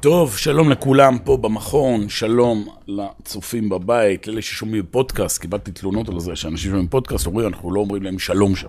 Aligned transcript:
טוב, 0.00 0.36
שלום 0.36 0.70
לכולם 0.70 1.18
פה 1.24 1.36
במכון, 1.36 2.08
שלום 2.08 2.68
לצופים 2.88 3.68
בבית, 3.68 4.26
לאלה 4.26 4.42
ששומעים 4.42 4.84
פודקאסט, 4.90 5.40
קיבלתי 5.40 5.72
תלונות 5.72 6.08
על 6.08 6.20
זה 6.20 6.36
שאנשים 6.36 6.70
שומעים 6.70 6.88
פודקאסט 6.88 7.26
אומרים, 7.26 7.48
אנחנו 7.48 7.72
לא 7.72 7.80
אומרים 7.80 8.02
להם 8.02 8.18
שלום 8.18 8.56
שם. 8.56 8.68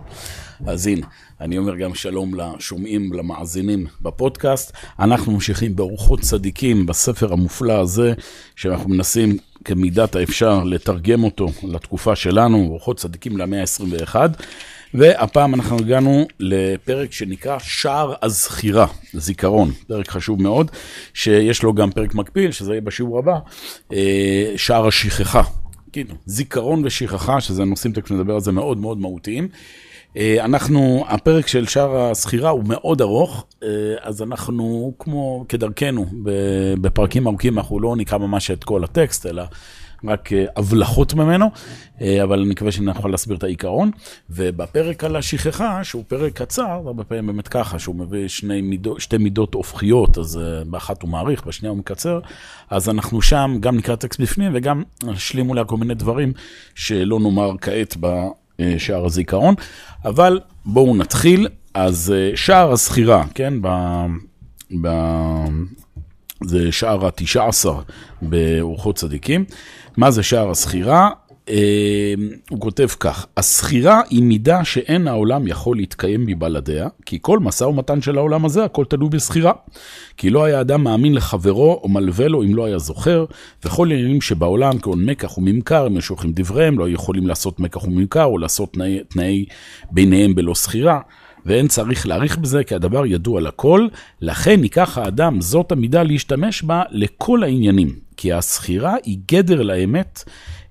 אז 0.67 0.87
הנה, 0.87 1.07
אני 1.41 1.57
אומר 1.57 1.75
גם 1.75 1.95
שלום 1.95 2.35
לשומעים, 2.35 3.13
למאזינים 3.13 3.85
בפודקאסט. 4.01 4.71
אנחנו 4.99 5.31
ממשיכים 5.31 5.75
באורחות 5.75 6.19
צדיקים 6.19 6.85
בספר 6.85 7.33
המופלא 7.33 7.79
הזה, 7.79 8.13
שאנחנו 8.55 8.89
מנסים 8.89 9.37
כמידת 9.65 10.15
האפשר 10.15 10.63
לתרגם 10.63 11.23
אותו 11.23 11.47
לתקופה 11.63 12.15
שלנו, 12.15 12.67
אורחות 12.69 12.97
צדיקים 12.97 13.37
למאה 13.37 13.61
ה-21. 13.61 14.15
והפעם 14.93 15.53
אנחנו 15.53 15.77
הגענו 15.77 16.27
לפרק 16.39 17.11
שנקרא 17.11 17.57
שער 17.59 18.13
הזכירה, 18.21 18.87
זיכרון, 19.13 19.71
פרק 19.87 20.09
חשוב 20.09 20.41
מאוד, 20.41 20.71
שיש 21.13 21.63
לו 21.63 21.73
גם 21.73 21.91
פרק 21.91 22.15
מקביל, 22.15 22.51
שזה 22.51 22.71
יהיה 22.71 22.81
בשיעור 22.81 23.19
הבא, 23.19 23.37
אה, 23.93 24.53
שער 24.57 24.87
השכחה. 24.87 25.41
כאילו, 25.91 26.15
זיכרון 26.25 26.85
ושכחה, 26.85 27.41
שזה 27.41 27.65
נושאים, 27.65 27.93
תכף 27.93 28.11
נדבר 28.11 28.33
על 28.33 28.41
זה, 28.41 28.51
מאוד 28.51 28.77
מאוד 28.77 28.97
מהותיים. 28.97 29.47
אה, 30.17 30.45
אנחנו, 30.45 31.05
הפרק 31.07 31.47
של 31.47 31.67
שער 31.67 31.97
הזכירה 31.97 32.49
הוא 32.49 32.63
מאוד 32.67 33.01
ארוך, 33.01 33.45
אה, 33.63 33.69
אז 34.01 34.21
אנחנו, 34.21 34.93
כמו 34.99 35.45
כדרכנו, 35.49 36.05
בפרקים 36.81 37.27
ארוכים 37.27 37.57
אנחנו 37.57 37.79
לא 37.79 37.95
נקרא 37.95 38.17
ממש 38.17 38.51
את 38.51 38.63
כל 38.63 38.83
הטקסט, 38.83 39.25
אלא 39.25 39.43
רק 40.03 40.33
אה, 40.33 40.45
הבלחות 40.55 41.13
ממנו, 41.13 41.51
אה, 42.01 42.23
אבל 42.23 42.39
אני 42.39 42.49
מקווה 42.49 42.71
שנוכל 42.71 43.09
להסביר 43.09 43.37
את 43.37 43.43
העיקרון. 43.43 43.91
ובפרק 44.29 45.03
על 45.03 45.15
השכחה, 45.15 45.83
שהוא 45.83 46.03
פרק 46.07 46.33
קצר, 46.33 46.81
הרבה 46.85 47.03
פעמים 47.03 47.27
באמת 47.27 47.47
ככה, 47.47 47.79
שהוא 47.79 47.95
מביא 47.95 48.27
שני 48.27 48.61
מידו, 48.61 48.99
שתי 48.99 49.17
מידות 49.17 49.53
הופכיות, 49.53 50.17
אז 50.17 50.37
אה, 50.37 50.63
באחת 50.65 51.01
הוא 51.01 51.09
מעריך, 51.09 51.47
בשנייה 51.47 51.69
הוא 51.69 51.77
מקצר, 51.77 52.19
אז 52.69 52.89
אנחנו 52.89 53.21
שם 53.21 53.57
גם 53.59 53.77
נקרא 53.77 53.95
טקסט 53.95 54.21
בפנים 54.21 54.51
וגם 54.55 54.83
נשלים 55.03 55.49
אולי 55.49 55.61
כל 55.67 55.77
מיני 55.77 55.93
דברים 55.93 56.33
שלא 56.75 57.19
נאמר 57.19 57.51
כעת 57.61 57.97
בשער 57.99 59.05
הזיכרון. 59.05 59.55
אבל 60.05 60.39
בואו 60.65 60.95
נתחיל. 60.95 61.47
אז 61.73 62.13
שער 62.35 62.71
הזכירה, 62.71 63.23
כן, 63.33 63.53
ב... 63.61 63.67
ב... 64.81 64.87
זה 66.43 66.71
שער 66.71 67.07
התשע 67.07 67.47
עשר 67.47 67.79
באורחות 68.21 68.95
צדיקים. 68.95 69.45
מה 69.97 70.11
זה 70.11 70.23
שער 70.23 70.49
הסחירה? 70.49 71.09
אה, 71.49 72.13
הוא 72.49 72.59
כותב 72.59 72.87
כך, 72.99 73.25
הסחירה 73.37 74.01
היא 74.09 74.23
מידה 74.23 74.63
שאין 74.63 75.07
העולם 75.07 75.47
יכול 75.47 75.77
להתקיים 75.77 76.25
מבלעדיה, 76.25 76.87
כי 77.05 77.17
כל 77.21 77.39
משא 77.39 77.63
ומתן 77.63 78.01
של 78.01 78.17
העולם 78.17 78.45
הזה, 78.45 78.63
הכל 78.63 78.85
תלוי 78.85 79.09
בסחירה. 79.09 79.51
כי 80.17 80.29
לא 80.29 80.43
היה 80.43 80.61
אדם 80.61 80.83
מאמין 80.83 81.15
לחברו 81.15 81.79
או 81.83 81.89
מלווה 81.89 82.27
לו 82.27 82.43
אם 82.43 82.55
לא 82.55 82.65
היה 82.65 82.77
זוכר, 82.77 83.25
וכל 83.65 83.91
עניינים 83.91 84.21
שבעולם, 84.21 84.77
כגון 84.77 85.05
מקח 85.05 85.37
וממכר, 85.37 85.87
אם 85.87 86.01
שולחים 86.01 86.31
דבריהם, 86.33 86.79
לא 86.79 86.89
יכולים 86.89 87.27
לעשות 87.27 87.59
מקח 87.59 87.83
וממכר, 87.83 88.25
או 88.25 88.37
לעשות 88.37 88.73
תנאי, 88.73 88.99
תנאי 89.07 89.45
ביניהם 89.91 90.35
בלא 90.35 90.53
סחירה. 90.53 90.99
ואין 91.47 91.67
צריך 91.67 92.07
להעריך 92.07 92.37
בזה, 92.37 92.63
כי 92.63 92.75
הדבר 92.75 93.05
ידוע 93.05 93.41
לכל, 93.41 93.87
לכן 94.21 94.63
ייקח 94.63 94.97
האדם 94.97 95.41
זאת 95.41 95.71
המידה 95.71 96.03
להשתמש 96.03 96.63
בה 96.63 96.83
לכל 96.91 97.43
העניינים. 97.43 97.95
כי 98.17 98.33
הסחירה 98.33 98.95
היא 99.03 99.17
גדר 99.31 99.61
לאמת, 99.61 100.23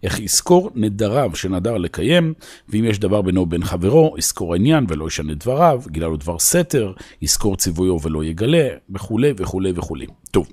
איך 0.02 0.20
יזכור 0.20 0.70
נדריו 0.74 1.30
שנדר 1.34 1.76
לקיים, 1.76 2.34
ואם 2.68 2.84
יש 2.84 2.98
דבר 2.98 3.22
בינו 3.22 3.40
ובין 3.40 3.64
חברו, 3.64 4.14
יזכור 4.18 4.52
העניין 4.52 4.86
ולא 4.88 5.06
ישנה 5.06 5.34
דבריו, 5.34 5.82
גילה 5.88 6.06
לו 6.06 6.16
דבר 6.16 6.38
סתר, 6.38 6.92
יזכור 7.22 7.56
ציוויו 7.56 7.98
ולא 8.02 8.24
יגלה, 8.24 8.68
וכולי 8.90 9.32
וכולי 9.36 9.72
וכולי. 9.74 10.06
טוב, 10.30 10.48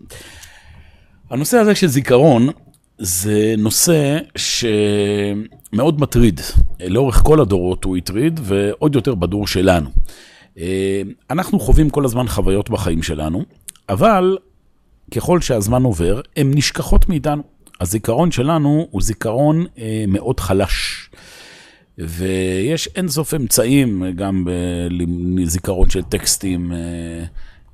הנושא 1.29 1.57
הזה 1.57 1.75
של 1.75 1.87
זיכרון, 1.87 2.49
זה 2.97 3.55
נושא 3.57 4.17
שמאוד 5.73 6.01
מטריד. 6.01 6.41
לאורך 6.87 7.15
כל 7.15 7.41
הדורות 7.41 7.83
הוא 7.83 7.97
הטריד, 7.97 8.39
ועוד 8.43 8.95
יותר 8.95 9.15
בדור 9.15 9.47
שלנו. 9.47 9.89
אה, 10.57 11.01
אנחנו 11.29 11.59
חווים 11.59 11.89
כל 11.89 12.05
הזמן 12.05 12.27
חוויות 12.27 12.69
בחיים 12.69 13.03
שלנו, 13.03 13.43
אבל 13.89 14.37
ככל 15.15 15.41
שהזמן 15.41 15.83
עובר, 15.83 16.21
הן 16.37 16.51
נשכחות 16.53 17.09
מאיתנו. 17.09 17.43
הזיכרון 17.81 18.31
שלנו 18.31 18.87
הוא 18.91 19.01
זיכרון 19.01 19.65
אה, 19.77 20.05
מאוד 20.07 20.39
חלש. 20.39 21.09
ויש 21.97 22.89
אינסוף 22.95 23.33
אמצעים, 23.33 24.03
גם 24.15 24.47
בזיכרון 25.35 25.89
של 25.89 26.01
טקסטים 26.01 26.71
אה, 26.71 26.77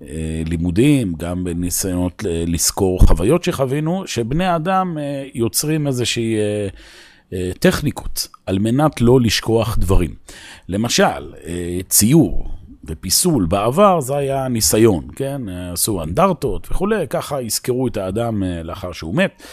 אה, 0.02 0.42
לימודיים, 0.46 1.14
גם 1.18 1.44
בניסיונות 1.44 2.24
לזכור 2.48 3.00
חוויות 3.08 3.44
שחווינו, 3.44 4.04
שבני 4.08 4.56
אדם 4.56 4.98
אה, 4.98 5.24
יוצרים 5.34 5.88
איזושהי 5.88 6.36
אה, 6.36 6.42
אה, 6.42 6.68
טכניקות 7.60 8.28
על 8.46 8.60
מנת 8.60 9.02
לא 9.02 9.22
לשכוח 9.22 9.78
דברים. 9.78 10.16
למשל, 10.70 11.34
אה, 11.48 11.80
ציור. 11.90 12.60
ופיסול 12.84 13.46
בעבר 13.46 14.02
זה 14.02 14.18
היה 14.18 14.48
ניסיון, 14.48 15.08
כן? 15.16 15.42
עשו 15.50 16.04
אנדרטות 16.04 16.68
וכולי, 16.72 17.08
ככה 17.10 17.42
יזכרו 17.42 17.88
את 17.88 17.98
האדם 17.98 18.44
אה, 18.44 18.64
לאחר 18.64 18.92
שהוא 18.92 19.16
מת. 19.16 19.44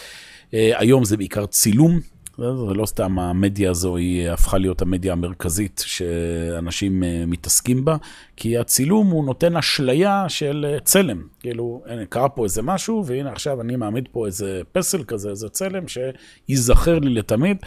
אה, 0.53 0.71
היום 0.75 1.05
זה 1.05 1.17
בעיקר 1.17 1.45
צילום, 1.45 1.99
זה 2.37 2.73
לא 2.73 2.85
סתם 2.85 3.19
המדיה 3.19 3.71
הזו 3.71 3.95
היא 3.95 4.29
הפכה 4.29 4.57
להיות 4.57 4.81
המדיה 4.81 5.13
המרכזית 5.13 5.83
שאנשים 5.85 7.03
אה, 7.03 7.23
מתעסקים 7.27 7.85
בה, 7.85 7.97
כי 8.35 8.57
הצילום 8.57 9.07
הוא 9.07 9.25
נותן 9.25 9.57
אשליה 9.57 10.25
של 10.27 10.77
צלם. 10.83 11.21
כאילו, 11.39 11.83
הנה, 11.85 12.05
קרה 12.05 12.29
פה 12.29 12.43
איזה 12.43 12.61
משהו, 12.61 13.03
והנה 13.05 13.31
עכשיו 13.31 13.61
אני 13.61 13.75
מעמיד 13.75 14.07
פה 14.11 14.25
איזה 14.25 14.61
פסל 14.71 15.03
כזה, 15.03 15.29
איזה 15.29 15.49
צלם 15.49 15.83
שייזכר 15.87 16.99
לי 16.99 17.09
לתמיד. 17.09 17.57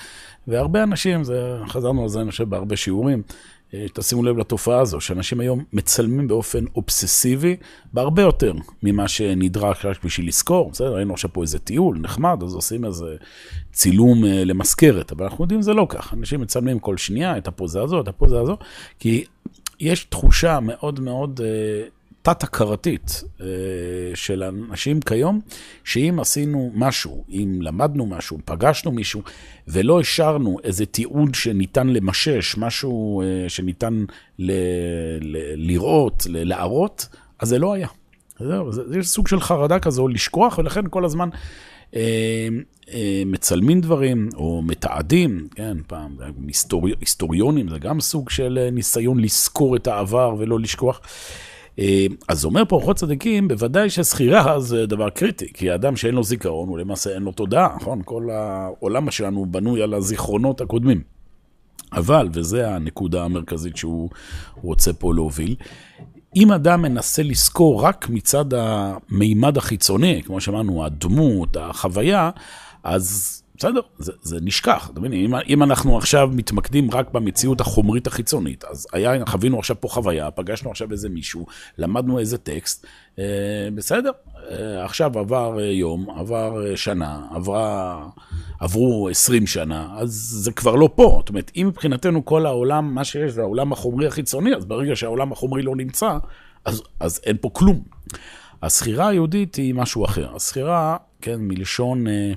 והרבה 0.48 0.82
אנשים, 0.82 1.25
זה, 1.25 1.58
חזרנו 1.69 2.02
על 2.02 2.08
זה 2.08 2.20
אני 2.20 2.31
חושב 2.31 2.48
בהרבה 2.48 2.76
שיעורים, 2.76 3.19
אה, 3.19 3.22
תשימו 3.92 4.22
לב 4.22 4.38
לתופעה 4.38 4.81
הזו, 4.81 5.00
שאנשים 5.00 5.41
היום 5.41 5.64
מצלמים 5.72 6.28
באופן 6.28 6.64
אובססיבי 6.76 7.56
בהרבה 7.92 8.22
יותר 8.22 8.53
ממה 8.82 9.08
שנדרש 9.08 9.84
רק 9.84 10.04
בשביל 10.04 10.28
לזכור. 10.28 10.70
בסדר, 10.70 10.94
ראינו 10.94 11.12
עכשיו 11.14 11.32
פה 11.32 11.42
איזה 11.42 11.58
טיול 11.58 11.98
נחמד, 11.98 12.42
אז 12.42 12.54
עושים 12.54 12.84
איזה 12.84 13.16
צילום 13.72 14.25
אה, 14.25 14.44
למזכרת, 14.44 15.12
אבל 15.12 15.25
אנחנו 15.25 15.44
יודעים 15.44 15.62
שזה 15.62 15.75
לא 15.75 15.86
כך. 15.88 16.14
אנשים 16.14 16.41
מצלמים 16.41 16.78
כל 16.78 16.97
שנייה 16.97 17.38
את 17.38 17.48
הפוזה 17.48 17.82
הזו, 17.82 18.00
את 18.00 18.08
הפוזה 18.08 18.41
הזו, 18.41 18.56
כי 18.98 19.25
יש 19.81 20.04
תחושה 20.04 20.60
מאוד 20.60 21.00
מאוד... 21.00 21.41
תת-הכרתית 22.22 23.25
אה, 23.41 23.47
של 24.14 24.42
אנשים 24.42 25.00
כיום, 25.00 25.41
שאם 25.84 26.19
עשינו 26.20 26.70
משהו, 26.75 27.25
אם 27.31 27.58
למדנו 27.62 28.06
משהו, 28.06 28.38
פגשנו 28.44 28.92
מישהו, 28.92 29.22
ולא 29.69 30.00
השארנו 30.00 30.58
איזה 30.64 30.86
תיעוד 30.86 31.34
שניתן 31.34 31.88
למשש, 31.88 32.56
משהו 32.58 33.22
אה, 33.22 33.48
שניתן 33.48 34.04
ל- 34.38 34.53
ל- 35.20 35.69
לראות, 35.70 36.26
ל- 36.28 36.48
להראות, 36.48 37.08
אז 37.38 37.48
זה 37.48 37.58
לא 37.58 37.72
היה. 37.72 37.88
זהו, 38.38 38.72
זה, 38.72 38.82
זה 38.88 39.02
סוג 39.02 39.28
של 39.28 39.41
חרדה 39.41 39.78
כזו, 39.78 40.08
לשכוח, 40.08 40.58
ולכן 40.58 40.82
כל 40.91 41.04
הזמן 41.04 41.28
אה, 41.97 42.48
אה, 42.92 43.22
מצלמים 43.26 43.81
דברים, 43.81 44.28
או 44.34 44.62
מתעדים, 44.62 45.48
כן, 45.54 45.76
פעם, 45.87 46.16
היסטורי, 46.47 46.92
היסטוריונים, 47.00 47.69
זה 47.69 47.78
גם 47.78 48.00
סוג 48.00 48.31
של 48.31 48.58
אה, 48.62 48.70
ניסיון 48.70 49.20
לזכור 49.20 49.76
את 49.76 49.87
העבר 49.87 50.34
ולא 50.38 50.60
לשכוח. 50.60 51.00
אה, 51.80 52.06
אז 52.28 52.44
אומר 52.44 52.62
פה 52.68 52.76
אורחות 52.76 52.96
צדיקים, 52.96 53.48
בוודאי 53.48 53.91
שזכירה 53.91 54.60
זה 54.60 54.86
דבר 54.86 55.10
קריטי, 55.10 55.52
כי 55.52 55.70
האדם 55.70 55.96
שאין 55.96 56.14
לו 56.14 56.24
זיכרון, 56.24 56.68
הוא 56.68 56.78
למעשה 56.78 57.14
אין 57.14 57.22
לו 57.22 57.32
תודעה, 57.32 57.76
נכון? 57.76 58.02
כל 58.04 58.30
העולם 58.30 59.10
שלנו 59.10 59.46
בנוי 59.46 59.82
על 59.82 59.94
הזיכרונות 59.94 60.60
הקודמים. 60.60 61.02
אבל, 61.92 62.28
וזו 62.32 62.60
הנקודה 62.60 63.24
המרכזית 63.24 63.76
שהוא 63.76 64.08
רוצה 64.62 64.92
פה 64.92 65.14
להוביל, 65.14 65.56
אם 66.36 66.52
אדם 66.52 66.82
מנסה 66.82 67.22
לזכור 67.22 67.84
רק 67.84 68.08
מצד 68.08 68.44
המימד 68.54 69.56
החיצוני, 69.56 70.22
כמו 70.22 70.40
שאמרנו, 70.40 70.84
הדמות, 70.84 71.56
החוויה, 71.56 72.31
אז 72.84 73.39
בסדר, 73.60 73.80
זה, 73.98 74.12
זה 74.22 74.38
נשכח, 74.42 74.90
אתה 74.92 75.00
מבין? 75.00 75.12
אם, 75.12 75.34
אם 75.48 75.62
אנחנו 75.62 75.98
עכשיו 75.98 76.28
מתמקדים 76.32 76.90
רק 76.90 77.12
במציאות 77.12 77.60
החומרית 77.60 78.06
החיצונית, 78.06 78.64
אז 78.64 78.86
היה, 78.92 79.26
חווינו 79.26 79.58
עכשיו 79.58 79.76
פה 79.80 79.88
חוויה, 79.88 80.30
פגשנו 80.30 80.70
עכשיו 80.70 80.92
איזה 80.92 81.08
מישהו, 81.08 81.46
למדנו 81.78 82.18
איזה 82.18 82.38
טקסט, 82.38 82.86
אה, 83.18 83.24
בסדר, 83.74 84.10
אה, 84.50 84.84
עכשיו 84.84 85.18
עבר 85.18 85.58
אה, 85.60 85.64
יום, 85.64 86.10
עבר 86.10 86.66
אה, 86.66 86.76
שנה, 86.76 87.26
עברה, 87.30 88.06
עברו 88.60 89.08
20 89.08 89.46
שנה, 89.46 89.88
אז 89.96 90.10
זה 90.44 90.52
כבר 90.52 90.74
לא 90.74 90.90
פה. 90.94 91.16
זאת 91.20 91.28
אומרת, 91.28 91.50
אם 91.56 91.66
מבחינתנו 91.68 92.24
כל 92.24 92.46
העולם, 92.46 92.94
מה 92.94 93.04
שיש 93.04 93.32
זה 93.32 93.40
העולם 93.40 93.72
החומרי 93.72 94.06
החיצוני, 94.06 94.54
אז 94.54 94.64
ברגע 94.64 94.96
שהעולם 94.96 95.32
החומרי 95.32 95.62
לא 95.62 95.76
נמצא, 95.76 96.18
אז, 96.64 96.82
אז 97.00 97.20
אין 97.24 97.36
פה 97.40 97.50
כלום. 97.52 97.82
הסחירה 98.62 99.08
היהודית 99.08 99.54
היא 99.54 99.74
משהו 99.74 100.04
אחר. 100.04 100.36
הסחירה, 100.36 100.96
כן, 101.20 101.36
מלשון 101.38 102.06
אה, 102.06 102.32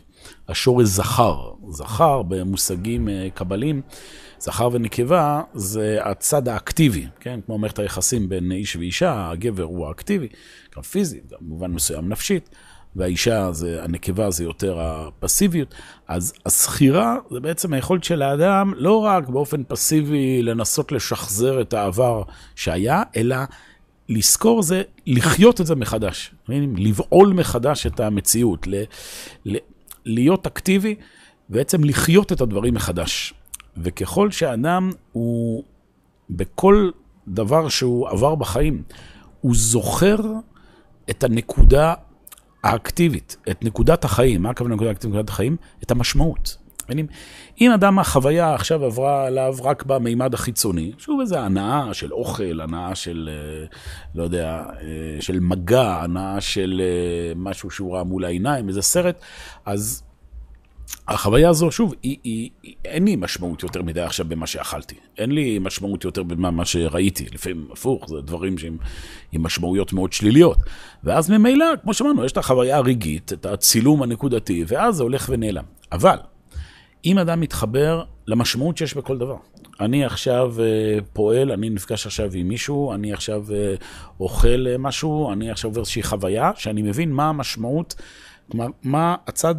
השורש 0.48 0.88
זכר. 0.88 1.52
זכר 1.70 2.22
במושגים 2.22 3.10
אה, 3.10 3.28
קבליים, 3.34 3.82
זכר 4.40 4.70
ונקבה 4.72 5.42
זה 5.54 5.98
הצד 6.02 6.48
האקטיבי, 6.48 7.08
כן? 7.20 7.40
כמו 7.46 7.58
מערכת 7.58 7.80
היחסים 7.80 8.30
בין 8.30 8.52
איש 8.52 8.76
ואישה, 8.76 9.30
הגבר 9.30 9.64
הוא 9.64 9.88
האקטיבי, 9.88 10.28
גם 10.76 10.82
פיזי, 10.82 11.20
גם 11.32 11.38
במובן 11.42 11.72
מסוים 11.72 12.10
נפשית. 12.10 12.50
והאישה, 12.96 13.52
זה, 13.52 13.84
הנקבה 13.84 14.32
זה 14.32 14.44
יותר 14.44 14.80
הפסיביות. 14.80 15.76
אז 16.08 16.34
הזכירה 16.46 17.18
זה 17.32 17.40
בעצם 17.40 17.74
היכולת 17.74 18.04
של 18.04 18.22
האדם 18.22 18.74
לא 18.76 18.98
רק 18.98 19.28
באופן 19.28 19.64
פסיבי 19.64 20.42
לנסות 20.42 20.92
לשחזר 20.92 21.62
את 21.62 21.74
העבר 21.74 22.24
שהיה, 22.56 23.04
אלא 23.16 23.36
לזכור 24.10 24.62
זה 24.62 24.82
לחיות 25.08 25.62
את 25.62 25.66
זה 25.66 25.76
מחדש. 25.76 26.36
לבעול 26.78 27.34
מחדש 27.34 27.86
את 27.86 28.00
המציאות, 28.00 28.68
ל, 28.68 28.84
ל, 29.46 29.58
להיות 30.06 30.48
אקטיבי, 30.48 30.96
בעצם 31.50 31.84
לחיות 31.84 32.32
את 32.32 32.42
הדברים 32.42 32.74
מחדש. 32.74 33.34
וככל 33.78 34.32
שאדם 34.32 34.92
הוא, 35.12 35.64
בכל 36.30 36.90
דבר 37.28 37.70
שהוא 37.70 38.10
עבר 38.10 38.36
בחיים, 38.36 38.84
הוא 39.42 39.56
זוכר 39.56 40.18
את 41.10 41.24
הנקודה 41.24 41.94
האקטיבית, 42.64 43.38
את 43.52 43.64
נקודת 43.64 44.06
החיים, 44.06 44.42
מה 44.42 44.50
הכוונה 44.50 44.76
נקודה 44.76 44.92
אקטיבית 44.92 45.16
נקודת 45.16 45.30
החיים? 45.30 45.58
את 45.84 45.92
המשמעות. 45.92 46.58
אם 47.62 47.72
אדם 47.72 48.00
החוויה 48.00 48.54
עכשיו 48.54 48.86
עברה 48.86 49.26
עליו 49.28 49.56
רק 49.64 49.84
במימד 49.84 50.34
החיצוני, 50.34 50.92
שוב 50.98 51.20
איזה 51.22 51.40
הנאה 51.40 51.94
של 51.94 52.14
אוכל, 52.14 52.62
הנאה 52.62 52.96
של, 52.96 53.30
אה, 53.32 53.66
לא 54.16 54.24
יודע, 54.24 54.64
אה, 54.82 55.22
של 55.22 55.40
מגע, 55.40 56.00
הנאה 56.04 56.42
של 56.42 56.82
אה, 56.84 57.34
משהו 57.36 57.70
שהוא 57.70 57.96
ראה 57.96 58.04
מול 58.04 58.26
העיניים, 58.26 58.70
איזה 58.70 58.82
סרט, 58.82 59.22
אז 59.66 60.04
החוויה 61.08 61.50
הזו, 61.50 61.72
שוב, 61.72 61.94
היא, 62.04 62.18
היא, 62.24 62.50
היא, 62.64 62.76
אין 62.86 63.06
לי 63.06 63.16
משמעות 63.16 63.64
יותר 63.64 63.82
מדי 63.82 64.02
עכשיו 64.02 64.26
במה 64.30 64.48
שאכלתי. 64.48 64.96
אין 65.18 65.32
לי 65.32 65.60
משמעות 65.60 66.04
יותר 66.04 66.24
במה 66.24 66.66
שראיתי. 66.66 67.26
לפעמים 67.34 67.68
הפוך, 67.72 68.10
זה 68.10 68.22
דברים 68.22 68.58
שהם 68.58 68.78
עם 69.32 69.44
משמעויות 69.44 69.94
מאוד 69.94 70.14
שליליות. 70.14 70.58
ואז 71.04 71.30
ממילא, 71.30 71.66
כמו 71.82 71.94
שאמרנו, 71.94 72.26
יש 72.26 72.32
את 72.32 72.38
החוויה 72.38 72.78
הרגעית, 72.78 73.34
את 73.34 73.46
הצילום 73.46 74.04
הנקודתי, 74.04 74.64
ואז 74.68 74.96
זה 74.96 75.04
הולך 75.04 75.30
ונעלם. 75.30 75.64
אבל, 75.92 76.18
אם 77.06 77.18
אדם 77.20 77.40
מתחבר 77.40 78.04
למשמעות 78.28 78.78
שיש 78.78 78.94
בכל 78.94 79.18
דבר. 79.18 79.38
אני 79.80 80.06
עכשיו 80.06 80.54
uh, 80.58 81.04
פועל, 81.14 81.52
אני 81.52 81.70
נפגש 81.70 82.06
עכשיו 82.06 82.30
עם 82.34 82.48
מישהו, 82.48 82.94
אני 82.94 83.14
עכשיו 83.14 83.46
uh, 83.48 83.84
אוכל 84.20 84.66
uh, 84.76 84.78
משהו, 84.78 85.34
אני 85.34 85.52
עכשיו 85.52 85.70
עובר 85.70 85.82
איזושהי 85.82 86.04
חוויה, 86.04 86.52
שאני 86.56 86.82
מבין 86.82 87.12
מה 87.12 87.30
המשמעות, 87.30 87.96
כלומר, 88.52 88.68
מה 88.84 89.16
הצד. 89.28 89.56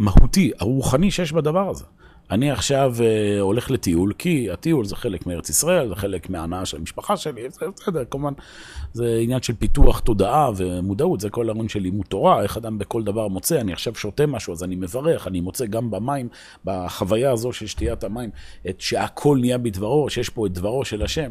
המהותי, 0.00 0.52
הרוחני 0.60 1.10
שיש 1.10 1.32
בדבר 1.32 1.68
הזה. 1.68 1.84
אני 2.30 2.50
עכשיו 2.50 2.94
uh, 2.98 3.40
הולך 3.40 3.70
לטיול, 3.70 4.12
כי 4.18 4.50
הטיול 4.50 4.84
זה 4.84 4.96
חלק 4.96 5.26
מארץ 5.26 5.50
ישראל, 5.50 5.88
זה 5.88 5.94
חלק 5.94 6.30
מההנאה 6.30 6.66
של 6.66 6.76
המשפחה 6.76 7.16
שלי, 7.16 7.50
זה 7.50 7.66
בסדר, 7.76 8.04
כמובן, 8.10 8.32
זה 8.92 9.18
עניין 9.22 9.42
של 9.42 9.54
פיתוח 9.54 10.00
תודעה 10.00 10.50
ומודעות, 10.56 11.20
זה 11.20 11.30
כל 11.30 11.48
הרעיון 11.48 11.68
של 11.68 11.80
לימוד 11.80 12.06
תורה, 12.06 12.42
איך 12.42 12.56
אדם 12.56 12.78
בכל 12.78 13.02
דבר 13.02 13.28
מוצא, 13.28 13.60
אני 13.60 13.72
עכשיו 13.72 13.94
שותה 13.94 14.26
משהו, 14.26 14.52
אז 14.52 14.64
אני 14.64 14.76
מברך, 14.76 15.26
אני 15.26 15.40
מוצא 15.40 15.66
גם 15.66 15.90
במים, 15.90 16.28
בחוויה 16.64 17.32
הזו 17.32 17.52
של 17.52 17.66
שתיית 17.66 18.04
המים, 18.04 18.30
את 18.68 18.80
שהכל 18.80 19.38
נהיה 19.40 19.58
בדברו, 19.58 20.10
שיש 20.10 20.28
פה 20.28 20.46
את 20.46 20.52
דברו 20.52 20.84
של 20.84 21.02
השם. 21.02 21.30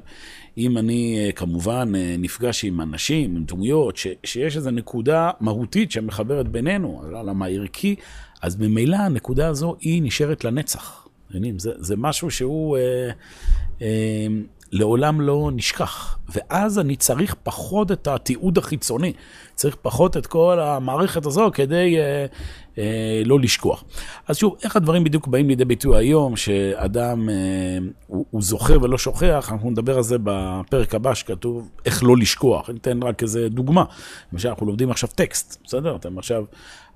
אם 0.57 0.77
אני 0.77 1.29
uh, 1.29 1.31
כמובן 1.33 1.91
uh, 1.95 1.97
נפגש 2.21 2.65
עם 2.65 2.81
אנשים, 2.81 3.35
עם 3.35 3.43
דמויות, 3.43 3.97
ש, 3.97 4.07
שיש 4.23 4.57
איזו 4.57 4.71
נקודה 4.71 5.31
מהותית 5.39 5.91
שמחברת 5.91 6.47
בינינו, 6.47 7.01
על 7.05 7.15
העולם 7.15 7.41
הערכי, 7.41 7.95
אז 8.41 8.55
ממילא 8.55 8.95
הנקודה 8.95 9.47
הזו 9.47 9.75
היא 9.79 10.03
נשארת 10.03 10.43
לנצח. 10.43 11.07
זה, 11.57 11.71
זה 11.77 11.95
משהו 11.97 12.31
שהוא 12.31 12.77
אה, 12.77 13.09
אה, 13.81 14.27
לעולם 14.71 15.21
לא 15.21 15.49
נשכח. 15.53 16.17
ואז 16.29 16.79
אני 16.79 16.95
צריך 16.95 17.35
פחות 17.43 17.91
את 17.91 18.07
התיעוד 18.07 18.57
החיצוני, 18.57 19.13
צריך 19.55 19.75
פחות 19.81 20.17
את 20.17 20.27
כל 20.27 20.59
המערכת 20.59 21.25
הזו 21.25 21.49
כדי 21.53 21.97
אה, 21.97 22.25
אה, 22.77 23.21
לא 23.25 23.39
לשכוח. 23.39 23.83
אז 24.27 24.37
שוב, 24.37 24.55
איך 24.63 24.75
הדברים 24.75 25.03
בדיוק 25.03 25.27
באים 25.27 25.49
לידי 25.49 25.65
ביטוי 25.65 25.97
היום, 25.97 26.35
שאדם 26.35 27.29
אה, 27.29 27.35
הוא, 28.07 28.25
הוא 28.29 28.41
זוכר 28.41 28.77
ולא 28.81 28.97
שוכח, 28.97 29.49
אנחנו 29.51 29.69
נדבר 29.69 29.97
על 29.97 30.03
זה 30.03 30.17
בפרק 30.23 30.95
הבא 30.95 31.13
שכתוב 31.13 31.69
איך 31.85 32.03
לא 32.03 32.17
לשכוח. 32.17 32.69
אני 32.69 32.77
אתן 32.77 33.03
רק 33.03 33.23
איזה 33.23 33.49
דוגמה. 33.49 33.83
למשל, 34.33 34.49
אנחנו 34.49 34.65
לומדים 34.65 34.91
עכשיו 34.91 35.09
טקסט, 35.15 35.61
בסדר? 35.65 35.95
אתם 35.95 36.17
עכשיו... 36.17 36.43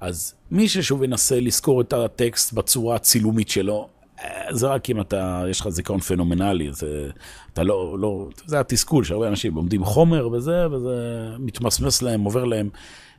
אז 0.03 0.33
מי 0.51 0.69
ששוב 0.69 1.03
ינסה 1.03 1.39
לזכור 1.39 1.81
את 1.81 1.93
הטקסט 1.93 2.53
בצורה 2.53 2.95
הצילומית 2.95 3.49
שלו, 3.49 3.87
אה, 4.23 4.55
זה 4.55 4.67
רק 4.67 4.89
אם 4.89 5.01
אתה, 5.01 5.43
יש 5.49 5.61
לך 5.61 5.69
זיכרון 5.69 5.99
פנומנלי, 5.99 6.73
זה, 6.73 7.09
אתה 7.53 7.63
לא, 7.63 7.99
לא, 7.99 8.27
זה 8.45 8.59
התסכול 8.59 9.03
שהרבה 9.03 9.27
אנשים 9.27 9.55
לומדים 9.55 9.83
חומר 9.83 10.27
וזה, 10.27 10.67
וזה 10.71 11.27
מתמסמס 11.39 12.01
להם, 12.01 12.23
עובר 12.23 12.43
להם 12.43 12.69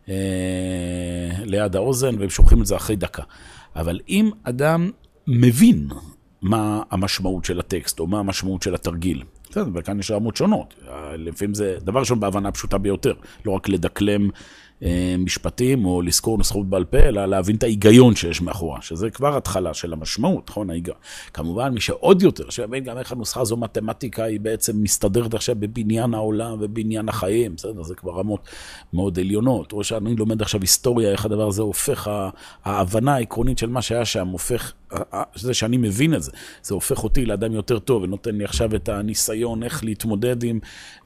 אה, 0.09 0.15
ליד 1.45 1.77
האוזן, 1.77 2.19
והם 2.19 2.31
שוכחים 2.31 2.61
את 2.61 2.67
זה 2.67 2.77
אחרי 2.77 2.97
דקה. 2.97 3.23
אבל 3.77 4.01
אם 4.09 4.31
אדם 4.43 4.91
מבין 5.27 5.89
מה 6.43 6.83
המשמעות 6.91 7.45
של 7.45 7.61
הטקסט, 7.61 8.01
או 8.01 8.07
מה 8.07 8.19
המשמעות 8.19 8.63
של 8.63 8.75
התרגיל, 8.75 9.23
בסדר, 9.51 9.71
וכאן 9.75 10.01
יש 10.01 10.11
רמות 10.11 10.37
שונות. 10.37 10.75
לפעמים 11.19 11.55
זה 11.55 11.77
דבר 11.81 12.01
ראשון 12.01 12.21
בהבנה 12.21 12.53
פשוטה 12.53 12.79
ביותר, 12.79 13.15
לא 13.45 13.53
רק 13.53 13.69
לדקלם 13.69 14.23
אה, 14.25 14.29
משפטים 15.19 15.85
או 15.85 16.03
לזכור 16.03 16.39
נוסחות 16.39 16.69
בעל 16.69 16.85
פה, 16.85 16.99
אלא 16.99 17.27
להבין 17.27 17.57
את 17.57 17.63
ההיגיון 17.63 18.17
שיש 18.17 18.41
מאחורה, 18.41 18.83
שזה 18.83 19.11
כבר 19.11 19.37
התחלה 19.37 19.75
של 19.75 19.93
המשמעות, 19.93 20.51
נכון? 20.51 20.71
ההיגיון. 20.71 20.97
כמובן, 21.33 21.75
מי 21.75 21.81
שעוד 21.81 22.23
יותר, 22.23 22.51
שיבין 22.51 22.85
גם 22.85 22.99
איך 22.99 23.13
הנוסחה 23.13 23.41
הזו 23.41 23.57
מתמטיקה, 23.57 24.25
היא 24.25 24.41
בעצם 24.41 24.83
מסתדרת 24.83 25.35
עכשיו 25.35 25.57
בבניין 25.59 26.15
העולם 26.15 26.57
ובבניין 26.61 27.09
החיים, 27.09 27.55
בסדר? 27.57 27.83
זה 27.83 27.95
כבר 27.95 28.13
רמות 28.13 28.49
מאוד 28.93 29.19
עליונות. 29.19 29.73
או 29.73 29.85
שאני 29.85 30.17
לומד 30.17 30.43
עכשיו 30.43 30.61
היסטוריה, 30.61 31.11
איך 31.13 31.25
הדבר 31.25 31.49
הזה 31.49 31.63
הופך, 31.63 32.11
ההבנה 32.65 33.15
העקרונית 33.15 33.59
של 33.59 33.69
מה 33.69 33.83
שהיה 33.83 34.05
שם, 34.05 34.29
הופך, 34.29 34.73
זה 35.35 35.55
שאני 35.55 35.77
מבין 35.77 36.15
את 36.15 36.23
זה, 36.23 36.31
זה 36.63 36.75
הופך 36.75 37.05
אותי 37.05 37.27
לאדם 37.27 37.53
יותר 37.53 37.79
טוב, 37.79 38.03
ונותן 38.03 38.35
לי 38.35 38.45
עכשיו 38.45 38.75
את 38.75 38.89
הניסיון 38.89 39.63
איך 39.63 39.85
להתמודד 39.85 40.43
עם 40.43 40.59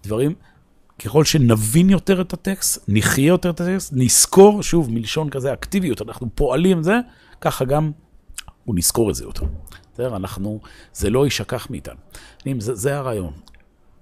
דברים. 0.02 0.34
ככל 0.98 1.24
שנבין 1.24 1.90
יותר 1.90 2.20
את 2.20 2.32
הטקסט, 2.32 2.84
נחיה 2.88 3.26
יותר 3.26 3.50
את 3.50 3.60
הטקסט, 3.60 3.92
נזכור, 3.96 4.62
שוב, 4.62 4.90
מלשון 4.90 5.30
כזה 5.30 5.52
אקטיביות, 5.52 6.02
אנחנו 6.02 6.28
פועלים 6.34 6.82
זה, 6.82 6.98
ככה 7.40 7.64
גם 7.64 7.90
הוא 8.64 8.74
נזכור 8.76 9.10
את 9.10 9.14
זה 9.14 9.24
יותר. 9.24 9.46
בסדר? 9.94 10.16
אנחנו, 10.16 10.60
זה 10.92 11.10
לא 11.10 11.24
יישכח 11.24 11.70
מאיתנו. 11.70 12.00
זה, 12.58 12.74
זה 12.74 12.96
הרעיון. 12.96 13.32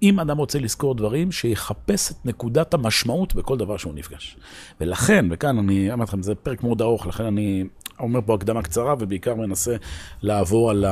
אם 0.02 0.20
אדם 0.20 0.38
רוצה 0.38 0.58
לזכור 0.58 0.94
דברים, 0.94 1.32
שיחפש 1.32 2.10
את 2.10 2.16
נקודת 2.26 2.74
המשמעות 2.74 3.34
בכל 3.34 3.58
דבר 3.58 3.76
שהוא 3.76 3.94
נפגש. 3.94 4.36
ולכן, 4.80 5.26
וכאן 5.30 5.58
אני 5.58 5.92
אמרתי 5.92 6.10
לכם, 6.10 6.22
זה 6.22 6.34
פרק 6.34 6.62
מאוד 6.62 6.82
ארוך, 6.82 7.06
לכן 7.06 7.24
אני 7.24 7.64
אומר 8.00 8.20
פה 8.26 8.34
הקדמה 8.34 8.62
קצרה, 8.62 8.94
ובעיקר 8.98 9.34
מנסה 9.34 9.76
לעבור 10.22 10.70
על 10.70 10.84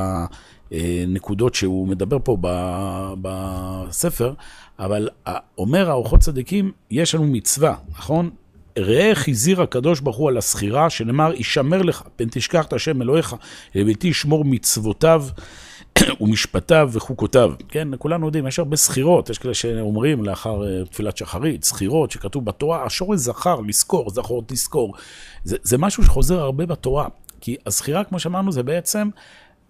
הנקודות 0.71 1.55
שהוא 1.55 1.87
מדבר 1.87 2.17
פה 2.23 2.37
בספר, 3.21 4.33
אבל 4.79 5.09
אומר 5.57 5.89
האורחות 5.89 6.19
צדיקים, 6.19 6.71
יש 6.91 7.15
לנו 7.15 7.23
מצווה, 7.23 7.75
נכון? 7.91 8.29
ראה 8.79 9.09
איך 9.09 9.27
הזהיר 9.27 9.61
הקדוש 9.61 9.99
ברוך 9.99 10.17
הוא 10.17 10.29
על 10.29 10.37
הסחירה, 10.37 10.89
שנאמר, 10.89 11.33
ישמר 11.33 11.81
לך, 11.81 12.03
פן 12.15 12.25
תשכח 12.31 12.65
את 12.65 12.73
השם 12.73 13.01
אלוהיך, 13.01 13.35
לביתי 13.75 14.07
ישמור 14.07 14.45
מצוותיו 14.45 15.25
ומשפטיו 16.21 16.89
וחוקותיו. 16.91 17.51
כן, 17.69 17.87
כולנו 17.97 18.25
יודעים, 18.25 18.47
יש 18.47 18.59
הרבה 18.59 18.77
סחירות, 18.77 19.29
יש 19.29 19.37
כאלה 19.37 19.53
שאומרים 19.53 20.23
לאחר 20.23 20.61
uh, 20.61 20.89
תפילת 20.89 21.17
שחרית, 21.17 21.63
סחירות 21.63 22.11
שכתוב 22.11 22.45
בתורה, 22.45 22.85
השורש 22.85 23.19
זכר, 23.19 23.59
לזכור, 23.61 24.09
זכור, 24.09 24.43
תזכור. 24.47 24.95
זה, 25.43 25.57
זה 25.63 25.77
משהו 25.77 26.03
שחוזר 26.03 26.39
הרבה 26.39 26.65
בתורה, 26.65 27.07
כי 27.41 27.55
הסחירה, 27.65 28.03
כמו 28.03 28.19
שאמרנו, 28.19 28.51
זה 28.51 28.63
בעצם, 28.63 29.09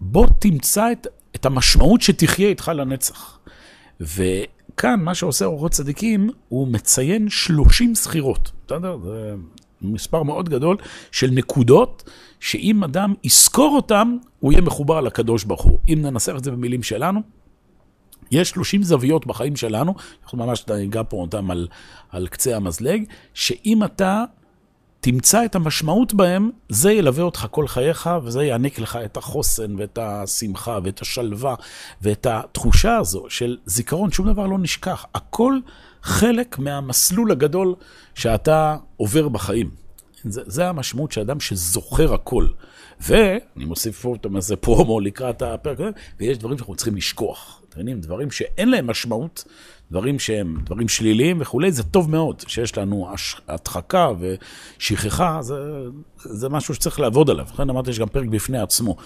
בוא 0.00 0.26
תמצא 0.38 0.92
את, 0.92 1.06
את 1.36 1.46
המשמעות 1.46 2.02
שתחיה 2.02 2.48
איתך 2.48 2.70
לנצח. 2.74 3.38
ו... 4.00 4.22
כאן, 4.76 5.00
מה 5.00 5.14
שעושה 5.14 5.44
אורחות 5.44 5.72
צדיקים, 5.72 6.30
הוא 6.48 6.68
מציין 6.68 7.28
30 7.28 7.94
סחירות. 7.94 8.52
בסדר? 8.66 8.98
זה 9.04 9.34
מספר 9.82 10.22
מאוד 10.22 10.48
גדול 10.48 10.76
של 11.12 11.30
נקודות, 11.30 12.10
שאם 12.40 12.84
אדם 12.84 13.14
יזכור 13.24 13.76
אותם, 13.76 14.16
הוא 14.40 14.52
יהיה 14.52 14.62
מחובר 14.62 15.00
לקדוש 15.00 15.44
ברוך 15.44 15.62
הוא. 15.62 15.78
אם 15.88 15.98
ננסח 16.02 16.34
את 16.38 16.44
זה 16.44 16.50
במילים 16.50 16.82
שלנו, 16.82 17.20
יש 18.30 18.50
30 18.50 18.82
זוויות 18.82 19.26
בחיים 19.26 19.56
שלנו, 19.56 19.94
אנחנו 20.22 20.38
ממש 20.38 20.64
ניגע 20.68 21.02
פה 21.08 21.16
אותם 21.16 21.50
על, 21.50 21.68
על 22.10 22.26
קצה 22.26 22.56
המזלג, 22.56 23.04
שאם 23.34 23.84
אתה 23.84 24.24
תמצא 25.00 25.44
את 25.44 25.54
המשמעות 25.54 26.14
בהם, 26.14 26.50
זה 26.68 26.92
ילווה 26.92 27.24
אותך 27.24 27.46
כל 27.50 27.68
חייך, 27.68 28.10
וזה 28.22 28.44
יעניק 28.44 28.78
לך 28.78 28.98
את 29.04 29.16
החוסן 29.16 29.76
ואת 29.78 29.98
השמחה 30.02 30.78
ואת 30.84 31.00
השלווה 31.00 31.54
ואת 32.02 32.26
התחושה 32.30 32.96
הזו 32.96 33.24
של 33.28 33.56
זיכרון, 33.66 34.10
שום 34.10 34.32
דבר 34.32 34.46
לא 34.46 34.58
נשכח. 34.58 35.06
הכל 35.14 35.58
חלק 36.02 36.58
מהמסלול 36.58 37.30
הגדול 37.30 37.74
שאתה 38.14 38.76
עובר 38.96 39.28
בחיים. 39.28 39.70
זה, 40.24 40.42
זה 40.46 40.68
המשמעות 40.68 41.12
של 41.12 41.20
אדם 41.20 41.40
שזוכר 41.40 42.14
הכל. 42.14 42.46
ואני 43.00 43.64
מוסיף 43.64 44.00
פה 44.00 44.16
איזה 44.36 44.56
פרומו 44.56 45.00
לקראת 45.00 45.42
הפרק 45.42 45.80
הזה, 45.80 45.90
ויש 46.20 46.38
דברים 46.38 46.58
שאנחנו 46.58 46.74
צריכים 46.74 46.96
לשכוח. 46.96 47.62
מבינים? 47.76 48.00
דברים 48.00 48.30
שאין 48.30 48.70
להם 48.70 48.86
משמעות, 48.86 49.44
דברים 49.90 50.18
שהם 50.18 50.60
דברים 50.64 50.88
שליליים 50.88 51.36
וכולי, 51.40 51.72
זה 51.72 51.82
טוב 51.82 52.10
מאוד 52.10 52.42
שיש 52.46 52.78
לנו 52.78 53.08
הדחקה 53.48 54.08
ושכחה, 54.78 55.38
זה, 55.42 55.54
זה 56.16 56.48
משהו 56.48 56.74
שצריך 56.74 57.00
לעבוד 57.00 57.30
עליו. 57.30 57.46
לכן 57.52 57.70
אמרתי, 57.70 57.90
יש 57.90 57.98
גם 57.98 58.08
פרק 58.08 58.28
בפני 58.28 58.58
עצמו. 58.58 58.96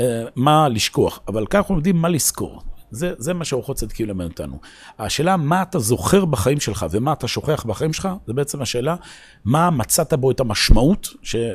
אה, 0.00 0.24
מה 0.36 0.68
לשכוח, 0.68 1.20
אבל 1.28 1.46
כאן 1.46 1.60
אנחנו 1.60 1.76
יודעים 1.76 1.96
מה 1.96 2.08
לזכור. 2.08 2.62
זה, 2.90 3.12
זה 3.18 3.34
מה 3.34 3.44
שאורחות 3.44 3.76
צדקים 3.76 4.08
למד 4.08 4.24
אותנו. 4.24 4.60
השאלה, 4.98 5.36
מה 5.36 5.62
אתה 5.62 5.78
זוכר 5.78 6.24
בחיים 6.24 6.60
שלך 6.60 6.86
ומה 6.90 7.12
אתה 7.12 7.28
שוכח 7.28 7.64
בחיים 7.64 7.92
שלך, 7.92 8.08
זה 8.26 8.32
בעצם 8.32 8.62
השאלה, 8.62 8.96
מה 9.44 9.70
מצאת 9.70 10.14
בו 10.14 10.30
את 10.30 10.40
המשמעות, 10.40 11.08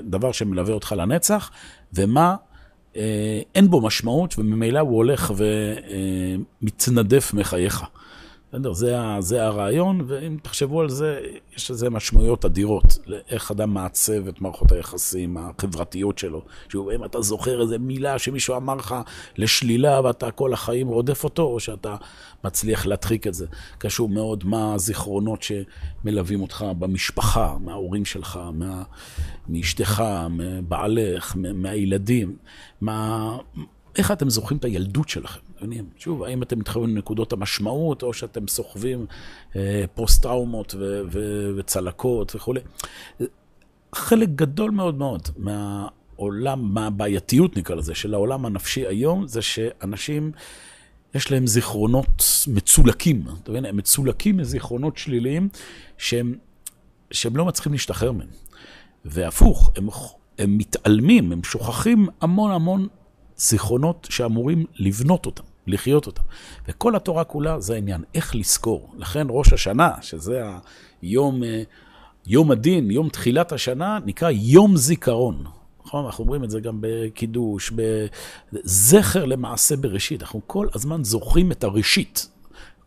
דבר 0.04 0.32
שמלווה 0.32 0.74
אותך 0.74 0.96
לנצח, 0.98 1.52
ומה 1.94 2.36
אין 3.56 3.70
בו 3.70 3.82
משמעות, 3.82 4.40
וממילא 4.40 4.80
הוא 4.80 4.96
הולך 4.98 5.34
ומתנדף 6.62 7.32
אה, 7.34 7.40
מחייך. 7.40 7.84
בסדר, 8.52 8.74
זה, 8.74 8.98
זה 9.20 9.46
הרעיון, 9.46 10.02
ואם 10.08 10.38
תחשבו 10.42 10.82
על 10.82 10.90
זה, 10.90 11.20
יש 11.56 11.72
לזה 11.72 11.90
משמעויות 11.90 12.46
אדירות, 12.46 12.98
לאיך 13.06 13.52
אדם 13.52 13.74
מעצב 13.74 14.28
את 14.28 14.42
מערכות 14.42 14.72
היחסים 14.72 15.38
החברתיות 15.38 16.18
שלו. 16.18 16.42
שהוא, 16.70 16.94
אם 16.94 17.06
אתה 17.06 17.22
זוכר 17.22 17.62
איזה 17.62 17.78
מילה 17.78 18.20
שמישהו 18.20 18.56
אמר 18.56 18.76
לך 18.76 18.96
לשלילה 19.38 20.02
ואתה 20.04 20.32
כל 20.32 20.54
החיים 20.54 20.88
רודף 20.88 21.24
אותו, 21.24 21.44
או 21.44 21.60
שאתה 21.60 21.96
מצליח 22.44 22.86
להדחיק 22.86 23.28
את 23.28 23.34
זה. 23.34 23.46
קשור 23.78 24.10
מאוד 24.10 24.44
מה 24.44 24.74
הזיכרונות 24.74 25.40
שמלווים 25.44 26.42
אותך 26.42 26.66
במשפחה, 26.80 27.58
מההורים 27.60 28.06
שלך, 28.06 28.40
מה, 28.54 28.84
מאשתך, 29.50 30.04
מבעלך, 30.30 31.36
מהילדים, 31.54 32.38
מה... 32.82 33.38
איך 33.98 34.12
אתם 34.12 34.30
זוכרים 34.30 34.58
את 34.58 34.66
הילדות 34.66 35.10
שלכם? 35.10 35.40
מבינים? 35.58 35.90
שוב, 35.98 36.24
האם 36.24 36.44
אתם 36.44 36.60
מתחברים 36.60 36.96
לנקודות 36.96 37.34
המשמעות, 37.34 38.04
או 38.04 38.14
שאתם 38.14 38.48
סוחבים 38.48 39.06
אה, 39.56 39.86
פוסט-טראומות 39.94 40.76
ו- 40.80 41.02
ו- 41.12 41.52
וצלקות 41.58 42.36
וכולי. 42.36 42.60
חלק 43.96 44.30
גדול 44.30 44.72
מאוד 44.72 44.96
מאוד 44.96 45.28
מהעולם, 45.38 46.74
מהבעייתיות 46.74 47.58
נקרא 47.58 47.76
לזה, 47.76 47.96
של 47.96 48.14
העולם 48.14 48.46
הנפשי 48.46 48.88
היום, 48.88 49.28
זה 49.28 49.42
שאנשים, 49.42 50.32
יש 51.16 51.32
להם 51.32 51.48
זיכרונות 51.48 52.24
מצולקים, 52.48 53.24
אתה 53.44 53.52
מבין? 53.52 53.66
הם 53.66 53.78
מצולקים 53.78 54.38
מזיכרונות 54.38 54.98
שליליים 54.98 55.50
שהם, 55.98 56.36
שהם 57.12 57.38
לא 57.38 57.46
מצליחים 57.46 57.72
להשתחרר 57.72 58.12
מהם. 58.12 58.28
והפוך, 59.06 59.72
הם, 59.76 59.88
הם 60.38 60.58
מתעלמים, 60.58 61.32
הם 61.32 61.44
שוכחים 61.44 62.08
המון 62.22 62.52
המון 62.52 62.88
זיכרונות 63.38 64.08
שאמורים 64.10 64.66
לבנות 64.76 65.26
אותם, 65.26 65.44
לחיות 65.68 66.08
אותם. 66.08 66.22
וכל 66.68 66.96
התורה 66.96 67.24
כולה 67.24 67.60
זה 67.60 67.74
העניין, 67.74 68.04
איך 68.16 68.36
לזכור. 68.36 68.94
לכן 68.98 69.28
ראש 69.30 69.54
השנה, 69.54 69.92
שזה 70.02 70.44
היום, 71.02 71.44
אה, 71.44 71.64
יום 72.26 72.52
הדין, 72.52 72.92
יום 72.92 73.10
תחילת 73.10 73.52
השנה, 73.52 74.00
נקרא 74.06 74.30
יום 74.30 74.78
זיכרון. 74.78 75.44
נכון? 75.86 76.06
אנחנו 76.06 76.24
אומרים 76.24 76.44
את 76.44 76.50
זה 76.50 76.60
גם 76.60 76.78
בקידוש, 76.82 77.72
בזכר 78.54 79.26
למעשה 79.26 79.76
בראשית. 79.76 80.22
אנחנו 80.22 80.42
כל 80.48 80.68
הזמן 80.74 81.04
זוכרים 81.04 81.52
את 81.52 81.64
הראשית. 81.64 82.28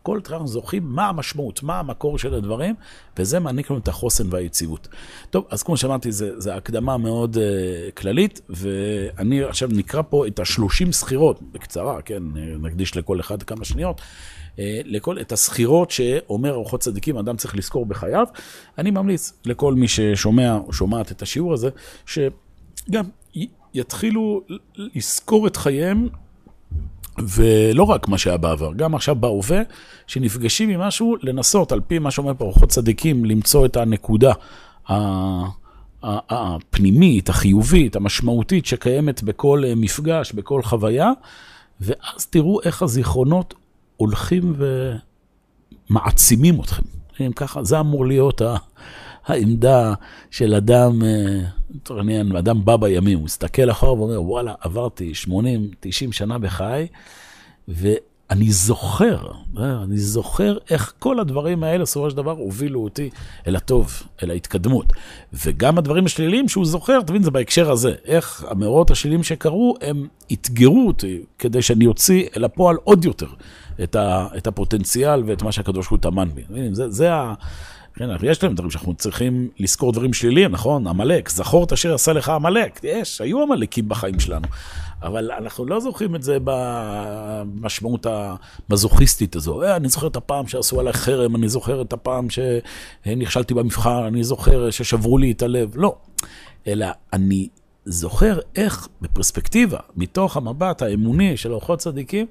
כל 0.03 0.19
אנחנו 0.29 0.47
זוכרים 0.47 0.83
מה 0.85 1.07
המשמעות, 1.07 1.63
מה 1.63 1.79
המקור 1.79 2.17
של 2.17 2.33
הדברים, 2.33 2.75
וזה 3.17 3.39
מעניק 3.39 3.69
לנו 3.69 3.79
את 3.79 3.87
החוסן 3.87 4.27
והיציבות. 4.29 4.87
טוב, 5.29 5.45
אז 5.49 5.63
כמו 5.63 5.77
שאמרתי, 5.77 6.11
זו 6.11 6.51
הקדמה 6.51 6.97
מאוד 6.97 7.37
uh, 7.37 7.91
כללית, 7.91 8.41
ואני 8.49 9.43
עכשיו 9.43 9.69
נקרא 9.71 10.01
פה 10.09 10.27
את 10.27 10.39
השלושים 10.39 10.91
סחירות, 10.91 11.41
בקצרה, 11.51 12.01
כן, 12.01 12.23
נקדיש 12.61 12.97
לכל 12.97 13.19
אחד 13.19 13.43
כמה 13.43 13.65
שניות. 13.65 14.01
uh, 14.55 14.59
לכל, 14.85 15.21
את 15.21 15.31
הסחירות 15.31 15.91
שאומר 15.91 16.49
ארוחות 16.49 16.79
צדיקים, 16.79 17.17
אדם 17.17 17.37
צריך 17.37 17.55
לזכור 17.55 17.85
בחייו. 17.85 18.27
אני 18.77 18.91
ממליץ 18.91 19.33
לכל 19.45 19.73
מי 19.73 19.87
ששומע 19.87 20.57
או 20.67 20.73
שומעת 20.73 21.11
את 21.11 21.21
השיעור 21.21 21.53
הזה, 21.53 21.69
שגם 22.05 23.05
יתחילו 23.73 24.41
לזכור 24.75 25.47
את 25.47 25.57
חייהם 25.57 26.09
ולא 27.19 27.83
רק 27.83 28.07
מה 28.07 28.17
שהיה 28.17 28.37
בעבר, 28.37 28.73
גם 28.73 28.95
עכשיו 28.95 29.15
בהווה, 29.15 29.61
שנפגשים 30.07 30.69
עם 30.69 30.79
משהו, 30.79 31.15
לנסות, 31.21 31.71
על 31.71 31.81
פי 31.87 31.99
מה 31.99 32.11
שאומר 32.11 32.33
פה 32.37 32.45
אורחות 32.45 32.69
צדיקים, 32.69 33.25
למצוא 33.25 33.65
את 33.65 33.77
הנקודה 33.77 34.33
הפנימית, 36.03 37.29
החיובית, 37.29 37.95
המשמעותית, 37.95 38.65
שקיימת 38.65 39.23
בכל 39.23 39.63
אה, 39.65 39.75
מפגש, 39.75 40.31
בכל 40.31 40.63
חוויה, 40.63 41.11
ואז 41.81 42.25
תראו 42.25 42.61
איך 42.61 42.81
הזיכרונות 42.81 43.53
הולכים 43.97 44.55
ומעצימים 45.89 46.59
אתכם. 46.59 46.83
אם 47.19 47.31
ככה, 47.31 47.63
זה 47.63 47.79
אמור 47.79 48.05
להיות 48.05 48.41
העמדה 49.25 49.93
של 50.31 50.55
אדם, 50.55 51.01
אה, 51.03 52.39
אדם 52.39 52.65
בא 52.65 52.77
בימים, 52.77 53.17
הוא 53.17 53.25
מסתכל 53.25 53.71
אחורה 53.71 53.93
ואומר, 53.93 54.21
וואלה, 54.21 54.53
עברתי 54.61 55.13
80, 55.13 55.69
90 55.79 56.11
שנה 56.11 56.37
בחיי, 56.37 56.87
ואני 57.67 58.51
זוכר, 58.51 59.31
אה, 59.59 59.83
אני 59.83 59.97
זוכר 59.97 60.57
איך 60.69 60.93
כל 60.99 61.19
הדברים 61.19 61.63
האלה, 61.63 61.83
בסופו 61.83 62.09
של 62.09 62.17
דבר, 62.17 62.31
הובילו 62.31 62.83
אותי 62.83 63.09
אל 63.47 63.55
הטוב, 63.55 64.03
אל 64.23 64.31
ההתקדמות. 64.31 64.93
וגם 65.33 65.77
הדברים 65.77 66.05
השליליים 66.05 66.49
שהוא 66.49 66.65
זוכר, 66.65 67.01
תבין, 67.01 67.23
זה 67.23 67.31
בהקשר 67.31 67.71
הזה, 67.71 67.93
איך 68.05 68.45
המאורות 68.47 68.91
השליליים 68.91 69.23
שקרו, 69.23 69.75
הם 69.81 70.07
אתגרו 70.33 70.87
אותי 70.87 71.21
כדי 71.39 71.61
שאני 71.61 71.85
אוציא 71.85 72.27
אל 72.37 72.43
הפועל 72.43 72.75
עוד 72.83 73.05
יותר 73.05 73.27
את, 73.83 73.95
ה, 73.95 74.27
את 74.37 74.47
הפוטנציאל 74.47 75.23
ואת 75.25 75.41
מה 75.41 75.51
שהקדוש 75.51 75.87
ברוך 75.87 76.03
הוא 76.03 76.11
טמן 76.11 76.29
בי. 76.33 76.41
זה, 76.73 76.89
זה. 76.89 77.09
כן, 78.01 78.09
יש 78.27 78.43
להם 78.43 78.55
דברים 78.55 78.71
שאנחנו 78.71 78.93
צריכים 78.93 79.49
לזכור 79.59 79.91
דברים 79.91 80.13
שליליים, 80.13 80.51
נכון? 80.51 80.87
עמלק, 80.87 81.29
זכור 81.29 81.63
את 81.63 81.71
אשר 81.71 81.93
עשה 81.93 82.13
לך 82.13 82.29
עמלק. 82.29 82.79
יש, 82.83 83.21
היו 83.21 83.41
עמלקים 83.41 83.89
בחיים 83.89 84.19
שלנו. 84.19 84.47
אבל 85.01 85.31
אנחנו 85.31 85.65
לא 85.65 85.79
זוכרים 85.79 86.15
את 86.15 86.23
זה 86.23 86.37
במשמעות 86.43 88.05
המזוכיסטית 88.69 89.35
הזו. 89.35 89.63
אה, 89.63 89.75
אני 89.75 89.89
זוכר 89.89 90.07
את 90.07 90.15
הפעם 90.15 90.47
שעשו 90.47 90.79
עליי 90.79 90.93
חרם, 90.93 91.35
אני 91.35 91.49
זוכר 91.49 91.81
את 91.81 91.93
הפעם 91.93 92.27
שנכשלתי 92.29 93.53
במבחן, 93.53 94.03
אני 94.07 94.23
זוכר 94.23 94.69
ששברו 94.69 95.17
לי 95.17 95.31
את 95.31 95.41
הלב. 95.41 95.71
לא. 95.75 95.95
אלא 96.67 96.87
אני 97.13 97.47
זוכר 97.85 98.39
איך 98.55 98.87
בפרספקטיבה, 99.01 99.79
מתוך 99.95 100.37
המבט 100.37 100.81
האמוני 100.81 101.37
של 101.37 101.51
אורחות 101.51 101.79
צדיקים, 101.79 102.25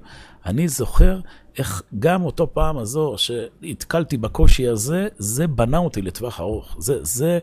אני 0.45 0.67
זוכר 0.67 1.19
איך 1.57 1.83
גם 1.99 2.23
אותו 2.23 2.53
פעם 2.53 2.77
הזו 2.77 3.15
שהתקלתי 3.17 4.17
בקושי 4.17 4.67
הזה, 4.67 5.07
זה 5.17 5.47
בנה 5.47 5.77
אותי 5.77 6.01
לטווח 6.01 6.39
ארוך. 6.39 6.75
זה, 6.79 6.97
זה 7.01 7.39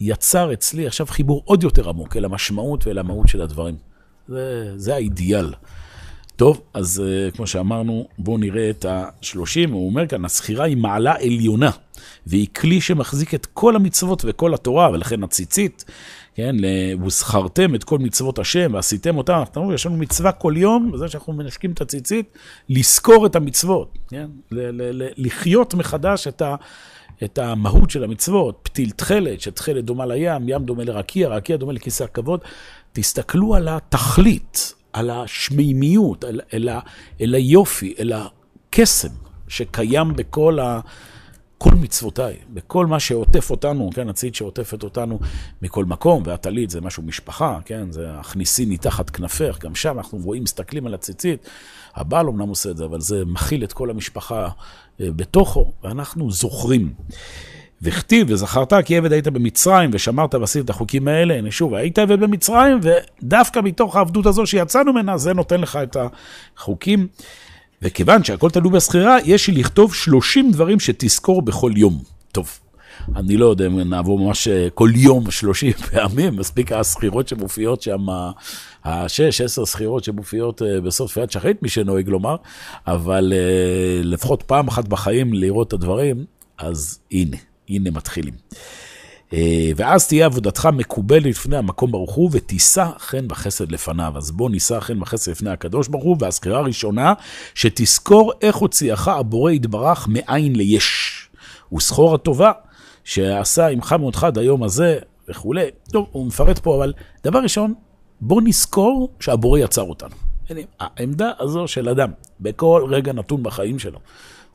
יצר 0.00 0.52
אצלי 0.52 0.86
עכשיו 0.86 1.06
חיבור 1.06 1.42
עוד 1.44 1.62
יותר 1.62 1.88
עמוק 1.88 2.16
אל 2.16 2.24
המשמעות 2.24 2.86
ואל 2.86 2.98
המהות 2.98 3.28
של 3.28 3.42
הדברים. 3.42 3.76
זה, 4.28 4.72
זה 4.76 4.94
האידיאל. 4.94 5.52
טוב, 6.36 6.60
אז 6.74 7.02
uh, 7.02 7.36
כמו 7.36 7.46
שאמרנו, 7.46 8.08
בואו 8.18 8.38
נראה 8.38 8.70
את 8.70 8.86
השלושים. 8.88 9.72
הוא 9.72 9.86
אומר 9.86 10.06
כאן, 10.06 10.24
הסחירה 10.24 10.64
היא 10.64 10.76
מעלה 10.76 11.14
עליונה, 11.14 11.70
והיא 12.26 12.46
כלי 12.56 12.80
שמחזיק 12.80 13.34
את 13.34 13.46
כל 13.46 13.76
המצוות 13.76 14.22
וכל 14.26 14.54
התורה, 14.54 14.90
ולכן 14.90 15.22
הציצית 15.22 15.84
כן, 16.40 16.56
וזכרתם 17.04 17.74
את 17.74 17.84
כל 17.84 17.98
מצוות 17.98 18.38
השם 18.38 18.70
ועשיתם 18.74 19.18
אותם, 19.18 19.42
תראו, 19.52 19.72
יש 19.74 19.86
לנו 19.86 19.96
מצווה 19.96 20.32
כל 20.32 20.54
יום, 20.56 20.92
בזה 20.92 21.08
שאנחנו 21.08 21.32
מנשקים 21.32 21.72
את 21.72 21.80
הציצית, 21.80 22.38
לזכור 22.68 23.26
את 23.26 23.36
המצוות, 23.36 23.98
כן, 24.08 24.26
לחיות 25.16 25.74
מחדש 25.74 26.26
את 26.26 26.42
ה... 26.42 26.54
את 27.24 27.38
המהות 27.38 27.90
של 27.90 28.04
המצוות, 28.04 28.58
פתיל 28.62 28.90
תכלת, 28.90 29.40
שתכלת 29.40 29.84
דומה 29.84 30.06
לים, 30.06 30.48
ים 30.48 30.64
דומה 30.64 30.84
לרקיע, 30.84 31.28
רקיע 31.28 31.56
דומה 31.56 31.72
לכיסא 31.72 32.04
הכבוד. 32.04 32.40
תסתכלו 32.92 33.54
על 33.54 33.68
התכלית, 33.68 34.74
על 34.92 35.10
השמימיות, 35.10 36.24
אל, 36.24 36.40
אל, 36.54 36.68
אל 37.20 37.34
היופי, 37.34 37.94
אל 37.98 38.12
הקסם 38.12 39.08
שקיים 39.48 40.16
בכל 40.16 40.58
ה... 40.58 40.80
כל 41.62 41.74
מצוותיי, 41.74 42.36
בכל 42.52 42.86
מה 42.86 43.00
שעוטף 43.00 43.50
אותנו, 43.50 43.90
כן, 43.94 44.08
הציד 44.08 44.34
שעוטפת 44.34 44.82
אותנו 44.82 45.18
מכל 45.62 45.84
מקום, 45.84 46.22
והטלית 46.26 46.70
זה 46.70 46.80
משהו 46.80 47.02
משפחה, 47.02 47.58
כן, 47.64 47.92
זה 47.92 48.06
הכניסי 48.12 48.64
מתחת 48.64 49.10
כנפך, 49.10 49.58
גם 49.60 49.74
שם 49.74 49.98
אנחנו 49.98 50.18
רואים, 50.18 50.42
מסתכלים 50.42 50.86
על 50.86 50.94
הציצית, 50.94 51.48
הבעל 51.94 52.26
אמנם 52.26 52.48
עושה 52.48 52.70
את 52.70 52.76
זה, 52.76 52.84
אבל 52.84 53.00
זה 53.00 53.24
מכיל 53.24 53.64
את 53.64 53.72
כל 53.72 53.90
המשפחה 53.90 54.48
אה, 55.00 55.06
בתוכו, 55.16 55.72
ואנחנו 55.84 56.30
זוכרים. 56.30 56.92
וכתיב, 57.82 58.26
וזכרת 58.30 58.72
כי 58.84 58.96
עבד 58.96 59.12
היית 59.12 59.28
במצרים, 59.28 59.90
ושמרת 59.92 60.34
ועשית 60.34 60.64
את 60.64 60.70
החוקים 60.70 61.08
האלה, 61.08 61.34
הנה 61.34 61.50
שוב, 61.50 61.74
היית 61.74 61.98
עבד 61.98 62.20
במצרים, 62.20 62.80
ודווקא 62.82 63.60
מתוך 63.60 63.96
העבדות 63.96 64.26
הזו 64.26 64.46
שיצאנו 64.46 64.92
ממנה, 64.92 65.16
זה 65.18 65.34
נותן 65.34 65.60
לך 65.60 65.78
את 65.82 65.96
החוקים. 66.56 67.08
וכיוון 67.82 68.24
שהכל 68.24 68.50
תלוי 68.50 68.72
בסחירה, 68.72 69.16
יש 69.24 69.48
לי 69.48 69.54
לכתוב 69.54 69.94
30 69.94 70.52
דברים 70.52 70.80
שתזכור 70.80 71.42
בכל 71.42 71.72
יום. 71.76 72.02
טוב, 72.32 72.58
אני 73.16 73.36
לא 73.36 73.46
יודע 73.46 73.66
אם 73.66 73.80
נעבור 73.80 74.18
ממש 74.18 74.48
אה, 74.48 74.68
כל 74.74 74.90
יום 74.94 75.30
30 75.30 75.72
פעמים, 75.90 76.36
מספיק 76.36 76.72
הסחירות 76.72 77.28
שמופיעות 77.28 77.82
שם, 77.82 78.06
השש, 78.84 79.40
עשר 79.40 79.66
סחירות 79.66 80.04
שמופיעות 80.04 80.62
אה, 80.62 80.80
בסוף 80.80 81.10
תפילת 81.10 81.30
שחרית, 81.30 81.62
מי 81.62 81.68
שנוהג 81.68 82.08
לומר, 82.08 82.36
אבל 82.86 83.32
אה, 83.36 84.00
לפחות 84.02 84.42
פעם 84.42 84.68
אחת 84.68 84.88
בחיים 84.88 85.34
לראות 85.34 85.68
את 85.68 85.72
הדברים, 85.72 86.24
אז 86.58 86.98
הנה, 87.12 87.36
הנה 87.68 87.90
מתחילים. 87.90 88.34
ואז 89.76 90.08
תהיה 90.08 90.26
עבודתך 90.26 90.68
מקובלת 90.72 91.26
לפני 91.26 91.56
המקום 91.56 91.92
ברוך 91.92 92.14
הוא, 92.14 92.30
ותישא 92.32 92.86
חן 92.98 93.26
וחסד 93.30 93.72
לפניו. 93.72 94.12
אז 94.16 94.30
בוא 94.30 94.50
נישא 94.50 94.80
חן 94.80 95.02
וחסד 95.02 95.30
לפני 95.30 95.50
הקדוש 95.50 95.88
ברוך 95.88 96.04
הוא, 96.04 96.16
והזכירה 96.20 96.58
הראשונה, 96.58 97.12
שתזכור 97.54 98.32
איך 98.42 98.56
הוציאך 98.56 99.08
הבורא 99.08 99.50
יתברך 99.50 100.08
מאין 100.08 100.56
ליש. 100.56 101.16
וסחור 101.72 102.14
הטובה 102.14 102.52
שעשה 103.04 103.66
עמך 103.66 103.92
מאותך 103.92 104.24
עד 104.24 104.38
היום 104.38 104.62
הזה 104.62 104.98
וכולי. 105.28 105.66
טוב, 105.92 106.06
הוא 106.12 106.26
מפרט 106.26 106.58
פה, 106.58 106.76
אבל 106.76 106.92
דבר 107.24 107.38
ראשון, 107.38 107.74
בוא 108.20 108.42
נזכור 108.42 109.08
שהבורא 109.20 109.58
יצר 109.58 109.82
אותנו. 109.82 110.14
העמדה 110.80 111.30
הזו 111.40 111.68
של 111.68 111.88
אדם, 111.88 112.10
בכל 112.40 112.86
רגע 112.88 113.12
נתון 113.12 113.42
בחיים 113.42 113.78
שלו. 113.78 113.98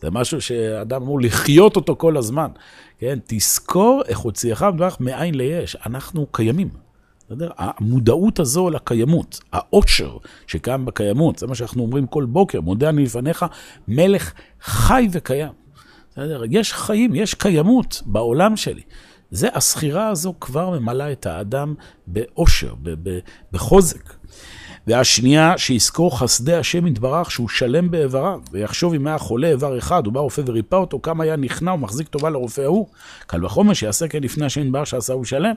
זה 0.01 0.11
משהו 0.11 0.41
שאדם 0.41 1.01
אמור 1.01 1.21
לחיות 1.21 1.75
אותו 1.75 1.95
כל 1.95 2.17
הזמן. 2.17 2.47
כן, 2.99 3.19
תזכור 3.27 4.01
איך 4.07 4.17
הוציאך 4.17 4.63
מדברך 4.63 5.01
מאין 5.01 5.35
ליש. 5.35 5.77
אנחנו 5.85 6.25
קיימים. 6.31 6.69
בסדר? 7.29 7.49
המודעות 7.57 8.39
הזו 8.39 8.69
לקיימות, 8.69 9.39
העושר 9.53 10.17
שקיים 10.47 10.85
בקיימות, 10.85 11.39
זה 11.39 11.47
מה 11.47 11.55
שאנחנו 11.55 11.83
אומרים 11.83 12.07
כל 12.07 12.25
בוקר, 12.25 12.61
מודה 12.61 12.89
אני 12.89 13.03
לפניך, 13.03 13.45
מלך 13.87 14.33
חי 14.61 15.07
וקיים. 15.11 15.51
בסדר? 16.11 16.41
יש 16.49 16.73
חיים, 16.73 17.15
יש 17.15 17.33
קיימות 17.33 18.01
בעולם 18.05 18.57
שלי. 18.57 18.81
זה, 19.31 19.47
הסחירה 19.53 20.07
הזו 20.07 20.33
כבר 20.41 20.79
ממלאה 20.79 21.11
את 21.11 21.25
האדם 21.25 21.73
באושר, 22.07 22.73
בחוזק. 23.51 24.13
והשנייה, 24.87 25.57
שיזכור 25.57 26.19
חסדי 26.19 26.53
השם 26.53 26.87
יתברך 26.87 27.31
שהוא 27.31 27.49
שלם 27.49 27.91
באיבריו, 27.91 28.39
ויחשוב 28.51 28.93
אם 28.93 29.07
היה 29.07 29.17
חולה 29.17 29.47
איבר 29.47 29.77
אחד, 29.77 30.05
הוא 30.05 30.13
בא 30.13 30.19
רופא 30.19 30.41
וריפא 30.45 30.75
אותו, 30.75 31.01
כמה 31.01 31.23
היה 31.23 31.35
נכנע 31.35 31.73
ומחזיק 31.73 32.07
טובה 32.07 32.29
לרופא 32.29 32.61
ההוא. 32.61 32.87
קל 33.27 33.45
וחומר 33.45 33.73
שיעשה 33.73 34.07
כן 34.07 34.23
לפני 34.23 34.45
השם 34.45 34.61
יתברך 34.61 34.87
שעשה 34.87 35.13
הוא 35.13 35.25
שלם. 35.25 35.53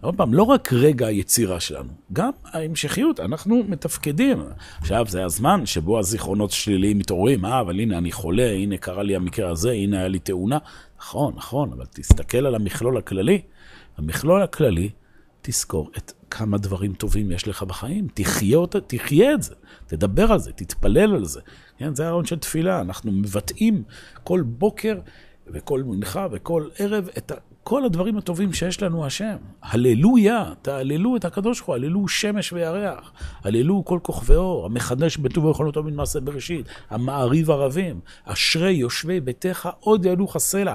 עוד 0.00 0.16
פעם, 0.16 0.34
לא 0.34 0.42
רק 0.42 0.72
רגע 0.72 1.06
היצירה 1.06 1.60
שלנו, 1.60 1.88
גם 2.12 2.30
ההמשכיות, 2.44 3.20
אנחנו 3.20 3.62
מתפקדים. 3.68 4.42
עכשיו, 4.80 5.06
זה 5.08 5.24
הזמן 5.24 5.66
שבו 5.66 5.98
הזיכרונות 5.98 6.50
שליליים 6.50 6.98
מתעוררים, 6.98 7.44
אה, 7.44 7.60
אבל 7.60 7.80
הנה, 7.80 7.98
אני 7.98 8.12
חולה, 8.12 8.50
הנה, 8.50 8.76
קרה 8.76 9.02
לי 9.02 9.16
המקרה 9.16 9.50
הזה, 9.50 9.70
הנה, 9.70 9.98
היה 9.98 10.08
לי 10.08 10.18
תאונה. 10.18 10.58
נכון, 10.98 11.34
נכון, 11.36 11.72
אבל 11.72 11.84
תסתכל 11.90 12.46
על 12.46 12.54
המכלול 12.54 12.98
הכללי. 12.98 13.42
המכלול 13.98 14.42
הכללי, 14.42 14.90
תזכור 15.42 15.90
את 15.96 16.12
כמה 16.32 16.58
דברים 16.58 16.94
טובים 16.94 17.30
יש 17.30 17.48
לך 17.48 17.62
בחיים. 17.62 18.08
תחיה, 18.14 18.56
אותה, 18.56 18.80
תחיה 18.80 19.34
את 19.34 19.42
זה, 19.42 19.54
תדבר 19.86 20.32
על 20.32 20.38
זה, 20.38 20.52
תתפלל 20.52 21.14
על 21.14 21.24
זה. 21.24 21.40
כן, 21.78 21.94
זה 21.94 22.06
הרעיון 22.06 22.24
של 22.24 22.38
תפילה. 22.38 22.80
אנחנו 22.80 23.12
מבטאים 23.12 23.82
כל 24.24 24.42
בוקר 24.46 25.00
וכל 25.46 25.82
מנחה 25.82 26.26
וכל 26.32 26.68
ערב 26.78 27.08
את 27.18 27.32
כל 27.64 27.84
הדברים 27.84 28.18
הטובים 28.18 28.52
שיש 28.52 28.82
לנו 28.82 29.06
השם. 29.06 29.36
הללויה, 29.62 30.52
תהללו 30.62 31.16
את 31.16 31.24
הקדוש 31.24 31.58
ברוך 31.58 31.66
הוא, 31.68 31.74
הללו 31.74 32.08
שמש 32.08 32.52
וירח, 32.52 33.12
הללו 33.44 33.84
כל 33.84 33.98
כוכבי 34.02 34.34
אור, 34.34 34.66
המחדש 34.66 35.16
בטוב 35.16 35.44
ויכולתו 35.44 35.82
מן 35.82 35.94
מעשה 35.94 36.20
בראשית, 36.20 36.66
המעריב 36.90 37.50
ערבים, 37.50 38.00
אשרי 38.24 38.72
יושבי 38.72 39.20
ביתך 39.20 39.68
עוד 39.80 40.04
יעלוך 40.04 40.38
סלע. 40.38 40.74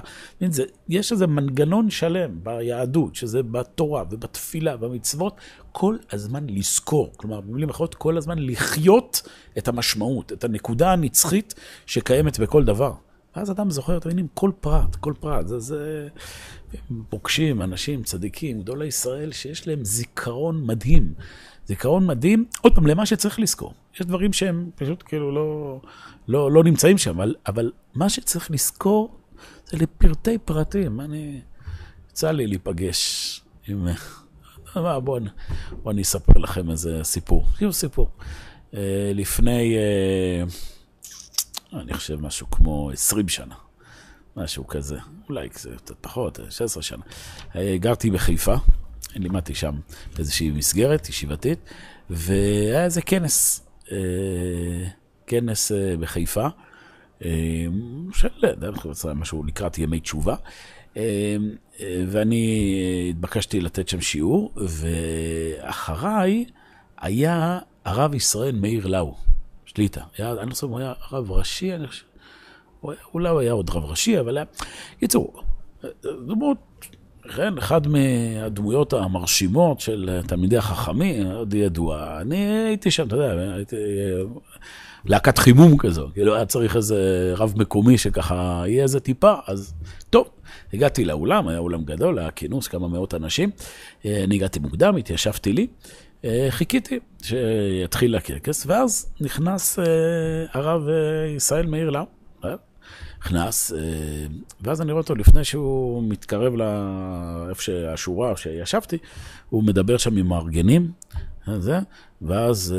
יש 0.89 1.11
איזה 1.11 1.27
מנגנון 1.27 1.89
שלם 1.89 2.43
ביהדות, 2.43 3.15
שזה 3.15 3.43
בתורה 3.43 4.03
ובתפילה, 4.11 4.77
במצוות, 4.77 5.35
כל 5.71 5.95
הזמן 6.11 6.47
לזכור. 6.49 7.13
כלומר, 7.17 7.41
במילים 7.41 7.69
אחרות, 7.69 7.95
כל 7.95 8.17
הזמן 8.17 8.39
לחיות 8.39 9.21
את 9.57 9.67
המשמעות, 9.67 10.31
את 10.31 10.43
הנקודה 10.43 10.93
הנצחית 10.93 11.53
שקיימת 11.85 12.39
בכל 12.39 12.63
דבר. 12.63 13.06
ואז 13.37 13.51
אדם 13.51 13.71
זוכר, 13.71 13.97
אתם 13.97 14.09
מבינים, 14.09 14.27
כל 14.33 14.51
פרט, 14.59 14.95
כל 14.95 15.13
פרט. 15.19 15.47
זה, 15.47 15.59
זה... 15.59 16.07
פוגשים 17.09 17.61
אנשים, 17.61 18.03
צדיקים, 18.03 18.61
גדולי 18.61 18.85
ישראל, 18.85 19.31
שיש 19.31 19.67
להם 19.67 19.85
זיכרון 19.85 20.63
מדהים. 20.65 21.13
זיכרון 21.65 22.07
מדהים, 22.07 22.45
עוד 22.61 22.75
פעם, 22.75 22.87
למה 22.87 23.05
שצריך 23.05 23.39
לזכור. 23.39 23.73
יש 23.95 24.01
דברים 24.01 24.33
שהם 24.33 24.69
פשוט 24.75 25.03
כאילו 25.05 25.31
לא, 25.31 25.81
לא, 26.27 26.51
לא 26.51 26.63
נמצאים 26.63 26.97
שם, 26.97 27.09
אבל, 27.09 27.35
אבל 27.47 27.71
מה 27.95 28.09
שצריך 28.09 28.51
לזכור 28.51 29.17
זה 29.65 29.77
לפרטי 29.77 30.37
פרטים. 30.37 31.01
אני, 31.01 31.41
יצא 32.11 32.31
לי 32.31 32.47
להיפגש 32.47 33.41
עם... 33.67 33.87
בואו 34.75 35.01
בוא, 35.01 35.19
בוא 35.83 35.91
אני 35.91 36.01
אספר 36.01 36.39
לכם 36.39 36.71
איזה 36.71 36.99
סיפור. 37.03 37.45
תראו 37.57 37.73
סיפור. 37.73 38.09
אה, 38.73 39.11
לפני... 39.13 39.75
אני 41.73 41.93
חושב 41.93 42.21
משהו 42.21 42.51
כמו 42.51 42.91
20 42.91 43.29
שנה, 43.29 43.55
משהו 44.35 44.67
כזה, 44.67 44.97
אולי 45.29 45.49
קצת 45.49 45.91
פחות, 46.01 46.39
16 46.49 46.83
שנה. 46.83 47.03
אה, 47.55 47.77
גרתי 47.79 48.11
בחיפה, 48.11 48.55
לימדתי 49.15 49.55
שם 49.55 49.75
באיזושהי 50.15 50.51
מסגרת 50.51 51.09
ישיבתית, 51.09 51.59
והיה 52.09 52.85
איזה 52.85 53.01
כנס, 53.01 53.67
אה, 53.91 53.97
כנס 55.27 55.71
אה, 55.71 55.97
בחיפה, 55.99 56.47
של, 58.13 58.29
משהו 59.15 59.43
לקראת 59.43 59.77
ימי 59.77 59.99
תשובה. 59.99 60.35
ואני 62.07 63.09
התבקשתי 63.09 63.61
לתת 63.61 63.89
שם 63.89 64.01
שיעור, 64.01 64.53
ואחריי 64.55 66.45
היה 66.97 67.59
הרב 67.85 68.13
ישראל 68.13 68.55
מאיר 68.55 68.87
לאו. 68.87 69.15
שליטה. 69.77 70.01
היה, 70.17 70.31
אני 70.31 70.49
לא 70.49 70.53
חושב, 70.53 70.67
הוא 70.67 70.79
היה 70.79 70.93
רב 71.11 71.31
ראשי, 71.31 71.75
אני 71.75 71.87
חושב, 71.87 72.03
אולי 73.13 73.29
הוא 73.29 73.39
היה 73.39 73.51
עוד 73.51 73.69
רב 73.69 73.85
ראשי, 73.85 74.19
אבל 74.19 74.37
היה... 74.37 74.45
קיצור, 74.99 75.41
דמות, 76.03 76.57
כן, 77.35 77.57
אחד 77.57 77.81
מהדמויות 77.87 78.93
המרשימות 78.93 79.79
של 79.79 80.19
תלמידי 80.27 80.57
החכמים, 80.57 81.27
עוד 81.27 81.53
ידוע. 81.53 82.21
אני 82.21 82.35
הייתי 82.35 82.91
שם, 82.91 83.07
אתה 83.07 83.15
יודע, 83.15 83.53
הייתי... 83.55 83.75
להקת 85.05 85.37
חימום 85.37 85.77
כזו, 85.77 86.07
כאילו 86.13 86.35
היה 86.35 86.45
צריך 86.45 86.75
איזה 86.75 87.33
רב 87.37 87.53
מקומי 87.57 87.97
שככה 87.97 88.63
יהיה 88.67 88.83
איזה 88.83 88.99
טיפה, 88.99 89.33
אז 89.47 89.73
טוב, 90.09 90.29
הגעתי 90.73 91.05
לאולם, 91.05 91.47
היה 91.47 91.59
אולם 91.59 91.83
גדול, 91.83 92.19
היה 92.19 92.31
כינוס, 92.31 92.67
כמה 92.67 92.87
מאות 92.87 93.13
אנשים. 93.13 93.49
אני 94.05 94.35
הגעתי 94.35 94.59
מוקדם, 94.59 94.95
התיישבתי 94.95 95.53
לי. 95.53 95.67
אה, 96.27 96.47
חיכיתי 96.49 96.99
שיתחיל 97.21 98.15
הקרקס, 98.15 98.65
ואז 98.65 99.13
נכנס 99.21 99.79
אה, 99.79 99.85
הרב 100.53 100.87
אה, 100.89 101.27
ישראל 101.35 101.65
מאיר 101.65 101.89
לאו, 101.89 102.03
נכנס, 103.19 103.71
ואז 104.61 104.81
אני 104.81 104.91
רואה 104.91 105.01
אותו 105.01 105.15
לפני 105.15 105.43
שהוא 105.43 106.03
מתקרב 106.03 106.53
לאיפה 106.55 107.61
שהשורה 107.61 108.37
שישבתי, 108.37 108.97
הוא 109.49 109.63
מדבר 109.63 109.97
שם 109.97 110.17
עם 110.17 110.27
מארגנים, 110.27 110.91
זה, 111.57 111.79
ואז 112.21 112.75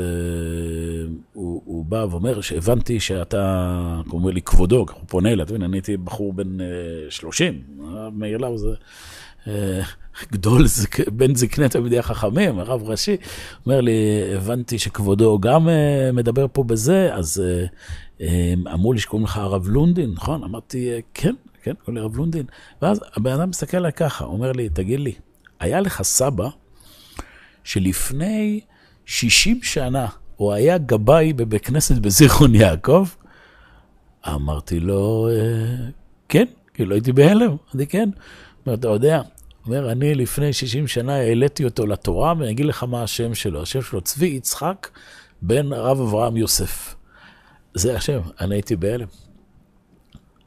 הוא, 1.33 1.61
הוא 1.65 1.85
בא 1.85 2.05
ואומר 2.09 2.41
שהבנתי 2.41 2.99
שאתה, 2.99 4.01
הוא 4.09 4.19
אומר 4.19 4.31
לי 4.31 4.41
כבודו, 4.41 4.77
הוא 4.77 5.07
פונה 5.07 5.31
אליי, 5.31 5.43
אתה 5.43 5.51
מבין, 5.51 5.63
אני 5.63 5.77
הייתי 5.77 5.97
בחור 5.97 6.33
בן 6.33 6.57
30, 7.09 7.61
מאיר 8.11 8.37
לאו 8.37 8.57
זה... 8.57 8.69
גדול 10.31 10.65
בן 11.07 11.35
זקני 11.35 11.69
תלמידי 11.69 11.99
החכמים, 11.99 12.59
הרב 12.59 12.83
ראשי, 12.83 13.17
אומר 13.65 13.81
לי, 13.81 13.91
הבנתי 14.35 14.79
שכבודו 14.79 15.39
גם 15.39 15.67
uh, 15.67 15.71
מדבר 16.13 16.45
פה 16.53 16.63
בזה, 16.63 17.09
אז 17.13 17.43
uh, 18.17 18.21
um, 18.21 18.23
אמרו 18.73 18.93
לי 18.93 18.99
שקוראים 18.99 19.25
לך 19.25 19.37
הרב 19.37 19.67
לונדין, 19.67 20.11
נכון? 20.11 20.43
אמרתי, 20.43 20.89
כן, 21.13 21.33
כן, 21.63 21.73
קוראים 21.73 21.95
לי 21.95 22.01
הרב 22.01 22.17
לונדין. 22.17 22.45
ואז 22.81 22.99
הבן 23.15 23.31
אדם 23.31 23.49
מסתכל 23.49 23.77
עליי 23.77 23.91
ככה, 23.91 24.25
אומר 24.25 24.51
לי, 24.51 24.69
תגיד 24.69 24.99
לי, 24.99 25.13
היה 25.59 25.81
לך 25.81 26.01
סבא 26.01 26.49
שלפני 27.63 28.59
60 29.05 29.59
שנה 29.63 30.07
הוא 30.35 30.53
היה 30.53 30.77
גבאי 30.77 31.33
בבית 31.33 31.65
כנסת 31.65 31.97
בזיכרון 31.97 32.55
יעקב? 32.55 33.07
אמרתי 34.27 34.79
לו, 34.79 35.29
כן, 36.29 36.45
כאילו 36.73 36.93
הייתי 36.95 37.11
בהלם, 37.11 37.49
אמרתי 37.49 37.87
כן. 37.87 38.09
אתה 38.73 38.87
יודע, 38.87 39.21
אומר, 39.65 39.91
אני 39.91 40.15
לפני 40.15 40.53
60 40.53 40.87
שנה 40.87 41.15
העליתי 41.15 41.65
אותו 41.65 41.85
לתורה, 41.85 42.33
ואני 42.37 42.51
אגיד 42.51 42.65
לך 42.65 42.83
מה 42.83 43.03
השם 43.03 43.35
שלו. 43.35 43.61
השם 43.61 43.81
שלו 43.81 44.01
צבי 44.01 44.27
יצחק 44.27 44.87
בן 45.41 45.73
הרב 45.73 46.01
אברהם 46.01 46.37
יוסף. 46.37 46.95
זה 47.73 47.97
השם, 47.97 48.19
אני 48.41 48.55
הייתי 48.55 48.75
בהלם. 48.75 49.07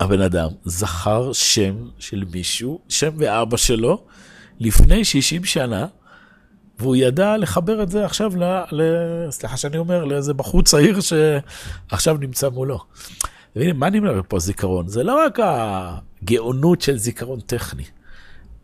הבן 0.01 0.21
אדם 0.21 0.49
זכר 0.65 1.33
שם 1.33 1.75
של 1.99 2.25
מישהו, 2.33 2.81
שם 2.89 3.11
ואבא 3.17 3.57
שלו, 3.57 4.05
לפני 4.61 5.05
60 5.05 5.45
שנה, 5.45 5.87
והוא 6.79 6.97
ידע 6.97 7.37
לחבר 7.37 7.83
את 7.83 7.91
זה 7.91 8.05
עכשיו, 8.05 8.37
ל, 8.37 8.45
ל, 8.73 8.83
סליחה 9.31 9.57
שאני 9.57 9.79
אומר, 9.79 10.05
לאיזה 10.05 10.35
בחור 10.35 10.63
צעיר 10.63 10.99
שעכשיו 11.01 12.17
נמצא 12.17 12.49
מולו. 12.49 12.79
והנה, 13.57 13.73
מה 13.73 13.87
אני 13.87 13.99
אומר 13.99 14.21
פה 14.29 14.39
זיכרון? 14.39 14.89
זה 14.89 15.03
לא 15.03 15.25
רק 15.27 15.39
הגאונות 15.43 16.81
של 16.81 16.97
זיכרון 16.97 17.41
טכני. 17.41 17.85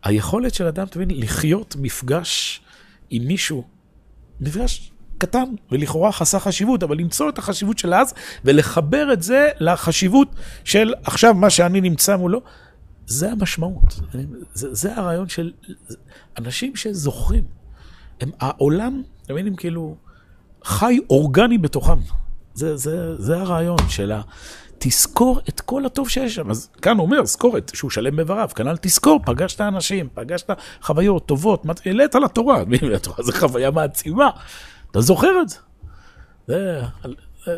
היכולת 0.03 0.53
של 0.53 0.65
אדם, 0.65 0.87
אתה 0.87 0.99
מבין, 0.99 1.19
לחיות 1.19 1.75
מפגש 1.79 2.61
עם 3.09 3.23
מישהו, 3.23 3.63
מפגש 4.41 4.91
קטן 5.17 5.43
ולכאורה 5.71 6.11
חסר 6.11 6.39
חשיבות, 6.39 6.83
אבל 6.83 6.97
למצוא 6.97 7.29
את 7.29 7.37
החשיבות 7.37 7.77
של 7.77 7.93
אז 7.93 8.13
ולחבר 8.45 9.13
את 9.13 9.23
זה 9.23 9.49
לחשיבות 9.59 10.35
של 10.63 10.93
עכשיו 11.03 11.33
מה 11.33 11.49
שאני 11.49 11.81
נמצא 11.81 12.17
מולו. 12.17 12.41
זה 13.05 13.31
המשמעות, 13.31 13.99
זה, 14.53 14.73
זה 14.73 14.95
הרעיון 14.95 15.29
של 15.29 15.51
אנשים 16.37 16.75
שזוכרים. 16.75 17.43
הם, 18.21 18.31
העולם, 18.39 19.01
אתם 19.23 19.33
מבינים, 19.33 19.55
כאילו, 19.55 19.95
חי 20.63 20.99
אורגני 21.09 21.57
בתוכם. 21.57 21.99
זה, 22.53 22.77
זה, 22.77 23.15
זה 23.17 23.37
הרעיון 23.37 23.89
של 23.89 24.11
ה... 24.11 24.21
תזכור 24.79 25.39
את 25.49 25.61
כל 25.61 25.85
הטוב 25.85 26.09
שיש 26.09 26.35
שם. 26.35 26.49
אז 26.49 26.69
כאן 26.81 26.97
הוא 26.97 27.05
אומר, 27.05 27.25
זכור 27.25 27.57
את 27.57 27.71
שהוא 27.75 27.91
שלם 27.91 28.15
בבריו. 28.15 28.49
כנ"ל 28.55 28.77
תזכור, 28.81 29.19
פגשת 29.25 29.61
אנשים, 29.61 30.09
פגשת 30.13 30.49
חוויות 30.81 31.25
טובות, 31.25 31.63
העלית 31.85 32.15
לתורה. 32.15 32.63
התורה 32.95 33.23
זה 33.23 33.31
חוויה 33.31 33.71
מעצימה. 33.71 34.29
אתה 34.91 35.01
זוכר 35.01 35.41
את 35.41 35.49
זה. 35.49 35.57
זה, 36.47 36.81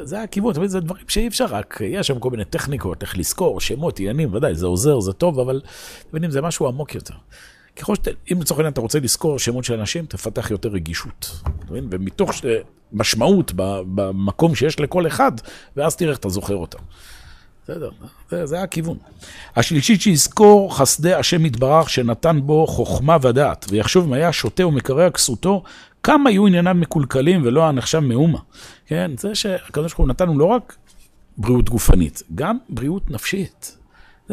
זה 0.03 0.21
הכיוון, 0.21 0.53
תמיד 0.53 0.69
זה 0.69 0.79
דברים 0.79 1.05
שאי 1.07 1.27
אפשר 1.27 1.45
רק, 1.45 1.81
יש 1.83 2.07
שם 2.07 2.19
כל 2.19 2.29
מיני 2.29 2.45
טכניקות, 2.45 3.01
איך 3.01 3.17
לזכור, 3.17 3.61
שמות, 3.61 3.99
עניינים, 3.99 4.33
ודאי, 4.33 4.55
זה 4.55 4.65
עוזר, 4.65 4.99
זה 4.99 5.13
טוב, 5.13 5.39
אבל 5.39 5.61
אתם 6.07 6.15
יודעים, 6.15 6.31
זה 6.31 6.41
משהו 6.41 6.67
עמוק 6.67 6.95
יותר. 6.95 7.13
ככל 7.75 7.95
שאתה, 7.95 8.11
אם 8.31 8.41
לצורך 8.41 8.59
העניין 8.59 8.73
אתה 8.73 8.81
רוצה 8.81 8.99
לזכור 8.99 9.39
שמות 9.39 9.65
של 9.65 9.79
אנשים, 9.79 10.05
תפתח 10.05 10.51
יותר 10.51 10.69
רגישות. 10.69 11.41
ומתוך 11.69 12.31
משמעות 12.93 13.51
במקום 13.55 14.55
שיש 14.55 14.79
לכל 14.79 15.07
אחד, 15.07 15.31
ואז 15.77 15.95
תראה 15.95 16.11
איך 16.11 16.19
אתה 16.19 16.29
זוכר 16.29 16.55
אותם. 16.55 16.79
בסדר, 17.63 17.89
זה, 18.29 18.45
זה 18.45 18.61
הכיוון. 18.61 18.97
השלישית 19.55 20.01
שיזכור 20.01 20.77
חסדי 20.77 21.13
השם 21.13 21.45
יתברך 21.45 21.89
שנתן 21.89 22.39
בו 22.43 22.67
חוכמה 22.67 23.17
ודעת, 23.21 23.65
ויחשוב 23.69 24.05
אם 24.05 24.13
היה 24.13 24.33
שותה 24.33 24.67
ומקרע 24.67 25.09
כסותו, 25.09 25.63
כמה 26.03 26.31
יהיו 26.31 26.47
ענייניו 26.47 26.73
מקולקלים 26.73 27.41
ולא 27.45 27.63
הנחשב 27.63 27.99
מאומה. 27.99 28.39
כן, 28.85 29.11
זה 29.17 29.35
שהקדוש 29.35 29.91
ברוך 29.91 29.99
הוא 29.99 30.07
נתן 30.07 30.25
לנו 30.25 30.39
לא 30.39 30.45
רק 30.45 30.75
בריאות 31.37 31.69
גופנית, 31.69 32.23
גם 32.35 32.57
בריאות 32.69 33.11
נפשית. 33.11 33.77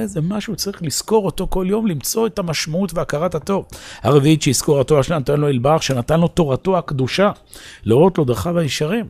זה, 0.06 0.20
משהו 0.20 0.54
שצריך 0.54 0.82
לזכור 0.82 1.26
אותו 1.26 1.46
כל 1.50 1.66
יום, 1.68 1.86
למצוא 1.86 2.26
את 2.26 2.38
המשמעות 2.38 2.94
והכרת 2.94 3.34
הטוב. 3.34 3.64
הרביעית 4.02 4.42
שיזכור 4.42 4.80
התורה 4.80 5.02
שלנו, 5.02 5.20
נתן 5.20 5.40
לו 5.40 5.48
אלברך, 5.48 5.82
שנתן 5.82 6.20
לו 6.20 6.28
תורתו 6.28 6.78
הקדושה, 6.78 7.30
להורות 7.84 8.18
לו 8.18 8.24
דרכיו 8.24 8.58
הישרים. 8.58 9.06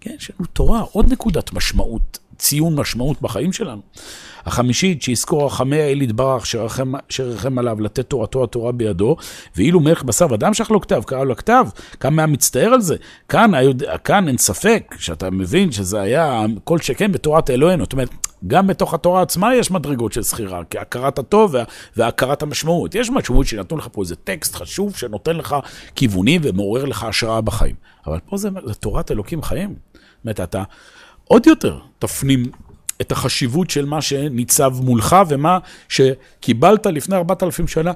כן, 0.00 0.14
יש 0.18 0.30
לנו 0.30 0.46
תורה, 0.52 0.80
עוד 0.80 1.12
נקודת 1.12 1.52
משמעות 1.52 2.18
ציון 2.38 2.74
משמעות 2.74 3.22
בחיים 3.22 3.52
שלנו. 3.52 3.80
החמישית, 4.46 5.02
שיזכור 5.02 5.46
רחמי 5.46 5.80
האל 5.80 6.02
יתברך, 6.02 6.46
שרחם 7.08 7.58
עליו 7.58 7.80
לתת 7.80 8.10
תורתו 8.10 8.44
התורה 8.44 8.72
בידו, 8.72 9.16
ואילו 9.56 9.80
מלך 9.80 10.02
בשר 10.02 10.26
ודם 10.30 10.54
שלח 10.54 10.70
לו 10.70 10.80
כתב, 10.80 11.02
קרא 11.06 11.24
לו 11.24 11.36
כתב, 11.36 11.66
כמה 12.00 12.22
היה 12.22 12.26
מצטער 12.26 12.68
על 12.68 12.80
זה. 12.80 12.96
כאן, 13.28 13.50
כאן 14.04 14.28
אין 14.28 14.38
ספק 14.38 14.94
שאתה 14.98 15.30
מבין 15.30 15.72
שזה 15.72 16.00
היה 16.00 16.44
כל 16.64 16.78
שכן 16.78 17.12
בתורת 17.12 17.50
אלוהינו. 17.50 17.84
זאת 17.84 17.92
אומרת, 17.92 18.08
גם 18.46 18.66
בתוך 18.66 18.94
התורה 18.94 19.22
עצמה 19.22 19.54
יש 19.54 19.70
מדרגות 19.70 20.12
של 20.12 20.22
זכירה, 20.22 20.64
כי 20.70 20.78
הכרת 20.78 21.18
הטוב 21.18 21.54
וה, 21.54 21.64
והכרת 21.96 22.42
המשמעות. 22.42 22.94
יש 22.94 23.10
משמעות 23.10 23.46
שנתנו 23.46 23.76
לך 23.76 23.88
פה 23.92 24.02
איזה 24.02 24.16
טקסט 24.16 24.54
חשוב 24.54 24.96
שנותן 24.96 25.36
לך 25.36 25.56
כיוונים 25.94 26.40
ומעורר 26.44 26.84
לך 26.84 27.04
השראה 27.04 27.40
בחיים. 27.40 27.74
אבל 28.06 28.18
פה 28.26 28.36
זה, 28.36 28.48
זה 28.64 28.74
תורת 28.74 29.10
אלוקים 29.10 29.42
חיים. 29.42 29.74
זאת 29.94 30.24
אומרת, 30.24 30.40
אתה... 30.40 30.62
עוד 31.28 31.46
יותר 31.46 31.78
תפנים 31.98 32.42
את 33.00 33.12
החשיבות 33.12 33.70
של 33.70 33.84
מה 33.84 34.02
שניצב 34.02 34.74
מולך 34.80 35.16
ומה 35.28 35.58
שקיבלת 35.88 36.86
לפני 36.86 37.16
4,000 37.16 37.68
שנה 37.68 37.92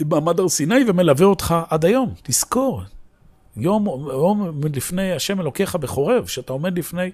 במעמד 0.00 0.40
הר 0.40 0.48
סיני 0.48 0.84
ומלווה 0.86 1.26
אותך 1.26 1.54
עד 1.70 1.84
היום. 1.84 2.14
תזכור, 2.22 2.82
יום, 3.56 3.86
יום 3.86 4.60
לפני 4.74 5.12
השם 5.12 5.40
אלוקיך 5.40 5.76
בחורב, 5.76 6.26
שאתה 6.26 6.52
עומד 6.52 6.78
לפני 6.78 7.10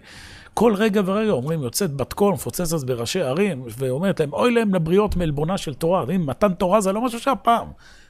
כל 0.55 0.75
רגע 0.75 1.03
ורגע, 1.05 1.31
אומרים, 1.31 1.62
יוצאת 1.62 1.93
בת 1.93 2.12
קול, 2.12 2.35
מפוצצת 2.35 2.85
בראשי 2.85 3.21
ערים, 3.21 3.62
ואומרת 3.79 4.21
להם, 4.21 4.33
אוי 4.33 4.53
להם 4.53 4.75
לבריות 4.75 5.16
מעלבונה 5.16 5.59
של 5.59 5.75
תורה. 5.75 6.05
מתן 6.19 6.55
תורה 6.55 6.81
זה 6.81 6.93
לא 6.93 7.01
משהו 7.05 7.21
שהפעם. 7.21 7.66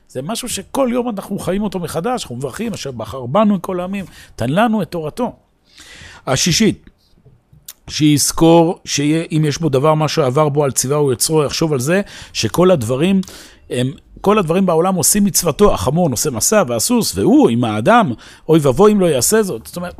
זה 0.09 0.23
משהו 0.23 0.49
שכל 0.49 0.89
יום 0.93 1.09
אנחנו 1.09 1.39
חיים 1.39 1.63
אותו 1.63 1.79
מחדש, 1.79 2.23
אנחנו 2.23 2.37
מברכים, 2.37 2.73
אשר 2.73 2.91
בחר 2.91 3.27
בנו 3.27 3.63
כל 3.63 3.81
העמים, 3.81 4.05
תן 4.37 4.51
לנו 4.51 4.83
את 4.83 4.91
תורתו. 4.91 5.37
השישית, 6.27 6.90
שיזכור 7.91 8.79
שאם 8.85 9.45
יש 9.49 9.59
בו 9.59 9.69
דבר, 9.69 9.95
מה 9.95 10.09
שעבר 10.09 10.49
בו 10.49 10.65
על 10.65 10.71
צבאה 10.71 10.99
או 10.99 11.13
יצרו, 11.13 11.45
יחשוב 11.45 11.73
על 11.73 11.81
זה 11.81 12.01
שכל 12.33 12.71
הדברים 12.71 13.21
הם... 13.71 13.91
כל 14.21 14.39
הדברים 14.39 14.67
בעולם 14.67 14.95
עושים 14.95 15.25
מצוותו, 15.25 15.75
החמור 15.75 16.09
נושא 16.09 16.29
מסע 16.29 16.63
והסוס, 16.69 17.19
והוא 17.19 17.49
עם 17.49 17.65
האדם, 17.65 18.13
אוי 18.49 18.59
ואבוי 18.63 18.93
אם 18.93 19.01
לא 19.01 19.07
יעשה 19.07 19.43
זאת. 19.43 19.67
זאת 19.67 19.77
אומרת, 19.77 19.95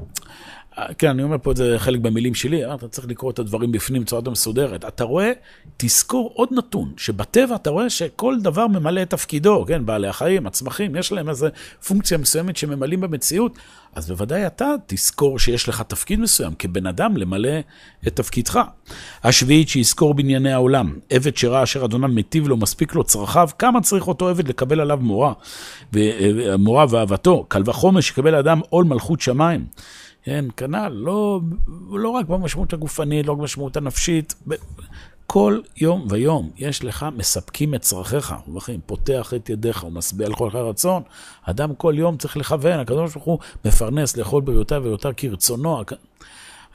כן, 0.99 1.09
אני 1.09 1.23
אומר 1.23 1.37
פה 1.43 1.51
את 1.51 1.57
זה 1.57 1.75
חלק 1.79 2.01
במילים 2.01 2.35
שלי, 2.35 2.75
אתה 2.75 2.89
צריך 2.89 3.09
לקרוא 3.09 3.31
את 3.31 3.39
הדברים 3.39 3.73
בפנים 3.73 4.03
בצורה 4.03 4.23
מסודרת. 4.31 4.85
אתה 4.85 5.05
רואה, 5.05 5.33
תזכור 5.77 6.33
עוד 6.35 6.49
נתון, 6.53 6.93
שבטבע 6.97 7.55
אתה 7.55 7.71
רואה 7.71 7.91
שכל 7.91 8.37
דבר 8.41 8.67
ממלא 8.67 9.03
את 9.03 9.11
תפקידו, 9.11 9.65
כן, 9.69 9.87
בעלי 9.87 10.09
החיים, 10.09 10.47
הצמחים, 10.47 10.97
יש 10.97 11.13
להם 11.13 11.29
איזו 11.29 11.47
פונקציה 11.87 12.19
מסוימת 12.19 12.57
שממלאים 12.57 13.01
במציאות, 13.01 13.59
אז 13.95 14.11
בוודאי 14.11 14.47
אתה 14.47 14.75
תזכור 14.87 15.39
שיש 15.39 15.69
לך 15.69 15.83
תפקיד 15.83 16.21
מסוים 16.21 16.55
כבן 16.59 16.87
אדם 16.87 17.17
למלא 17.17 17.59
את 18.07 18.17
תפקידך. 18.17 18.61
השביעית, 19.25 19.69
שיזכור 19.69 20.15
בענייני 20.15 20.53
העולם, 20.53 20.99
עבד 21.11 21.37
שראה 21.37 21.63
אשר 21.63 21.85
אדוניו 21.85 22.09
מיטיב 22.09 22.49
לו, 22.49 22.57
מספיק 22.57 22.95
לו 22.95 23.05
צרכיו, 23.05 23.49
כמה 23.59 23.81
צריך 23.81 24.09
אותו 24.09 24.29
עבד 24.29 24.49
לקבל 24.49 24.81
עליו 24.81 24.99
מורה, 25.01 25.33
מורה 26.59 26.87
ואהבתו, 26.91 27.45
קל 27.49 27.63
וחומר 27.67 28.01
שיקבל 28.01 28.35
אדם 28.35 28.61
עול 28.69 28.85
מלכות 28.85 29.21
שמיים. 29.21 29.65
כן, 30.23 30.45
כנ"ל, 30.57 30.89
לא, 30.89 31.41
לא 31.91 32.09
רק 32.09 32.27
במשמעות 32.27 32.73
הגופנית, 32.73 33.27
לא 33.27 33.33
רק 33.33 33.39
במשמעות 33.39 33.77
הנפשית, 33.77 34.35
ב... 34.49 34.55
כל 35.33 35.61
יום 35.77 36.07
ויום 36.11 36.51
יש 36.57 36.85
לך 36.85 37.07
מספקים 37.17 37.75
את 37.75 37.81
צרכיך, 37.81 38.35
ובכן, 38.49 38.77
פותח 38.87 39.35
את 39.37 39.51
ידיך 39.51 39.85
ומשביע 39.85 40.27
על 40.27 40.35
כל 40.35 40.49
רצון. 40.49 41.03
אדם 41.43 41.75
כל 41.75 41.95
יום 41.97 42.17
צריך 42.17 42.37
לכוון, 42.37 42.81
הקדוש 42.81 43.13
ברוך 43.13 43.25
הוא 43.25 43.39
מפרנס 43.65 44.17
לאכול 44.17 44.43
בריאותיו 44.43 44.83
ויותר 44.85 45.11
כרצונו. 45.17 45.83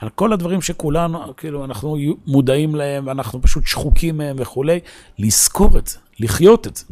על 0.00 0.08
כל 0.08 0.32
הדברים 0.32 0.62
שכולנו, 0.62 1.36
כאילו, 1.36 1.64
אנחנו 1.64 1.96
מודעים 2.26 2.74
להם, 2.74 3.06
ואנחנו 3.06 3.42
פשוט 3.42 3.66
שחוקים 3.66 4.16
מהם 4.16 4.36
וכולי, 4.38 4.80
לזכור 5.18 5.78
את 5.78 5.86
זה, 5.86 5.98
לחיות 6.20 6.66
את 6.66 6.76
זה. 6.76 6.84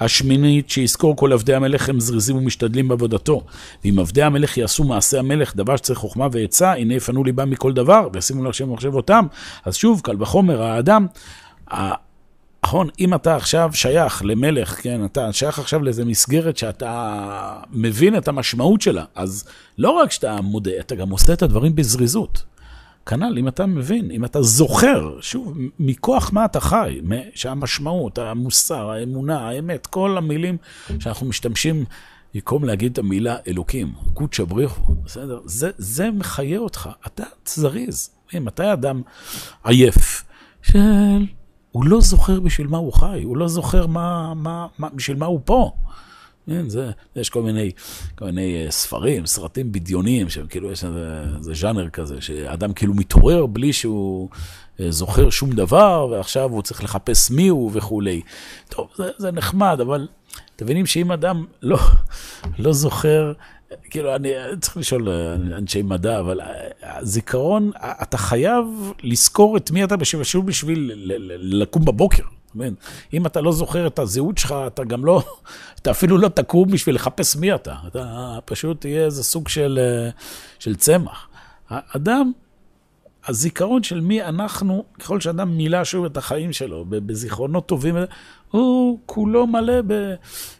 השמינית, 0.00 0.70
שיזכור 0.70 1.16
כל 1.16 1.32
עבדי 1.32 1.54
המלך 1.54 1.88
הם 1.88 2.00
זריזים 2.00 2.36
ומשתדלים 2.36 2.88
בעבודתו. 2.88 3.42
ואם 3.84 3.98
עבדי 3.98 4.22
המלך 4.22 4.56
יעשו 4.56 4.84
מעשה 4.84 5.18
המלך, 5.18 5.56
דבר 5.56 5.76
שצריך 5.76 5.98
חוכמה 5.98 6.28
ועצה, 6.32 6.72
הנה 6.72 6.94
יפנו 6.94 7.24
ליבם 7.24 7.50
מכל 7.50 7.72
דבר, 7.72 8.08
וישימו 8.12 8.44
להשם 8.44 8.72
מחשב 8.72 8.94
אותם. 8.94 9.26
אז 9.64 9.74
שוב, 9.76 10.00
קל 10.04 10.22
וחומר, 10.22 10.62
האדם, 10.62 11.06
נכון, 12.64 12.88
אם 13.00 13.14
אתה 13.14 13.36
עכשיו 13.36 13.70
שייך 13.74 14.22
למלך, 14.24 14.82
כן, 14.82 15.04
אתה 15.04 15.32
שייך 15.32 15.58
עכשיו 15.58 15.82
לאיזה 15.82 16.04
מסגרת 16.04 16.56
שאתה 16.56 17.60
מבין 17.70 18.16
את 18.16 18.28
המשמעות 18.28 18.80
שלה, 18.80 19.04
אז 19.14 19.44
לא 19.78 19.90
רק 19.90 20.10
שאתה 20.10 20.40
מודה, 20.40 20.70
אתה 20.80 20.94
גם 20.94 21.10
עושה 21.10 21.32
את 21.32 21.42
הדברים 21.42 21.74
בזריזות. 21.74 22.42
כנ"ל, 23.06 23.38
אם 23.38 23.48
אתה 23.48 23.66
מבין, 23.66 24.10
אם 24.10 24.24
אתה 24.24 24.42
זוכר, 24.42 25.20
שוב, 25.20 25.58
מכוח 25.78 26.32
מה 26.32 26.44
אתה 26.44 26.60
חי, 26.60 27.00
שהמשמעות, 27.34 28.18
המוסר, 28.18 28.90
האמונה, 28.90 29.48
האמת, 29.48 29.86
כל 29.86 30.18
המילים 30.18 30.56
שאנחנו 30.98 31.26
משתמשים, 31.26 31.84
במקום 32.34 32.64
להגיד 32.64 32.92
את 32.92 32.98
המילה 32.98 33.36
אלוקים, 33.48 33.92
קודשא 34.14 34.44
בריחו, 34.44 34.94
בסדר? 35.04 35.40
זה, 35.44 35.70
זה 35.78 36.10
מחיה 36.10 36.58
אותך, 36.58 36.88
אתה 37.06 37.24
זריז. 37.46 38.10
אתה 38.48 38.72
אדם 38.72 39.02
עייף, 39.64 40.24
של... 40.62 40.78
הוא 41.74 41.84
לא 41.84 42.00
זוכר 42.00 42.40
בשביל 42.40 42.66
מה 42.66 42.78
הוא 42.78 42.92
חי, 42.92 43.22
הוא 43.22 43.36
לא 43.36 43.48
זוכר 43.48 43.86
מה, 43.86 44.34
מה, 44.34 44.66
מה, 44.78 44.88
בשביל 44.94 45.16
מה 45.16 45.26
הוא 45.26 45.40
פה. 45.44 45.72
כן, 46.46 46.68
זה, 46.68 46.90
יש 47.16 47.30
כל 47.30 47.42
מיני, 47.42 47.70
כל 48.14 48.24
מיני 48.24 48.64
אה, 48.64 48.70
ספרים, 48.70 49.26
סרטים 49.26 49.72
בדיוניים, 49.72 50.28
שהם 50.28 50.46
כאילו, 50.46 50.72
יש 50.72 50.84
איזה 50.84 51.24
ז'אנר 51.40 51.88
כזה, 51.88 52.20
שאדם 52.20 52.72
כאילו 52.72 52.94
מתעורר 52.94 53.46
בלי 53.46 53.72
שהוא 53.72 54.28
אה, 54.80 54.90
זוכר 54.90 55.30
שום 55.30 55.52
דבר, 55.52 56.08
ועכשיו 56.10 56.50
הוא 56.50 56.62
צריך 56.62 56.84
לחפש 56.84 57.30
מי 57.30 57.48
הוא 57.48 57.70
וכולי. 57.74 58.22
טוב, 58.68 58.88
זה, 58.96 59.10
זה 59.18 59.30
נחמד, 59.30 59.78
אבל 59.80 60.08
אתם 60.56 60.64
מבינים 60.64 60.86
שאם 60.86 61.12
אדם 61.12 61.44
לא, 61.62 61.78
לא 62.58 62.72
זוכר 62.72 63.32
כאילו, 63.90 64.16
אני 64.16 64.28
צריך 64.60 64.76
לשאול 64.76 65.08
אה, 65.08 65.34
אנשי 65.34 65.82
מדע, 65.82 66.20
אבל 66.20 66.40
הזיכרון, 66.82 67.70
אתה 68.02 68.18
חייב 68.18 68.66
לזכור 69.02 69.56
את 69.56 69.70
מי 69.70 69.84
אתה 69.84 69.96
בשביל 69.96 70.42
בשביל 70.42 70.92
לקום 71.40 71.84
בבוקר. 71.84 72.22
מבין? 72.54 72.74
אם 73.12 73.26
אתה 73.26 73.40
לא 73.40 73.52
זוכר 73.52 73.86
את 73.86 73.98
הזהות 73.98 74.38
שלך, 74.38 74.54
אתה 74.66 74.84
גם 74.84 75.04
לא, 75.04 75.22
אתה 75.82 75.90
אפילו 75.90 76.18
לא 76.18 76.28
תקום 76.28 76.70
בשביל 76.70 76.94
לחפש 76.94 77.36
מי 77.36 77.54
אתה. 77.54 77.74
אתה 77.86 78.38
פשוט 78.44 78.80
תהיה 78.80 79.04
איזה 79.04 79.24
סוג 79.24 79.48
של, 79.48 79.78
אה, 79.82 80.10
של 80.58 80.76
צמח. 80.76 81.28
האדם, 81.68 82.32
הזיכרון 83.26 83.82
של 83.82 84.00
מי 84.00 84.22
אנחנו, 84.22 84.84
ככל 85.00 85.20
שאדם 85.20 85.56
מילא 85.56 85.84
שוב 85.84 86.04
את 86.04 86.16
החיים 86.16 86.52
שלו 86.52 86.84
בזיכרונות 86.88 87.66
טובים, 87.66 87.96
הוא 88.50 88.98
כולו 89.06 89.46
מלא 89.46 89.74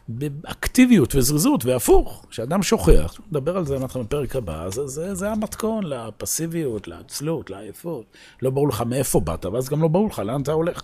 באקטיביות 0.08 1.14
וזריזות, 1.14 1.64
והפוך, 1.64 2.26
כשאדם 2.30 2.62
שוכח, 2.62 3.14
נדבר 3.30 3.56
על 3.56 3.66
זה 3.66 3.76
אנחנו 3.76 4.04
בפרק 4.04 4.36
הבא, 4.36 4.70
זה, 4.70 4.86
זה, 4.86 5.14
זה 5.14 5.30
המתכון 5.30 5.84
לפסיביות, 5.86 6.88
לעצלות, 6.88 7.50
לעייפות. 7.50 8.04
לא 8.42 8.50
ברור 8.50 8.68
לך 8.68 8.82
מאיפה 8.86 9.20
באת, 9.20 9.46
ואז 9.46 9.68
גם 9.68 9.82
לא 9.82 9.88
ברור 9.88 10.08
לך 10.08 10.18
לאן 10.18 10.42
אתה 10.42 10.52
הולך. 10.52 10.82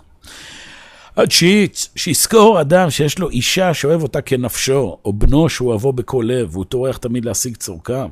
התשיעית, 1.17 1.89
שיזכור 1.97 2.61
אדם 2.61 2.91
שיש 2.91 3.19
לו 3.19 3.31
אישה 3.31 3.75
שאוהב 3.75 4.03
אותה 4.03 4.21
כנפשו, 4.21 4.99
או 5.05 5.13
בנו 5.13 5.49
שהוא 5.49 5.69
אוהבו 5.69 5.93
בכל 5.93 6.25
לב, 6.29 6.49
והוא 6.53 6.65
טורח 6.65 6.97
תמיד 6.97 7.25
להשיג 7.25 7.57
צורכם. 7.57 8.09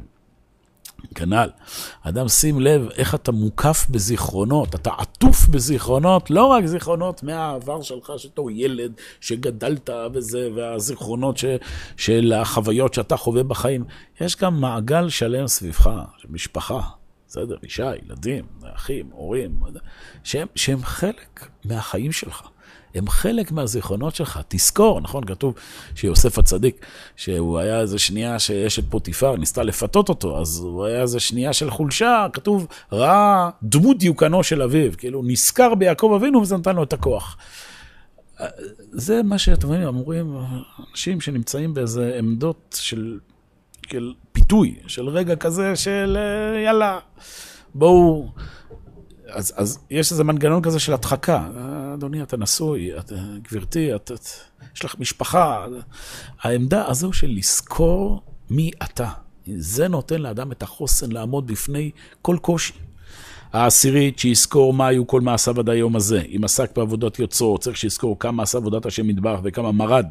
כנ"ל. 1.15 1.51
אדם, 2.03 2.29
שים 2.29 2.61
לב 2.61 2.89
איך 2.97 3.15
אתה 3.15 3.33
מוקף 3.33 3.87
בזיכרונות, 3.91 4.75
אתה 4.75 4.91
עטוף 4.99 5.49
בזיכרונות, 5.49 6.31
לא 6.31 6.45
רק 6.45 6.67
זיכרונות 6.67 7.23
מהעבר 7.23 7.83
שלך, 7.83 8.13
שאתה 8.17 8.43
ילד, 8.51 8.93
שגדלת 9.21 9.91
וזה, 10.13 10.49
והזיכרונות 10.57 11.39
ש, 11.39 11.45
של 11.97 12.33
החוויות 12.37 12.95
שאתה 12.95 13.17
חווה 13.17 13.43
בחיים. 13.43 13.85
יש 14.21 14.37
גם 14.37 14.61
מעגל 14.61 15.09
שלם 15.09 15.47
סביבך, 15.47 15.91
משפחה, 16.29 16.81
בסדר, 17.29 17.57
אישה, 17.63 17.93
ילדים, 18.05 18.45
אחים, 18.75 19.09
הורים, 19.13 19.61
שהם, 20.25 20.47
שהם 20.55 20.83
חלק 20.83 21.49
מהחיים 21.65 22.13
שלך. 22.13 22.49
הם 22.99 23.09
חלק 23.09 23.53
מהזיכרונות 23.53 24.15
שלך. 24.15 24.41
תזכור, 24.49 25.01
נכון? 25.01 25.25
כתוב 25.25 25.55
שיוסף 25.95 26.39
הצדיק, 26.39 26.87
שהוא 27.17 27.59
היה 27.59 27.81
איזה 27.81 27.99
שנייה 27.99 28.39
שאשת 28.39 28.91
פוטיפר 28.91 29.37
ניסתה 29.37 29.63
לפתות 29.63 30.09
אותו, 30.09 30.41
אז 30.41 30.61
הוא 30.61 30.85
היה 30.85 31.03
איזה 31.03 31.21
שנייה 31.21 31.53
של 31.53 31.71
חולשה, 31.71 32.27
כתוב, 32.33 32.67
ראה 32.93 33.51
דמות 33.63 33.99
דיוקנו 33.99 34.43
של 34.43 34.63
אביו, 34.63 34.93
כאילו 34.99 35.23
נזכר 35.27 35.75
ביעקב 35.75 36.13
אבינו 36.17 36.41
וזה 36.41 36.57
נתן 36.57 36.77
לו 36.77 36.83
את 36.83 36.93
הכוח. 36.93 37.37
זה 38.93 39.23
מה 39.23 39.39
שאתם 39.39 39.69
רואים, 39.69 39.83
אמורים, 39.83 40.37
אנשים 40.91 41.21
שנמצאים 41.21 41.75
באיזה 41.75 42.17
עמדות 42.19 42.77
של, 42.81 43.19
של 43.91 44.13
פיתוי, 44.33 44.77
של 44.87 45.09
רגע 45.09 45.37
כזה 45.37 45.77
של 45.77 46.19
יאללה, 46.65 46.99
בואו... 47.75 48.29
אז, 49.29 49.53
אז 49.57 49.79
יש 49.91 50.13
איזה 50.13 50.25
מנגנון 50.25 50.63
כזה 50.63 50.79
של 50.79 50.93
הדחקה. 50.93 51.49
אדוני, 51.95 52.23
אתה 52.23 52.37
נשוי, 52.37 52.99
את, 52.99 53.13
גברתי, 53.43 53.95
את, 53.95 54.13
את, 54.15 54.27
יש 54.77 54.85
לך 54.85 54.95
משפחה. 54.99 55.67
העמדה 56.43 56.87
הזו 56.89 57.13
של 57.13 57.31
לזכור 57.31 58.23
מי 58.51 58.71
אתה, 58.83 59.09
זה 59.57 59.89
נותן 59.89 60.23
לאדם 60.23 60.53
את 60.53 60.63
החוסן 60.63 61.13
לעמוד 61.13 61.47
בפני 61.47 61.91
כל 62.23 62.37
קושי. 62.41 62.73
העשירית, 63.53 64.19
שיזכור 64.19 64.73
מה 64.73 64.87
היו 64.87 65.07
כל 65.07 65.21
מעשיו 65.21 65.61
עד 65.61 65.69
היום 65.69 65.97
הזה. 65.97 66.23
אם 66.37 66.45
עסק 66.45 66.77
בעבודת 66.77 67.19
יוצרו, 67.19 67.59
צריך 67.59 67.77
שיזכור 67.77 68.19
כמה 68.19 68.43
עשה 68.43 68.59
עבודת 68.59 68.87
השם 68.87 69.07
מטבח 69.07 69.39
וכמה 69.43 69.73
מרד. 69.73 70.07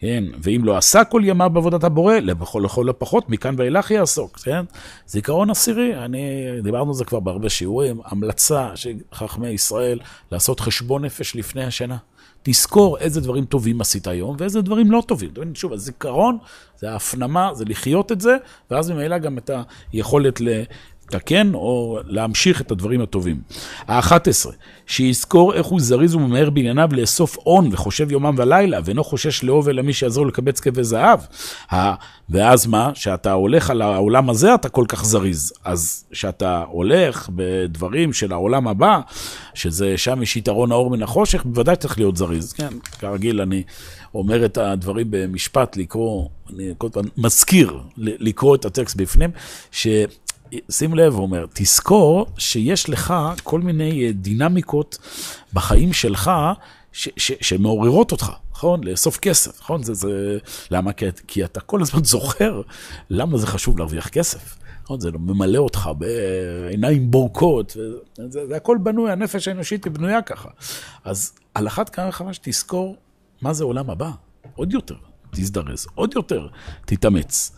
כן, 0.00 0.24
ואם 0.42 0.60
לא 0.64 0.76
עשה 0.76 1.04
כל 1.04 1.22
ימיו 1.24 1.50
בעבודת 1.50 1.84
הבורא, 1.84 2.14
לכל 2.14 2.62
לכל 2.64 2.88
הפחות, 2.88 3.30
מכאן 3.30 3.54
ואילך 3.58 3.90
יעסוק, 3.90 4.38
כן? 4.38 4.64
זיכרון 5.06 5.50
עשירי, 5.50 5.96
אני, 6.04 6.46
דיברנו 6.62 6.90
על 6.90 6.94
זה 6.94 7.04
כבר 7.04 7.20
בהרבה 7.20 7.48
שיעורים, 7.48 8.00
המלצה 8.04 8.68
של 8.74 8.90
חכמי 9.14 9.48
ישראל 9.48 9.98
לעשות 10.32 10.60
חשבון 10.60 11.04
נפש 11.04 11.36
לפני 11.36 11.64
השינה. 11.64 11.96
תזכור 12.42 12.98
איזה 12.98 13.20
דברים 13.20 13.44
טובים 13.44 13.80
עשית 13.80 14.06
היום 14.06 14.36
ואיזה 14.38 14.62
דברים 14.62 14.90
לא 14.90 15.02
טובים. 15.06 15.30
שוב, 15.54 15.72
הזיכרון 15.72 16.38
זה 16.76 16.92
ההפנמה, 16.92 17.50
זה 17.54 17.64
לחיות 17.64 18.12
את 18.12 18.20
זה, 18.20 18.36
ואז 18.70 18.90
ממילא 18.90 19.18
גם 19.18 19.38
את 19.38 19.50
היכולת 19.92 20.40
לתקן 21.14 21.54
או 21.54 21.98
להמשיך 22.04 22.60
את 22.60 22.70
הדברים 22.70 23.00
הטובים. 23.00 23.40
ה-11, 23.88 24.50
שיזכור 24.86 25.54
איך 25.54 25.66
הוא 25.66 25.80
זריז 25.80 26.14
וממהר 26.14 26.50
בענייניו 26.50 26.88
לאסוף 26.92 27.36
הון 27.42 27.68
וחושב 27.72 28.12
יומם 28.12 28.34
ולילה, 28.38 28.78
ואינו 28.84 29.04
חושש 29.04 29.44
לאהוב 29.44 29.68
אלא 29.68 29.82
מי 29.82 29.92
שיעזור 29.92 30.26
לקבץ 30.26 30.60
כבי 30.60 30.84
זהב. 30.84 31.20
ואז 32.30 32.66
מה? 32.66 32.90
שאתה 32.94 33.32
הולך 33.32 33.70
על 33.70 33.82
העולם 33.82 34.30
הזה, 34.30 34.54
אתה 34.54 34.68
כל 34.68 34.84
כך 34.88 35.04
זריז. 35.04 35.52
אז 35.64 36.04
כשאתה 36.10 36.64
הולך 36.68 37.28
בדברים 37.34 38.12
של 38.12 38.32
העולם 38.32 38.68
הבא, 38.68 39.00
שזה 39.54 39.98
שם 39.98 40.22
יש 40.22 40.36
יתרון 40.36 40.72
האור 40.72 40.90
מן 40.90 41.02
החושך, 41.02 41.44
בוודאי 41.44 41.76
צריך 41.76 41.98
להיות 41.98 42.16
זריז. 42.16 42.52
כן, 42.52 42.72
כרגיל 42.98 43.40
אני 43.40 43.62
אומר 44.14 44.44
את 44.44 44.58
הדברים 44.58 45.06
במשפט, 45.10 45.76
לקרוא, 45.76 46.28
אני 46.50 46.72
כל 46.78 46.88
פעם 46.92 47.04
מזכיר 47.16 47.78
לקרוא 47.96 48.54
את 48.54 48.64
הטקסט 48.64 48.96
בפנים, 48.96 49.30
ש... 49.70 49.86
שים 50.70 50.94
לב, 50.94 51.14
הוא 51.14 51.22
אומר, 51.22 51.46
תזכור 51.54 52.26
שיש 52.38 52.88
לך 52.88 53.14
כל 53.42 53.60
מיני 53.60 54.12
דינמיקות 54.12 54.98
בחיים 55.52 55.92
שלך 55.92 56.30
ש- 56.92 57.08
ש- 57.16 57.32
שמעוררות 57.40 58.12
אותך, 58.12 58.32
נכון? 58.52 58.84
לאסוף 58.84 59.18
כסף, 59.18 59.60
נכון? 59.60 59.82
זה, 59.82 59.94
זה... 59.94 60.38
למה? 60.70 60.92
כי, 60.92 61.06
כי 61.26 61.44
אתה 61.44 61.60
כל 61.60 61.82
הזמן 61.82 62.04
זוכר 62.14 62.62
למה 63.10 63.38
זה 63.38 63.46
חשוב 63.46 63.78
להרוויח 63.78 64.08
כסף. 64.08 64.56
נכון? 64.82 65.00
זה 65.00 65.10
ממלא 65.12 65.58
אותך 65.58 65.90
בעיניים 65.98 67.10
בורקות, 67.10 67.76
זה, 68.28 68.46
זה 68.48 68.56
הכל 68.56 68.78
בנוי, 68.82 69.12
הנפש 69.12 69.48
האנושית 69.48 69.84
היא 69.84 69.92
בנויה 69.92 70.22
ככה. 70.22 70.48
אז 71.04 71.32
על 71.54 71.66
אחת 71.66 71.88
כמה 71.88 72.08
וכמה 72.08 72.32
שתזכור 72.34 72.96
מה 73.42 73.52
זה 73.52 73.64
עולם 73.64 73.90
הבא, 73.90 74.10
עוד 74.54 74.72
יותר, 74.72 74.94
תזדרז, 75.30 75.86
עוד 75.94 76.12
יותר, 76.16 76.46
תתאמץ. 76.84 77.52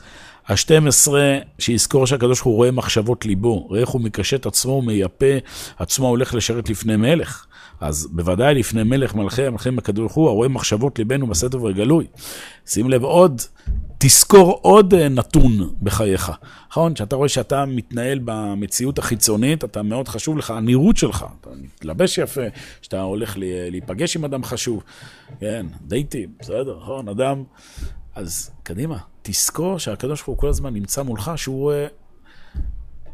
ה-12, 0.49 1.13
שיזכור 1.59 2.07
שהקדוש 2.07 2.39
ברוך 2.39 2.47
הוא 2.47 2.57
רואה 2.57 2.71
מחשבות 2.71 3.27
ליבו, 3.27 3.59
רואה 3.59 3.81
איך 3.81 3.89
הוא 3.89 4.01
מקשט 4.01 4.47
עצמו 4.47 4.73
ומייפה 4.73 5.37
עצמו 5.79 6.09
הולך 6.09 6.35
לשרת 6.35 6.71
לפני 6.71 6.97
מלך. 6.97 7.47
אז 7.81 8.09
בוודאי 8.13 8.55
לפני 8.55 8.83
מלך 8.83 9.15
מלכי 9.15 9.47
המלכים 9.47 9.79
הקדוש 9.79 10.01
ברוך 10.01 10.15
הוא, 10.15 10.29
הרואה 10.29 10.49
מחשבות 10.49 10.99
ליבנו 10.99 11.27
בסתר 11.27 11.65
וגלוי. 11.65 12.07
שים 12.67 12.91
לב 12.91 13.05
עוד, 13.05 13.41
תזכור 13.99 14.59
עוד 14.63 14.95
אה, 14.95 15.09
נתון 15.09 15.75
בחייך. 15.83 16.33
נכון? 16.71 16.97
שאתה 16.97 17.17
רואה 17.17 17.29
שאתה 17.29 17.65
מתנהל 17.67 18.21
במציאות 18.25 18.99
החיצונית, 18.99 19.65
אתה 19.65 19.83
מאוד 19.83 20.09
חשוב 20.09 20.39
לך, 20.39 20.51
הנראות 20.51 20.97
שלך, 20.97 21.27
אתה 21.41 21.51
מתלבש 21.63 22.19
יפה, 22.19 22.41
שאתה 22.83 23.01
הולך 23.01 23.35
להיפגש 23.71 24.17
עם 24.17 24.25
אדם 24.25 24.45
חשוב. 24.45 24.83
כן, 25.41 25.67
דייטים, 25.87 26.29
בסדר, 26.41 26.79
נכון? 26.81 27.09
אדם... 27.09 27.45
אז 28.15 28.51
קדימה, 28.63 28.99
תזכור 29.23 29.79
שהקדוש 29.79 30.21
ברוך 30.21 30.29
הוא 30.29 30.37
כל 30.39 30.49
הזמן 30.49 30.75
נמצא 30.75 31.03
מולך, 31.03 31.33
שהוא 31.37 31.61
רואה 31.61 31.87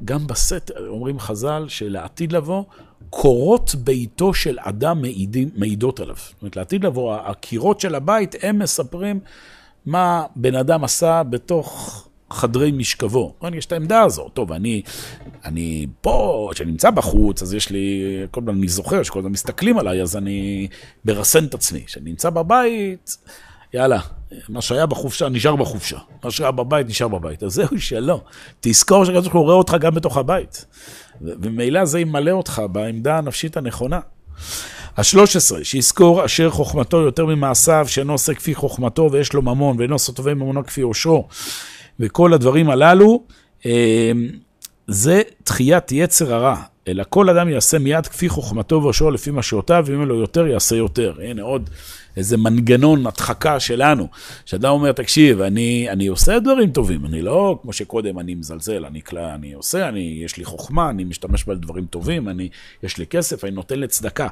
גם 0.04 0.26
בסט, 0.26 0.70
אומרים 0.88 1.18
חז"ל, 1.18 1.64
שלעתיד 1.68 2.32
לבוא, 2.32 2.64
קורות 3.10 3.74
ביתו 3.74 4.34
של 4.34 4.58
אדם 4.60 5.00
מעידים, 5.00 5.50
מעידות 5.56 6.00
עליו. 6.00 6.16
זאת 6.16 6.42
אומרת, 6.42 6.56
לעתיד 6.56 6.84
לבוא, 6.84 7.14
הקירות 7.14 7.80
של 7.80 7.94
הבית, 7.94 8.34
הם 8.42 8.58
מספרים 8.58 9.20
מה 9.86 10.26
בן 10.36 10.54
אדם 10.54 10.84
עשה 10.84 11.22
בתוך 11.22 12.04
חדרי 12.30 12.72
משכבו. 12.72 13.34
יש 13.54 13.66
את 13.66 13.72
העמדה 13.72 14.02
הזו. 14.02 14.28
טוב, 14.28 14.52
אני, 14.52 14.82
אני 15.44 15.86
פה, 16.00 16.48
כשאני 16.52 16.70
נמצא 16.70 16.90
בחוץ, 16.90 17.42
אז 17.42 17.54
יש 17.54 17.70
לי, 17.70 18.02
כל 18.30 18.40
הזמן 18.40 18.54
אני 18.54 18.68
זוכר 18.68 19.02
שכל 19.02 19.18
הזמן 19.18 19.32
מסתכלים 19.32 19.78
עליי, 19.78 20.02
אז 20.02 20.16
אני 20.16 20.68
מרסן 21.04 21.44
את 21.44 21.54
עצמי. 21.54 21.84
כשאני 21.86 22.10
נמצא 22.10 22.30
בבית, 22.30 23.16
יאללה, 23.74 24.00
מה 24.48 24.62
שהיה 24.62 24.86
בחופשה 24.86 25.28
נשאר 25.28 25.56
בחופשה, 25.56 25.98
מה 26.24 26.30
שהיה 26.30 26.50
בבית 26.50 26.88
נשאר 26.88 27.08
בבית. 27.08 27.42
אז 27.42 27.52
זהו 27.52 27.80
שלא. 27.80 28.20
תזכור 28.60 29.04
שהקדוש 29.04 29.22
ברוך 29.22 29.34
הוא 29.34 29.44
רואה 29.44 29.54
אותך 29.54 29.76
גם 29.80 29.94
בתוך 29.94 30.16
הבית. 30.16 30.64
וממילא 31.20 31.84
זה 31.84 32.00
ימלא 32.00 32.30
אותך 32.30 32.62
בעמדה 32.72 33.18
הנפשית 33.18 33.56
הנכונה. 33.56 34.00
השלוש 34.96 35.36
עשרה, 35.36 35.64
שיזכור 35.64 36.24
אשר 36.24 36.50
חוכמתו 36.50 36.96
יותר 37.00 37.26
ממעשיו, 37.26 37.86
שאינו 37.88 38.12
עושה 38.12 38.34
כפי 38.34 38.54
חוכמתו 38.54 39.08
ויש 39.12 39.32
לו 39.32 39.42
ממון, 39.42 39.76
ואינו 39.78 39.94
עושה 39.94 40.12
טובי 40.12 40.34
ממונו 40.34 40.66
כפי 40.66 40.80
עושרו. 40.80 41.28
וכל 42.00 42.32
הדברים 42.32 42.70
הללו, 42.70 43.22
אה, 43.66 44.12
זה 44.86 45.22
תחיית 45.44 45.92
יצר 45.92 46.34
הרע. 46.34 46.56
אלא 46.88 47.04
כל 47.08 47.28
אדם 47.28 47.48
יעשה 47.48 47.78
מיד 47.78 48.06
כפי 48.06 48.28
חוכמתו 48.28 48.82
ועושרו 48.82 49.10
לפי 49.10 49.30
מה 49.30 49.42
שאותיו, 49.42 49.84
ואם 49.86 50.04
לו 50.04 50.14
יותר, 50.14 50.46
יעשה 50.46 50.76
יותר. 50.76 51.14
הנה 51.22 51.42
עוד 51.42 51.70
איזה 52.18 52.36
מנגנון 52.36 53.06
הדחקה 53.06 53.60
שלנו, 53.60 54.08
שאדם 54.44 54.70
אומר, 54.70 54.92
תקשיב, 54.92 55.40
אני, 55.40 55.90
אני 55.90 56.06
עושה 56.06 56.38
דברים 56.38 56.70
טובים, 56.70 57.06
אני 57.06 57.22
לא 57.22 57.58
כמו 57.62 57.72
שקודם 57.72 58.18
אני 58.18 58.34
מזלזל, 58.34 58.84
אני, 58.84 59.00
אני 59.34 59.52
עושה, 59.52 59.88
אני, 59.88 60.20
יש 60.24 60.36
לי 60.36 60.44
חוכמה, 60.44 60.90
אני 60.90 61.04
משתמש 61.04 61.44
בדברים 61.44 61.86
טובים, 61.86 62.28
אני, 62.28 62.48
יש 62.82 62.98
לי 62.98 63.06
כסף, 63.06 63.44
אני 63.44 63.52
נותן 63.52 63.80
לצדקה. 63.80 64.28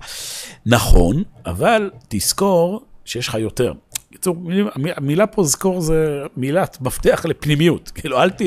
נכון, 0.66 1.22
אבל 1.46 1.90
תזכור 2.08 2.84
שיש 3.04 3.28
לך 3.28 3.34
יותר. 3.34 3.72
בקיצור, 4.16 4.36
המילה 4.96 5.26
פה 5.26 5.44
זכור 5.44 5.80
זה 5.80 6.22
מילת 6.36 6.78
מפתח 6.80 7.24
לפנימיות. 7.28 7.90
כאילו, 7.94 8.22
אל, 8.22 8.30
ת, 8.30 8.42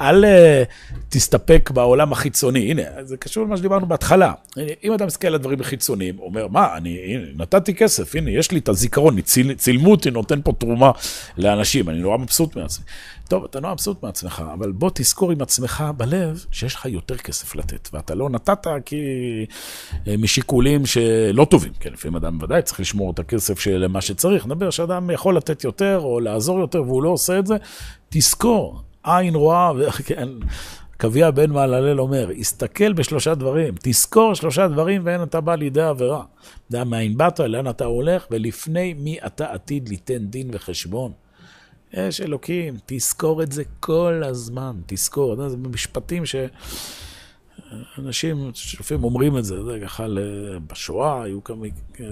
אל 0.00 0.24
אה, 0.24 0.62
תסתפק 1.08 1.70
בעולם 1.74 2.12
החיצוני. 2.12 2.70
הנה, 2.70 2.82
זה 3.02 3.16
קשור 3.16 3.44
למה 3.44 3.56
שדיברנו 3.56 3.86
בהתחלה. 3.86 4.32
אם 4.84 4.94
אתה 4.94 5.06
מסתכל 5.06 5.26
על 5.26 5.34
הדברים 5.34 5.60
החיצוניים, 5.60 6.18
אומר, 6.18 6.46
מה, 6.46 6.76
אני 6.76 6.98
הנה, 6.98 7.24
נתתי 7.36 7.74
כסף, 7.74 8.14
הנה, 8.14 8.30
יש 8.30 8.50
לי 8.50 8.58
את 8.58 8.68
הזיכרון, 8.68 9.20
ציל, 9.20 9.54
צילמו 9.54 9.90
אותי, 9.90 10.10
נותן 10.10 10.40
פה 10.44 10.52
תרומה 10.58 10.90
לאנשים, 11.38 11.88
אני 11.88 11.98
נורא 11.98 12.18
מבסוט 12.18 12.56
מעצמי. 12.56 12.84
טוב, 13.28 13.44
אתה 13.44 13.60
נורא 13.60 13.72
מבסוט 13.72 14.02
מעצמך, 14.02 14.44
אבל 14.54 14.72
בוא 14.72 14.90
תזכור 14.94 15.32
עם 15.32 15.42
עצמך 15.42 15.84
בלב 15.96 16.44
שיש 16.50 16.74
לך 16.74 16.86
יותר 16.86 17.16
כסף 17.16 17.54
לתת, 17.54 17.88
ואתה 17.92 18.14
לא 18.14 18.30
נתת 18.30 18.66
כי 18.84 18.96
אה, 20.08 20.16
משיקולים 20.18 20.86
שלא 20.86 21.44
טובים. 21.44 21.72
כן, 21.80 21.92
לפעמים 21.92 22.16
אדם 22.16 22.42
ודאי 22.42 22.62
צריך 22.62 22.80
לשמור 22.80 23.10
את 23.10 23.18
הכסף 23.18 23.60
של 23.60 23.86
מה 23.86 24.00
שצריך. 24.00 24.46
נדבר 24.46 24.70
שאדם 24.70 25.10
יכול 25.10 25.36
לתת 25.36 25.64
יותר 25.64 26.00
או 26.02 26.20
לעזור 26.20 26.58
יותר 26.58 26.82
והוא 26.82 27.02
לא 27.02 27.08
עושה 27.08 27.38
את 27.38 27.46
זה, 27.46 27.56
תזכור, 28.08 28.80
עין 29.04 29.34
רואה, 29.34 29.72
כן, 30.06 30.28
קביע 30.96 31.30
בן 31.30 31.50
מעללל 31.50 32.00
אומר, 32.00 32.30
הסתכל 32.40 32.92
בשלושה 32.92 33.34
דברים, 33.34 33.74
תזכור 33.80 34.34
שלושה 34.34 34.68
דברים 34.68 35.02
ואין 35.04 35.22
אתה 35.22 35.40
בא 35.40 35.54
לידי 35.54 35.82
עבירה. 35.82 36.22
דע 36.70 36.84
מאין 36.84 37.16
באת, 37.16 37.40
לאן 37.40 37.68
אתה 37.68 37.84
הולך, 37.84 38.26
ולפני 38.30 38.94
מי 38.94 39.18
אתה 39.26 39.52
עתיד 39.52 39.88
ליתן 39.88 40.26
דין 40.26 40.48
וחשבון. 40.52 41.12
יש 41.92 42.20
אלוקים, 42.20 42.74
תזכור 42.86 43.42
את 43.42 43.52
זה 43.52 43.62
כל 43.80 44.22
הזמן, 44.24 44.76
תזכור. 44.86 45.48
זה 45.48 45.56
משפטים 45.56 46.22
שאנשים 47.96 48.50
לפעמים 48.80 49.04
אומרים 49.04 49.38
את 49.38 49.44
זה, 49.44 49.64
זה 49.64 49.78
ככה 49.82 50.06
בשואה, 50.66 51.22
היו 51.22 51.44
כמה, 51.44 51.66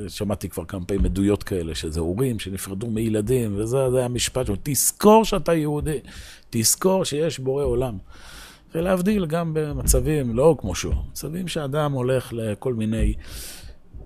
שמעתי 0.08 0.48
כבר 0.48 0.64
כמה 0.64 0.84
פעמים 0.84 1.04
עדויות 1.04 1.42
כאלה, 1.42 1.74
שזה 1.74 2.00
הורים 2.00 2.38
שנפרדו 2.38 2.86
מילדים, 2.86 3.54
וזה 3.58 3.78
היה 3.94 4.04
המשפט 4.04 4.46
שלו, 4.46 4.56
תזכור 4.62 5.24
שאתה 5.24 5.54
יהודי, 5.54 5.98
תזכור 6.50 7.04
שיש 7.04 7.38
בורא 7.38 7.64
עולם. 7.64 7.98
ולהבדיל 8.74 9.26
גם 9.26 9.50
במצבים 9.54 10.36
לא 10.36 10.56
כמו 10.60 10.74
שהוא, 10.74 10.94
מצבים 11.10 11.48
שאדם 11.48 11.92
הולך 11.92 12.32
לכל 12.32 12.74
מיני 12.74 13.14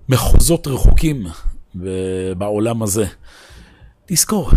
מחוזות 0.09 0.67
רחוקים 0.67 1.27
בעולם 2.39 2.83
הזה. 2.83 3.07
תזכור, 4.07 4.51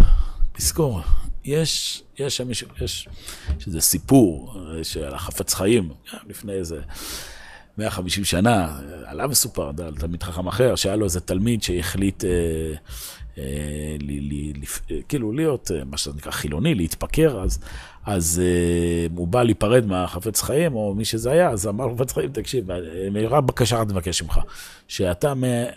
תזכור, 0.53 1.01
יש, 1.43 2.03
יש 2.19 2.37
שם, 2.37 2.51
יש, 2.51 2.65
יש 2.81 3.07
איזה 3.67 3.81
סיפור 3.81 4.53
של 4.83 5.13
החפץ 5.13 5.53
חיים, 5.53 5.89
לפני 6.27 6.53
איזה 6.53 6.81
150 7.77 8.25
שנה, 8.25 8.79
עליו 9.05 9.29
מסופר 9.29 9.71
על 9.85 9.95
תלמיד 9.95 10.23
חכם 10.23 10.47
אחר, 10.47 10.75
שהיה 10.75 10.95
לו 10.95 11.05
איזה 11.05 11.19
תלמיד 11.19 11.63
שהחליט... 11.63 12.25
אה, 12.25 12.29
אה, 12.29 12.73
כאילו 15.07 15.31
להיות 15.31 15.71
אה, 15.71 15.83
מה 15.85 15.97
שנקרא 15.97 16.31
חילוני, 16.31 16.75
להתפקר, 16.75 17.41
אז, 17.43 17.59
אז 18.05 18.41
אה, 18.43 19.07
הוא 19.15 19.27
בא 19.27 19.43
להיפרד 19.43 19.85
מהחפץ 19.85 20.41
חיים, 20.41 20.75
או 20.75 20.95
מי 20.95 21.05
שזה 21.05 21.31
היה, 21.31 21.49
אז 21.49 21.67
אמר 21.67 21.95
חפץ 21.95 22.13
חיים, 22.13 22.31
תקשיב, 22.31 22.67
רק 23.29 23.43
בקשה 23.43 23.77
אחת 23.77 23.87
מבקש 23.87 24.21
ממך, 24.21 24.39
שאתה, 24.87 25.33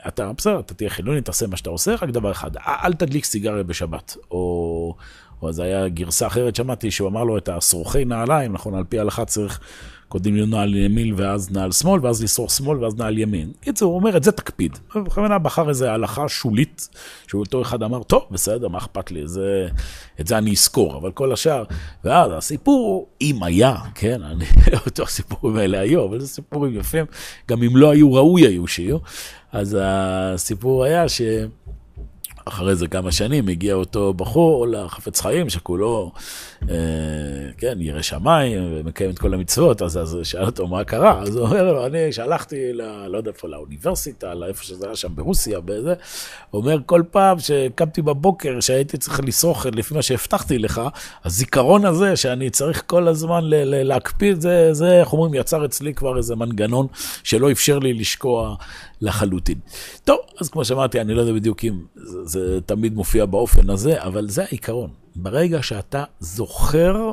אתה, 0.09 0.33
בסדר, 0.33 0.61
אתה 0.61 0.75
תהיה 0.75 0.91
חילוני, 0.91 1.21
תעשה 1.21 1.47
מה 1.47 1.57
שאתה 1.57 1.71
עושה, 1.71 1.95
רק 1.95 2.09
דבר 2.09 2.31
אחד, 2.31 2.51
אל 2.57 2.93
תדליק 2.93 3.25
סיגריה 3.25 3.63
בשבת, 3.63 4.17
או... 4.31 4.95
או 5.43 5.49
אז 5.49 5.59
היה 5.59 5.89
גרסה 5.89 6.27
אחרת, 6.27 6.57
שמעתי 6.57 6.91
שהוא 6.91 7.09
אמר 7.09 7.25
לו 7.25 7.39
את 7.39 7.49
השרוכי 7.49 8.05
נעליים, 8.05 8.53
נכון, 8.53 8.75
על 8.75 8.85
פי 8.85 8.99
ההלכה 8.99 9.25
צריך 9.25 9.61
קודם 10.09 10.35
להיות 10.35 10.49
נעל 10.49 10.75
ימין 10.75 11.15
ואז 11.17 11.51
נעל 11.51 11.73
שמאל, 11.73 12.01
ואז 12.03 12.23
לשרוך 12.23 12.51
שמאל 12.51 12.85
ואז 12.85 12.97
נעל 12.97 13.19
ימין. 13.19 13.53
קיצור, 13.61 13.93
הוא 13.93 14.01
אומר, 14.01 14.17
את 14.17 14.25
זה 14.25 14.33
תקפיד. 14.33 14.79
בכוונה 14.95 15.39
בחר 15.39 15.69
איזו 15.69 15.87
הלכה 15.87 16.29
שולית, 16.29 16.89
שאותו 17.29 17.63
אחד 17.63 17.83
אמר, 17.83 18.03
טוב, 18.03 18.23
בסדר, 18.31 18.69
מה 18.69 18.79
אכפת 18.79 19.11
לי, 19.11 19.29
זה, 19.29 19.69
את 20.21 20.27
זה 20.27 20.39
אני 20.39 20.53
אזכור, 20.53 20.97
אבל 20.97 21.13
כל 21.13 21.33
השאר, 21.33 21.65
ואז 22.05 22.33
הסיפור, 22.35 23.09
אם 23.21 23.43
היה, 23.43 23.77
כן, 23.95 24.23
אני 24.23 24.45
לא 24.73 24.79
בטוח 24.87 25.11
סיפורים 25.11 25.57
האלה 25.57 25.81
היו, 25.81 26.05
אבל 26.05 26.21
זה 26.21 26.29
סיפורים 26.29 26.79
יפים, 26.79 27.07
גם 27.49 27.63
אם 27.63 27.77
לא 27.77 27.91
היו, 27.91 28.15
ראוי 28.15 28.47
היו 28.47 28.67
שיהיו. 28.67 28.99
אז 29.53 29.77
הסיפור 29.81 30.85
היה 30.85 31.09
ש... 31.09 31.21
אחרי 32.45 32.77
זה 32.77 32.87
כמה 32.89 33.13
שנים 33.13 33.49
הגיע 33.49 33.75
אותו 33.75 34.15
בחור 34.15 34.67
לחפץ 34.69 35.21
חיים 35.21 35.51
שכולו, 35.51 36.13
אה, 36.71 36.77
כן, 37.59 37.77
ירא 37.81 38.03
שמיים 38.03 38.63
ומקיים 38.75 39.11
את 39.11 39.19
כל 39.19 39.35
המצוות, 39.35 39.83
אז, 39.83 39.99
אז 39.99 40.19
שאל 40.23 40.45
אותו 40.45 40.67
מה 40.67 40.85
קרה, 40.85 41.23
אז 41.23 41.37
הוא 41.37 41.47
אומר 41.47 41.73
לו, 41.73 41.87
אני 41.87 42.13
שלחתי, 42.13 42.73
ל, 42.73 43.07
לא 43.07 43.17
יודע 43.17 43.31
איפה, 43.31 43.49
לאוניברסיטה, 43.49 44.35
לאיפה 44.35 44.65
שזה 44.65 44.87
היה 44.87 44.97
שם 44.97 45.09
ברוסיה, 45.15 45.61
בזה, 45.61 45.95
הוא 46.51 46.61
אומר, 46.61 46.79
כל 46.87 47.03
פעם 47.11 47.39
שקמתי 47.39 48.03
בבוקר, 48.03 48.61
שהייתי 48.61 48.99
צריך 48.99 49.21
לשרוך 49.21 49.67
לפי 49.67 49.95
מה 49.95 50.03
שהבטחתי 50.03 50.59
לך, 50.59 50.81
הזיכרון 51.25 51.85
הזה 51.85 52.17
שאני 52.17 52.51
צריך 52.51 52.83
כל 52.87 53.09
הזמן 53.09 53.45
ל, 53.45 53.55
ל, 53.55 53.83
להקפיד, 53.83 54.41
זה, 54.41 54.69
זה, 54.73 55.01
איך 55.01 55.13
אומרים, 55.13 55.35
יצר 55.35 55.65
אצלי 55.65 55.95
כבר 55.95 56.17
איזה 56.17 56.37
מנגנון 56.37 56.87
שלא 57.23 57.51
אפשר 57.51 57.79
לי 57.79 57.93
לשקוע 57.95 58.57
לחלוטין. 59.01 59.59
טוב, 60.05 60.19
אז 60.41 60.49
כמו 60.49 60.65
שאמרתי, 60.65 61.01
אני 61.01 61.15
לא 61.15 61.21
יודע 61.21 61.33
בדיוק 61.33 61.65
אם 61.65 61.81
זה, 61.95 62.25
זה 62.25 62.61
תמיד 62.67 62.95
מופיע 62.95 63.27
באופן 63.27 63.71
הזה, 63.71 64.03
אבל 64.03 64.29
זה 64.29 64.43
העיקרון. 64.45 64.91
ברגע 65.17 65.63
שאתה 65.63 66.05
זוכר 66.21 67.11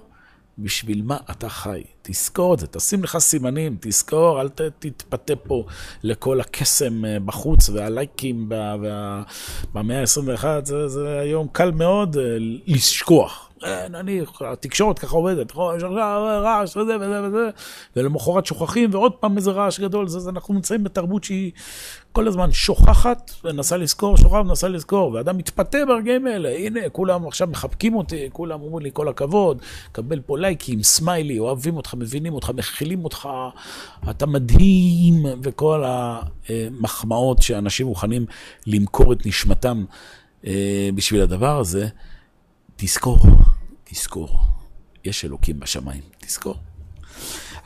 בשביל 0.57 1.01
מה 1.01 1.17
אתה 1.31 1.49
חי, 1.49 1.83
תזכור 2.01 2.53
את 2.53 2.59
זה, 2.59 2.67
תשים 2.67 3.03
לך 3.03 3.17
סימנים, 3.17 3.77
תזכור, 3.79 4.41
אל 4.41 4.49
ת, 4.49 4.61
תתפתה 4.61 5.35
פה 5.35 5.65
לכל 6.03 6.41
הקסם 6.41 7.05
אה, 7.05 7.17
בחוץ 7.19 7.69
והלייקים 7.69 8.45
במאה 9.73 9.99
ה-21, 9.99 10.45
זה, 10.63 10.87
זה 10.87 11.19
היום 11.19 11.47
קל 11.51 11.71
מאוד 11.71 12.17
אה, 12.17 12.23
לשכוח. 13.63 13.99
אני, 13.99 14.21
התקשורת 14.41 14.99
ככה 14.99 15.15
עובדת, 15.15 15.51
נכון? 15.51 15.77
יש 15.77 15.83
רעש 15.83 16.77
וזה 16.77 16.95
וזה 16.95 17.23
וזה, 17.23 17.49
ולמחרת 17.95 18.45
שוכחים, 18.45 18.89
ועוד 18.93 19.13
פעם 19.13 19.37
איזה 19.37 19.51
רעש 19.51 19.79
גדול, 19.79 20.07
זה, 20.07 20.29
אנחנו 20.29 20.53
נמצאים 20.53 20.83
בתרבות 20.83 21.23
שהיא 21.23 21.51
כל 22.11 22.27
הזמן 22.27 22.51
שוכחת, 22.51 23.31
ונסה 23.43 23.77
לזכור, 23.77 24.17
שוכחת 24.17 24.45
ונסה 24.45 24.67
לזכור, 24.67 25.13
ואדם 25.13 25.37
מתפתה 25.37 25.77
ברגעים 25.87 26.27
האלה, 26.27 26.49
הנה, 26.49 26.89
כולם 26.89 27.27
עכשיו 27.27 27.47
מחבקים 27.47 27.95
אותי, 27.95 28.29
כולם 28.33 28.61
אומרים 28.61 28.83
לי 28.83 28.89
כל 28.93 29.07
הכבוד, 29.07 29.61
קבל 29.91 30.19
פה 30.19 30.37
לייקים, 30.37 30.83
סמיילי, 30.83 31.39
אוהבים 31.39 31.77
אותך, 31.77 31.93
מבינים 31.93 32.33
אותך, 32.33 32.49
מכילים 32.49 33.03
אותך, 33.03 33.29
אתה 34.09 34.25
מדהים, 34.25 35.25
וכל 35.43 35.83
המחמאות 35.85 37.41
שאנשים 37.41 37.87
מוכנים 37.87 38.25
למכור 38.67 39.13
את 39.13 39.25
נשמתם 39.25 39.83
אה, 40.47 40.89
בשביל 40.95 41.21
הדבר 41.21 41.59
הזה. 41.59 41.87
תזכור, 42.83 43.17
תזכור, 43.83 44.29
יש 45.05 45.25
אלוקים 45.25 45.59
בשמיים, 45.59 46.01
תזכור. 46.19 46.55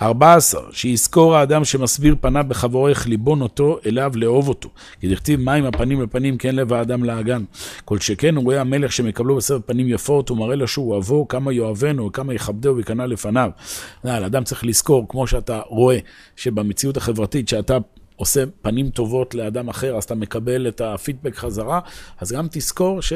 14. 0.01 0.61
שיזכור 0.71 1.35
האדם 1.35 1.65
שמסביר 1.65 2.15
פניו 2.21 2.45
בחברו 2.47 2.87
איך 2.87 3.07
ליבון 3.07 3.41
אותו 3.41 3.79
אליו 3.85 4.11
לאהוב 4.15 4.47
אותו. 4.49 4.69
כי 4.99 5.09
דכתיב 5.09 5.39
מים 5.39 5.65
הפנים 5.65 6.01
לפנים 6.01 6.37
כן 6.37 6.55
לב 6.55 6.73
האדם 6.73 7.03
לאגן. 7.03 7.43
כל 7.85 7.99
שכן 7.99 8.35
הוא 8.35 8.43
רואה 8.43 8.61
המלך 8.61 8.91
שמקבלו 8.91 9.35
בסרט 9.35 9.61
פנים 9.65 9.87
יפות, 9.89 10.29
הוא 10.29 10.37
מראה 10.37 10.55
לו 10.55 10.67
שהוא 10.67 10.91
אוהבו, 10.91 11.27
כמה 11.27 11.53
יאהבנו, 11.53 12.11
כמה 12.11 12.33
יכבדהו 12.33 12.75
ויקנא 12.77 13.03
לפניו. 13.03 13.49
אדם 14.03 14.43
צריך 14.43 14.65
לזכור, 14.65 15.05
כמו 15.09 15.27
שאתה 15.27 15.59
רואה, 15.67 15.97
שבמציאות 16.35 16.97
החברתית, 16.97 17.49
שאתה 17.49 17.77
עושה 18.15 18.43
פנים 18.61 18.89
טובות 18.89 19.35
לאדם 19.35 19.69
אחר, 19.69 19.97
אז 19.97 20.03
אתה 20.03 20.15
מקבל 20.15 20.67
את 20.67 20.81
הפידבק 20.81 21.35
חזרה, 21.35 21.79
אז 22.19 22.31
גם 22.31 22.47
תזכור 22.51 23.01
ש... 23.01 23.13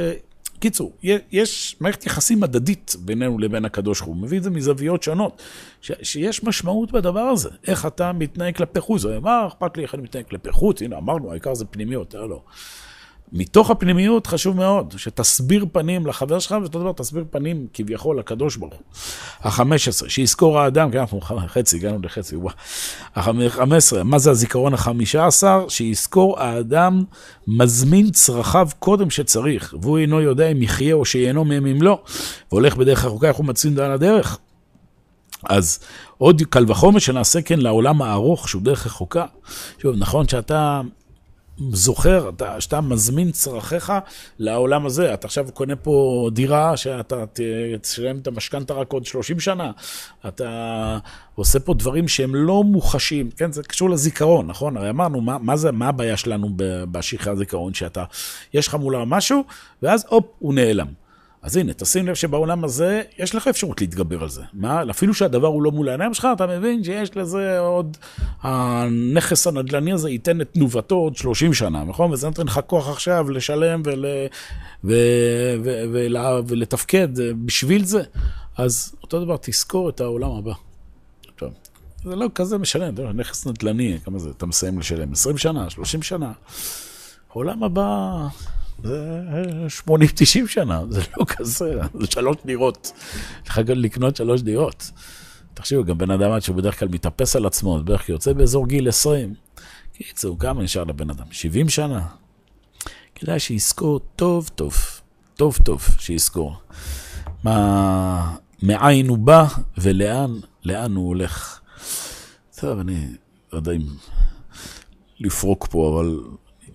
קיצור, 0.59 0.97
יש 1.31 1.75
מערכת 1.79 2.05
יחסים 2.05 2.39
מדדית 2.39 2.95
בינינו 2.99 3.39
לבין 3.39 3.65
הקדוש 3.65 3.99
ברוך 4.01 4.15
הוא, 4.15 4.23
מביא 4.23 4.37
את 4.37 4.43
זה 4.43 4.49
מזוויות 4.49 5.03
שונות, 5.03 5.41
ש, 5.81 5.91
שיש 6.01 6.43
משמעות 6.43 6.91
בדבר 6.91 7.19
הזה, 7.19 7.49
איך 7.67 7.85
אתה 7.85 8.11
מתנהג 8.11 8.55
כלפי 8.55 8.79
חוץ, 8.79 9.05
מה 9.21 9.47
אכפת 9.47 9.77
לי 9.77 9.83
איך 9.83 9.95
אני 9.95 10.03
מתנהג 10.03 10.25
כלפי 10.25 10.51
חוץ, 10.51 10.81
הנה 10.81 10.97
אמרנו, 10.97 11.31
העיקר 11.31 11.55
זה 11.55 11.65
פנימיות, 11.65 12.13
לא. 12.13 12.41
מתוך 13.33 13.71
הפנימיות 13.71 14.27
חשוב 14.27 14.55
מאוד, 14.55 14.93
שתסביר 14.97 15.65
פנים 15.71 16.05
לחבר 16.07 16.39
שלך, 16.39 16.55
ואותו 16.61 16.79
דבר 16.79 16.91
תסביר 16.91 17.23
פנים 17.29 17.67
כביכול 17.73 18.19
לקדוש 18.19 18.55
ברוך 18.55 18.73
הוא. 18.73 18.81
החמש 19.41 19.87
עשרה, 19.87 20.09
שיזכור 20.09 20.59
האדם, 20.59 20.91
כן, 20.91 20.97
אנחנו 20.97 21.19
חצי, 21.47 21.77
הגענו 21.77 21.99
לחצי, 22.03 22.35
וואו. 22.35 22.53
החמש 23.15 23.77
עשרה, 23.77 24.03
מה 24.03 24.19
זה 24.19 24.31
הזיכרון 24.31 24.73
החמישה 24.73 25.27
עשר? 25.27 25.65
שיזכור 25.69 26.39
האדם 26.39 27.03
מזמין 27.47 28.11
צרכיו 28.11 28.69
קודם 28.79 29.09
שצריך, 29.09 29.75
והוא 29.81 29.97
אינו 29.97 30.21
יודע 30.21 30.47
אם 30.47 30.61
יחיה 30.61 30.93
או 30.93 31.05
שייהנו 31.05 31.45
מהם 31.45 31.65
אם 31.65 31.81
לא, 31.81 32.01
והולך 32.51 32.75
בדרך 32.75 33.05
ארוכה, 33.05 33.27
איך 33.27 33.37
הוא 33.37 33.45
מצין 33.45 33.79
על 33.79 33.91
הדרך. 33.91 34.39
אז 35.43 35.79
עוד 36.17 36.41
קל 36.49 36.65
וחומר 36.67 36.99
שנעשה 36.99 37.41
כן 37.41 37.59
לעולם 37.59 38.01
הארוך, 38.01 38.49
שהוא 38.49 38.61
דרך 38.61 38.85
רחוקה. 38.85 39.25
שוב, 39.81 39.95
נכון 39.97 40.27
שאתה 40.27 40.81
זוכר, 41.71 42.29
אתה, 42.29 42.61
שאתה 42.61 42.81
מזמין 42.81 43.31
צרכיך 43.31 43.93
לעולם 44.39 44.85
הזה. 44.85 45.13
אתה 45.13 45.27
עכשיו 45.27 45.47
קונה 45.53 45.75
פה 45.75 46.29
דירה 46.33 46.77
שאתה 46.77 47.23
תשלם 47.81 48.17
את 48.17 48.27
המשכנתה 48.27 48.73
רק 48.73 48.93
עוד 48.93 49.05
30 49.05 49.39
שנה. 49.39 49.71
אתה 50.27 50.97
עושה 51.35 51.59
פה 51.59 51.73
דברים 51.73 52.07
שהם 52.07 52.35
לא 52.35 52.63
מוחשים, 52.63 53.31
כן, 53.31 53.51
זה 53.51 53.63
קשור 53.63 53.89
לזיכרון, 53.89 54.47
נכון? 54.47 54.77
הרי 54.77 54.89
אמרנו, 54.89 55.21
מה, 55.21 55.37
מה 55.37 55.57
זה, 55.57 55.71
מה 55.71 55.87
הבעיה 55.87 56.17
שלנו 56.17 56.49
בשכחי 56.91 57.29
הזיכרון? 57.29 57.73
שאתה, 57.73 58.03
יש 58.53 58.67
לך 58.67 58.75
מולה 58.75 59.05
משהו, 59.05 59.43
ואז 59.83 60.05
הופ, 60.09 60.25
הוא 60.39 60.53
נעלם. 60.53 60.87
אז 61.41 61.57
הנה, 61.57 61.73
תשים 61.73 62.07
לב 62.07 62.13
שבעולם 62.13 62.63
הזה 62.63 63.01
יש 63.19 63.35
לך 63.35 63.47
אפשרות 63.47 63.81
להתגבר 63.81 64.23
על 64.23 64.29
זה. 64.29 64.41
מה, 64.53 64.83
אפילו 64.89 65.13
שהדבר 65.13 65.47
הוא 65.47 65.63
לא 65.63 65.71
מול 65.71 65.89
העיניים 65.89 66.13
שלך, 66.13 66.27
אתה 66.35 66.47
מבין 66.47 66.83
שיש 66.83 67.17
לזה 67.17 67.59
עוד, 67.59 67.97
הנכס 68.41 69.47
הנדל"ני 69.47 69.93
הזה 69.93 70.09
ייתן 70.09 70.41
את 70.41 70.49
תנובתו 70.53 70.95
עוד 70.95 71.15
30 71.15 71.53
שנה, 71.53 71.83
נכון? 71.83 72.11
וזה 72.11 72.27
נותן 72.27 72.45
לך 72.45 72.59
כוח 72.67 72.89
עכשיו 72.89 73.29
לשלם 73.29 73.81
ול, 73.85 74.05
ו, 74.83 74.93
ו, 75.63 75.63
ו, 75.63 75.83
ו, 75.93 76.39
ולתפקד 76.47 77.07
בשביל 77.45 77.85
זה. 77.85 78.01
אז 78.57 78.95
אותו 79.01 79.25
דבר, 79.25 79.37
תזכור 79.41 79.89
את 79.89 80.01
העולם 80.01 80.31
הבא. 80.31 80.53
טוב, 81.35 81.53
זה 82.03 82.15
לא 82.15 82.27
כזה 82.35 82.57
משנה, 82.57 82.89
אתה 82.89 83.01
יודע, 83.01 83.13
נכס 83.13 83.47
נדל"ני, 83.47 83.97
כמה 84.05 84.19
זה, 84.19 84.29
אתה 84.29 84.45
מסיים 84.45 84.79
לשלם? 84.79 85.11
20 85.11 85.37
שנה, 85.37 85.69
30 85.69 86.01
שנה. 86.01 86.31
העולם 87.31 87.63
הבא... 87.63 88.27
זה 88.83 89.21
80-90 89.87 90.47
שנה, 90.47 90.81
זה 90.89 91.01
לא 91.17 91.25
כזה, 91.25 91.81
זה 91.99 92.07
שלוש 92.07 92.37
דירות. 92.45 92.91
צריך 93.43 93.57
לקנות 93.57 94.15
שלוש 94.15 94.41
דירות. 94.41 94.91
תחשבו, 95.53 95.83
גם 95.83 95.97
בן 95.97 96.11
אדם 96.11 96.39
שהוא 96.39 96.55
בדרך 96.55 96.79
כלל 96.79 96.87
מתאפס 96.87 97.35
על 97.35 97.45
עצמו, 97.45 97.79
בערך 97.83 98.09
יוצא 98.09 98.33
באזור 98.33 98.67
גיל 98.67 98.87
20. 98.87 99.33
קיצור, 99.93 100.39
כמה 100.39 100.63
נשאר 100.63 100.83
לבן 100.83 101.09
אדם? 101.09 101.25
70 101.31 101.69
שנה? 101.69 102.07
כדאי 103.15 103.39
שיזכור 103.39 103.99
טוב 104.15 104.49
טוב, 104.55 104.73
טוב 105.35 105.57
טוב 105.63 105.87
שיזכור. 105.99 106.55
מה, 107.43 108.35
מאין 108.63 109.07
הוא 109.07 109.17
בא 109.17 109.45
ולאן, 109.77 110.39
לאן 110.63 110.95
הוא 110.95 111.07
הולך. 111.07 111.59
טוב, 112.59 112.79
אני 112.79 113.07
לא 113.53 113.57
יודע 113.57 113.71
אם 113.71 113.85
לפרוק 115.19 115.67
פה, 115.67 115.93
אבל 115.93 116.19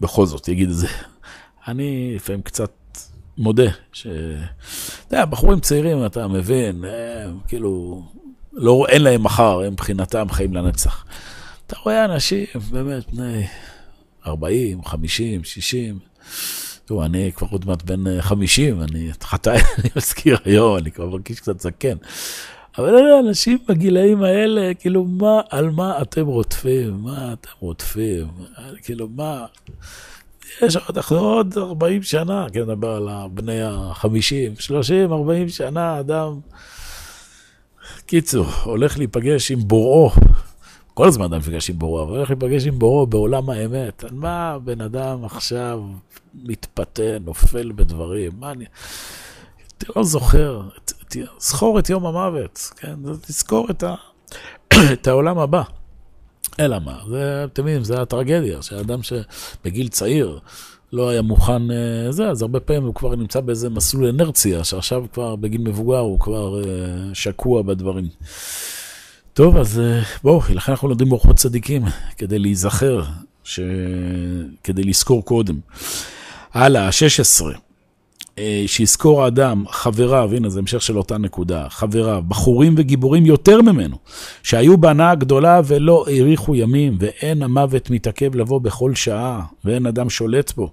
בכל 0.01 0.27
זאת, 0.27 0.49
יגיד 0.49 0.69
את 0.69 0.77
זה. 0.77 0.89
אני 1.69 2.13
לפעמים 2.17 2.43
קצת 2.43 2.71
מודה, 3.39 3.71
ש... 3.93 4.07
אתה 4.07 5.17
יודע, 5.17 5.25
בחורים 5.25 5.61
צעירים, 5.61 6.07
אתה 6.07 6.29
מבין, 6.29 6.85
הם 6.85 7.39
כאילו, 7.49 8.03
לא, 8.53 8.87
אין 8.89 9.03
להם 9.03 9.23
מחר, 9.23 9.61
הם 9.61 9.73
מבחינתם 9.73 10.27
חיים 10.31 10.55
לנצח. 10.55 11.05
אתה 11.67 11.77
רואה 11.85 12.05
אנשים, 12.05 12.47
באמת, 12.71 13.13
בני 13.13 13.47
40, 14.27 14.85
50, 14.85 15.45
60, 15.45 15.99
תראו, 16.85 17.05
אני 17.05 17.33
כבר 17.35 17.47
עוד 17.51 17.67
מעט 17.67 17.83
בן 17.83 18.21
50, 18.21 18.83
אני 18.83 19.11
את 19.11 19.23
חטאי 19.23 19.59
אני 19.79 19.89
מזכיר 19.97 20.37
היום, 20.45 20.77
אני 20.77 20.91
כבר 20.91 21.07
מרגיש 21.07 21.41
קצת 21.41 21.61
זקן. 21.61 21.97
אבל 22.79 22.89
אלה 22.89 23.21
אנשים 23.21 23.59
בגילאים 23.69 24.23
האלה, 24.23 24.75
כאילו, 24.75 25.05
מה, 25.05 25.41
על 25.51 25.71
מה 25.71 26.03
אתם 26.03 26.27
רודפים? 26.27 27.03
מה 27.03 27.33
אתם 27.33 27.51
רודפים? 27.61 28.27
כאילו, 28.83 29.09
מה... 29.09 29.47
יש 30.63 30.77
אנחנו 30.77 31.19
עוד 31.19 31.59
40 31.59 32.03
שנה, 32.03 32.47
כן, 32.53 32.61
נדבר 32.61 32.97
על 32.97 33.09
בני 33.31 33.63
ה-50, 33.63 34.61
30, 34.61 35.13
40 35.13 35.49
שנה, 35.49 36.01
אדם... 36.01 36.41
קיצור, 38.07 38.47
הולך 38.65 38.99
להיפגש 38.99 39.51
עם 39.51 39.59
בוראו, 39.59 40.11
כל 40.95 41.09
הזמן 41.09 41.25
אדם 41.25 41.35
נפגש 41.35 41.71
עם 41.71 41.79
בוראו, 41.79 42.09
הולך 42.09 42.31
להיפגש 42.31 42.67
עם 42.67 42.79
בוראו 42.79 43.07
בעולם 43.07 43.51
האמת. 43.51 44.05
על 44.05 44.11
מה 44.13 44.59
בן 44.65 44.81
אדם 44.81 45.25
עכשיו 45.25 45.83
מתפתה, 46.35 47.19
נופל 47.25 47.73
בדברים? 47.73 48.33
מה 48.39 48.51
אני... 48.51 48.65
אתה 49.79 49.87
לא 49.97 50.05
זוכר, 50.05 50.63
זכור 51.39 51.79
את 51.79 51.91
יום 51.91 52.07
המוות, 52.07 52.71
כן? 52.77 52.95
תזכור 53.21 53.71
את, 53.71 53.83
ה... 53.83 53.95
את 54.93 55.07
העולם 55.07 55.39
הבא. 55.39 55.63
אלא 56.61 56.79
מה, 56.85 56.99
זה, 57.09 57.45
אתם 57.45 57.63
יודעים, 57.63 57.85
זה 57.85 58.03
הטרגדיה, 58.03 58.63
שאדם 58.63 59.01
שבגיל 59.03 59.89
צעיר 59.89 60.39
לא 60.93 61.09
היה 61.09 61.23
מוכן, 61.23 61.71
אה, 61.71 62.13
זה, 62.13 62.29
אז 62.29 62.43
הרבה 62.43 62.61
פעמים 62.61 62.83
הוא 62.83 62.95
כבר 62.95 63.17
נמצא 63.17 63.41
באיזה 63.41 63.71
מסלול 63.71 64.09
אנרציה, 64.09 64.65
שעכשיו 64.65 65.05
כבר 65.13 65.37
בגיל 65.37 65.61
מבוגר 65.61 65.99
הוא 65.99 66.21
כבר 66.21 66.63
אה, 66.65 66.65
שקוע 67.15 67.63
בדברים. 67.63 68.09
טוב, 69.33 69.57
אז 69.57 69.81
אה, 69.81 70.01
בואו, 70.23 70.41
לכן 70.51 70.73
אנחנו 70.73 70.89
לומדים 70.89 71.09
באורחות 71.09 71.37
צדיקים, 71.37 71.83
כדי 72.19 72.39
להיזכר, 72.39 73.03
ש... 73.45 73.61
כדי 74.65 74.83
לזכור 74.83 75.25
קודם. 75.25 75.59
הלאה, 76.53 76.93
16. 76.93 77.64
אה, 78.39 78.65
שיזכור 78.67 79.25
האדם, 79.25 79.65
חבריו, 79.71 80.31
הנה 80.33 80.49
זה 80.49 80.59
המשך 80.59 80.83
של 80.83 80.99
אותה 80.99 81.19
נקודה, 81.19 81.67
חבריו, 81.69 82.23
בחורים 82.29 82.75
וגיבורים 82.79 83.27
יותר 83.27 83.63
ממנו, 83.63 83.97
שהיו 84.43 84.79
בהנאה 84.79 85.15
גדולה 85.15 85.61
ולא 85.65 86.05
האריכו 86.09 86.55
ימים, 86.55 86.97
ואין 87.01 87.43
המוות 87.43 87.91
מתעכב 87.91 88.35
לבוא 88.35 88.61
בכל 88.61 88.95
שעה, 88.95 89.43
ואין 89.65 89.87
אדם 89.87 90.11
שולט 90.11 90.53
בו. 90.57 90.71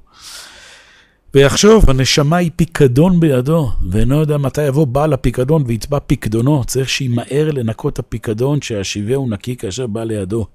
ויחשוב, 1.34 1.90
הנשמה 1.90 2.38
היא 2.38 2.52
פיקדון 2.56 3.20
בידו, 3.20 3.72
ואינו 3.90 4.20
יודע 4.20 4.38
מתי 4.38 4.64
יבוא 4.64 4.88
בעל 4.88 5.14
הפיקדון 5.14 5.64
ויתבע 5.68 6.00
פיקדונו. 6.00 6.64
צריך 6.64 6.90
שימהר 6.90 7.52
לנקות 7.52 8.00
הפיקדון, 8.00 8.62
שישיבהו 8.62 9.30
נקי 9.30 9.56
כאשר 9.56 9.88
בא 9.88 10.04
לידו. 10.04 10.46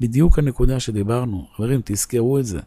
בדיוק 0.00 0.38
הנקודה 0.38 0.80
שדיברנו. 0.80 1.46
חברים, 1.56 1.80
תזכרו 1.84 2.38
את 2.38 2.46
זה. 2.46 2.60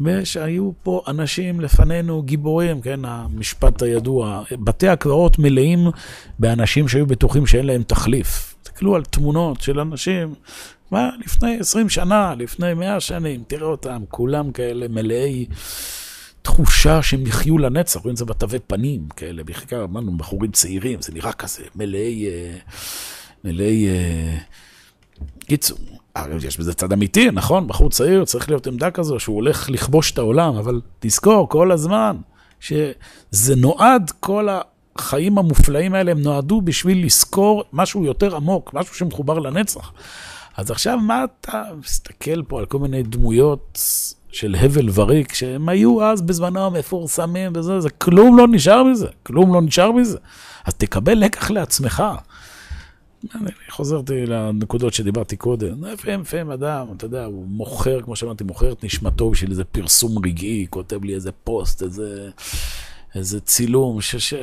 ושהיו 0.00 0.70
פה 0.82 1.02
אנשים 1.08 1.60
לפנינו 1.60 2.22
גיבורים, 2.22 2.80
כן, 2.80 3.00
המשפט 3.04 3.82
הידוע, 3.82 4.42
בתי 4.52 4.88
הקברות 4.88 5.38
מלאים 5.38 5.90
באנשים 6.38 6.88
שהיו 6.88 7.06
בטוחים 7.06 7.46
שאין 7.46 7.66
להם 7.66 7.82
תחליף. 7.82 8.54
תסתכלו 8.62 8.96
על 8.96 9.04
תמונות 9.04 9.60
של 9.60 9.80
אנשים, 9.80 10.34
מה, 10.90 11.10
לפני 11.24 11.58
20 11.60 11.88
שנה, 11.88 12.34
לפני 12.38 12.74
100 12.74 13.00
שנים, 13.00 13.42
תראה 13.46 13.66
אותם, 13.66 14.02
כולם 14.08 14.52
כאלה 14.52 14.88
מלאי 14.88 15.46
תחושה 16.42 17.02
שהם 17.02 17.26
יחיו 17.26 17.58
לנצח, 17.58 18.00
רואים 18.00 18.12
את 18.12 18.16
זה 18.16 18.24
בתווי 18.24 18.58
פנים 18.66 19.08
כאלה, 19.16 19.44
בעיקר 19.44 19.84
אמרנו 19.84 20.16
בחורים 20.16 20.50
צעירים, 20.50 21.02
זה 21.02 21.12
נראה 21.12 21.32
כזה, 21.32 21.62
מלאי, 21.74 22.26
אה, 22.26 22.56
מלאי, 23.44 23.88
אה, 23.88 24.38
קיצור. 25.38 25.78
יש 26.46 26.58
בזה 26.58 26.74
צד 26.74 26.92
אמיתי, 26.92 27.30
נכון? 27.30 27.66
בחור 27.66 27.90
צעיר 27.90 28.24
צריך 28.24 28.48
להיות 28.48 28.66
עמדה 28.66 28.90
כזו 28.90 29.20
שהוא 29.20 29.36
הולך 29.36 29.70
לכבוש 29.70 30.12
את 30.12 30.18
העולם, 30.18 30.56
אבל 30.56 30.80
תזכור 31.00 31.48
כל 31.48 31.72
הזמן 31.72 32.16
שזה 32.60 33.56
נועד, 33.56 34.12
כל 34.20 34.48
החיים 34.96 35.38
המופלאים 35.38 35.94
האלה 35.94 36.10
הם 36.10 36.18
נועדו 36.18 36.60
בשביל 36.60 37.04
לזכור 37.04 37.64
משהו 37.72 38.04
יותר 38.04 38.36
עמוק, 38.36 38.74
משהו 38.74 38.94
שמחובר 38.94 39.38
לנצח. 39.38 39.92
אז 40.56 40.70
עכשיו 40.70 40.98
מה 40.98 41.24
אתה 41.24 41.62
מסתכל 41.80 42.42
פה 42.42 42.58
על 42.58 42.66
כל 42.66 42.78
מיני 42.78 43.02
דמויות 43.02 43.80
של 44.32 44.54
הבל 44.60 44.88
וריק, 44.94 45.34
שהם 45.34 45.68
היו 45.68 46.04
אז 46.04 46.22
בזמנו 46.22 46.70
מפורסמים 46.70 47.52
וזה, 47.54 47.80
זה 47.80 47.90
כלום 47.90 48.38
לא 48.38 48.46
נשאר 48.50 48.82
מזה, 48.82 49.06
כלום 49.22 49.54
לא 49.54 49.62
נשאר 49.62 49.92
מזה. 49.92 50.18
אז 50.64 50.74
תקבל 50.74 51.14
לקח 51.14 51.50
לעצמך. 51.50 52.02
אני 53.34 53.50
חוזרתי 53.70 54.26
לנקודות 54.26 54.94
שדיברתי 54.94 55.36
קודם. 55.36 55.84
לפעמים, 55.84 56.20
לפעמים 56.20 56.50
אדם, 56.50 56.86
אתה 56.96 57.06
יודע, 57.06 57.24
הוא 57.24 57.46
מוכר, 57.48 58.02
כמו 58.02 58.16
שאמרתי, 58.16 58.44
מוכר 58.44 58.72
את 58.72 58.84
נשמתו 58.84 59.30
בשביל 59.30 59.50
איזה 59.50 59.64
פרסום 59.64 60.24
רגעי, 60.24 60.66
כותב 60.70 61.04
לי 61.04 61.14
איזה 61.14 61.32
פוסט, 61.32 61.82
איזה, 61.82 62.30
איזה 63.14 63.40
צילום, 63.40 64.00
ש... 64.00 64.16
ש... 64.16 64.34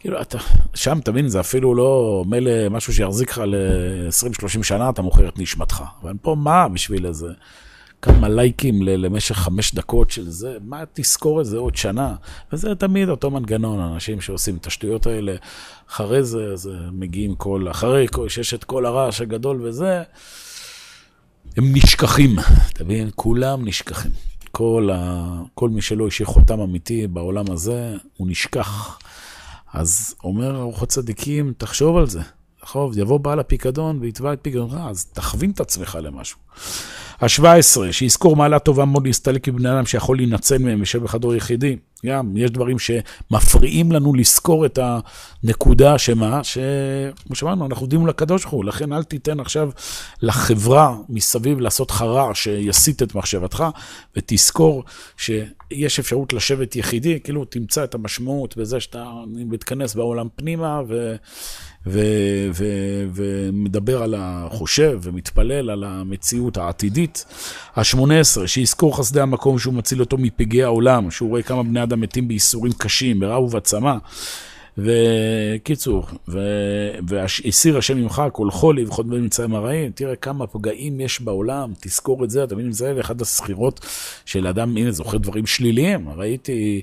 כאילו, 0.00 0.20
אתה, 0.20 0.38
שם, 0.74 0.98
תבין, 1.04 1.28
זה 1.28 1.40
אפילו 1.40 1.74
לא 1.74 2.24
מילא 2.26 2.68
משהו 2.68 2.92
שיחזיק 2.92 3.30
לך 3.30 3.38
ל-20-30 3.46 4.62
שנה, 4.62 4.90
אתה 4.90 5.02
מוכר 5.02 5.28
את 5.28 5.38
נשמתך. 5.38 5.82
אבל 6.02 6.12
פה 6.22 6.34
מה 6.34 6.68
בשביל 6.68 7.06
איזה... 7.06 7.28
כמה 8.02 8.28
לייקים 8.28 8.82
למשך 8.82 9.36
חמש 9.36 9.74
דקות 9.74 10.10
של 10.10 10.30
זה, 10.30 10.56
מה 10.64 10.82
תזכור 10.92 11.40
את 11.40 11.46
זה 11.46 11.58
עוד 11.58 11.76
שנה? 11.76 12.14
וזה 12.52 12.74
תמיד 12.74 13.08
אותו 13.08 13.30
מנגנון, 13.30 13.80
אנשים 13.80 14.20
שעושים 14.20 14.56
את 14.56 14.66
השטויות 14.66 15.06
האלה, 15.06 15.34
אחרי 15.90 16.24
זה, 16.24 16.52
אז 16.52 16.70
מגיעים 16.92 17.34
כל, 17.34 17.66
אחרי 17.70 18.06
שיש 18.28 18.54
את 18.54 18.64
כל 18.64 18.86
הרעש 18.86 19.20
הגדול 19.20 19.62
וזה, 19.62 20.02
הם 21.56 21.64
נשכחים, 21.72 22.38
אתה 22.72 22.84
מבין? 22.84 23.10
כולם 23.14 23.64
נשכחים. 23.64 24.10
כל, 24.50 24.90
ה... 24.92 25.28
כל 25.54 25.68
מי 25.68 25.82
שלא 25.82 26.06
השאיר 26.06 26.28
חותם 26.28 26.60
אמיתי 26.60 27.06
בעולם 27.06 27.44
הזה, 27.50 27.96
הוא 28.16 28.28
נשכח. 28.28 28.98
אז 29.72 30.14
אומר 30.24 30.60
ארוחות 30.60 30.88
צדיקים, 30.88 31.52
תחשוב 31.58 31.96
על 31.96 32.06
זה. 32.06 32.20
נכון, 32.62 32.92
יבוא 32.96 33.20
בעל 33.20 33.40
הפיקדון 33.40 33.98
ויתבע 34.00 34.32
את 34.32 34.38
פיקדונך, 34.42 34.74
אז 34.88 35.04
תכווין 35.04 35.50
את 35.50 35.60
עצמך 35.60 35.98
למשהו. 36.02 36.38
ה-17, 37.20 37.92
שיזכור 37.92 38.36
מעלה 38.36 38.58
טובה 38.58 38.84
מאוד 38.84 39.06
להסתלק 39.06 39.48
מבני 39.48 39.68
אדם 39.72 39.86
שיכול 39.86 40.16
להינצל 40.16 40.58
מהם 40.58 40.82
ושב 40.82 41.02
בחדור 41.02 41.34
יחידי. 41.34 41.76
גם, 42.06 42.36
יש 42.36 42.50
דברים 42.50 42.76
שמפריעים 42.78 43.92
לנו 43.92 44.14
לזכור 44.14 44.66
את 44.66 44.78
הנקודה 44.82 45.98
שמה, 45.98 46.44
שכמו 46.44 47.34
שאמרנו, 47.36 47.66
אנחנו 47.66 47.82
עובדים 47.82 48.00
מול 48.00 48.10
הקדוש 48.10 48.42
ברוך 48.42 48.54
הוא, 48.54 48.64
לכן 48.64 48.92
אל 48.92 49.02
תיתן 49.02 49.40
עכשיו 49.40 49.70
לחברה 50.22 50.96
מסביב 51.08 51.60
לעשות 51.60 51.90
לך 51.90 52.02
רע 52.02 52.34
שיסיט 52.34 53.02
את 53.02 53.14
מחשבתך, 53.14 53.64
ותזכור 54.16 54.84
שיש 55.16 55.98
אפשרות 55.98 56.32
לשבת 56.32 56.76
יחידי, 56.76 57.20
כאילו 57.20 57.44
תמצא 57.44 57.84
את 57.84 57.94
המשמעות 57.94 58.56
בזה 58.56 58.80
שאתה 58.80 59.04
מתכנס 59.26 59.94
בעולם 59.94 60.28
פנימה, 60.36 60.80
ו... 60.88 61.16
ו- 61.86 62.48
ו- 62.54 63.04
ומדבר 63.14 64.02
על 64.02 64.14
החושב 64.18 64.98
ומתפלל 65.02 65.70
על 65.70 65.84
המציאות 65.84 66.56
העתידית. 66.56 67.24
ה-18, 67.76 68.46
שיזכור 68.46 68.98
חסדי 68.98 69.20
המקום 69.20 69.58
שהוא 69.58 69.74
מציל 69.74 70.00
אותו 70.00 70.18
מפגעי 70.18 70.62
העולם, 70.62 71.10
שהוא 71.10 71.28
רואה 71.28 71.42
כמה 71.42 71.62
בני 71.62 71.82
אדם 71.82 71.89
מתים 71.96 72.28
בייסורים 72.28 72.72
קשים, 72.72 73.20
ברעב 73.20 73.42
ובצמא. 73.42 73.94
וקיצור, 74.78 76.06
והסיר 77.08 77.78
השם 77.78 77.96
ממך 77.96 78.22
כל 78.32 78.50
חולי 78.50 78.84
וכל 78.84 79.02
דברים 79.02 79.24
מצרים 79.24 79.54
הרעים, 79.54 79.90
תראה 79.94 80.16
כמה 80.16 80.46
פגעים 80.46 81.00
יש 81.00 81.20
בעולם, 81.20 81.72
תזכור 81.80 82.24
את 82.24 82.30
זה, 82.30 82.44
אתה 82.44 82.54
מבין, 82.54 82.72
זה 82.72 82.94
אחד 83.00 83.20
הסחירות 83.20 83.86
של 84.24 84.46
אדם, 84.46 84.76
הנה, 84.76 84.92
זוכר 84.92 85.18
דברים 85.18 85.46
שליליים, 85.46 86.08
ראיתי 86.08 86.82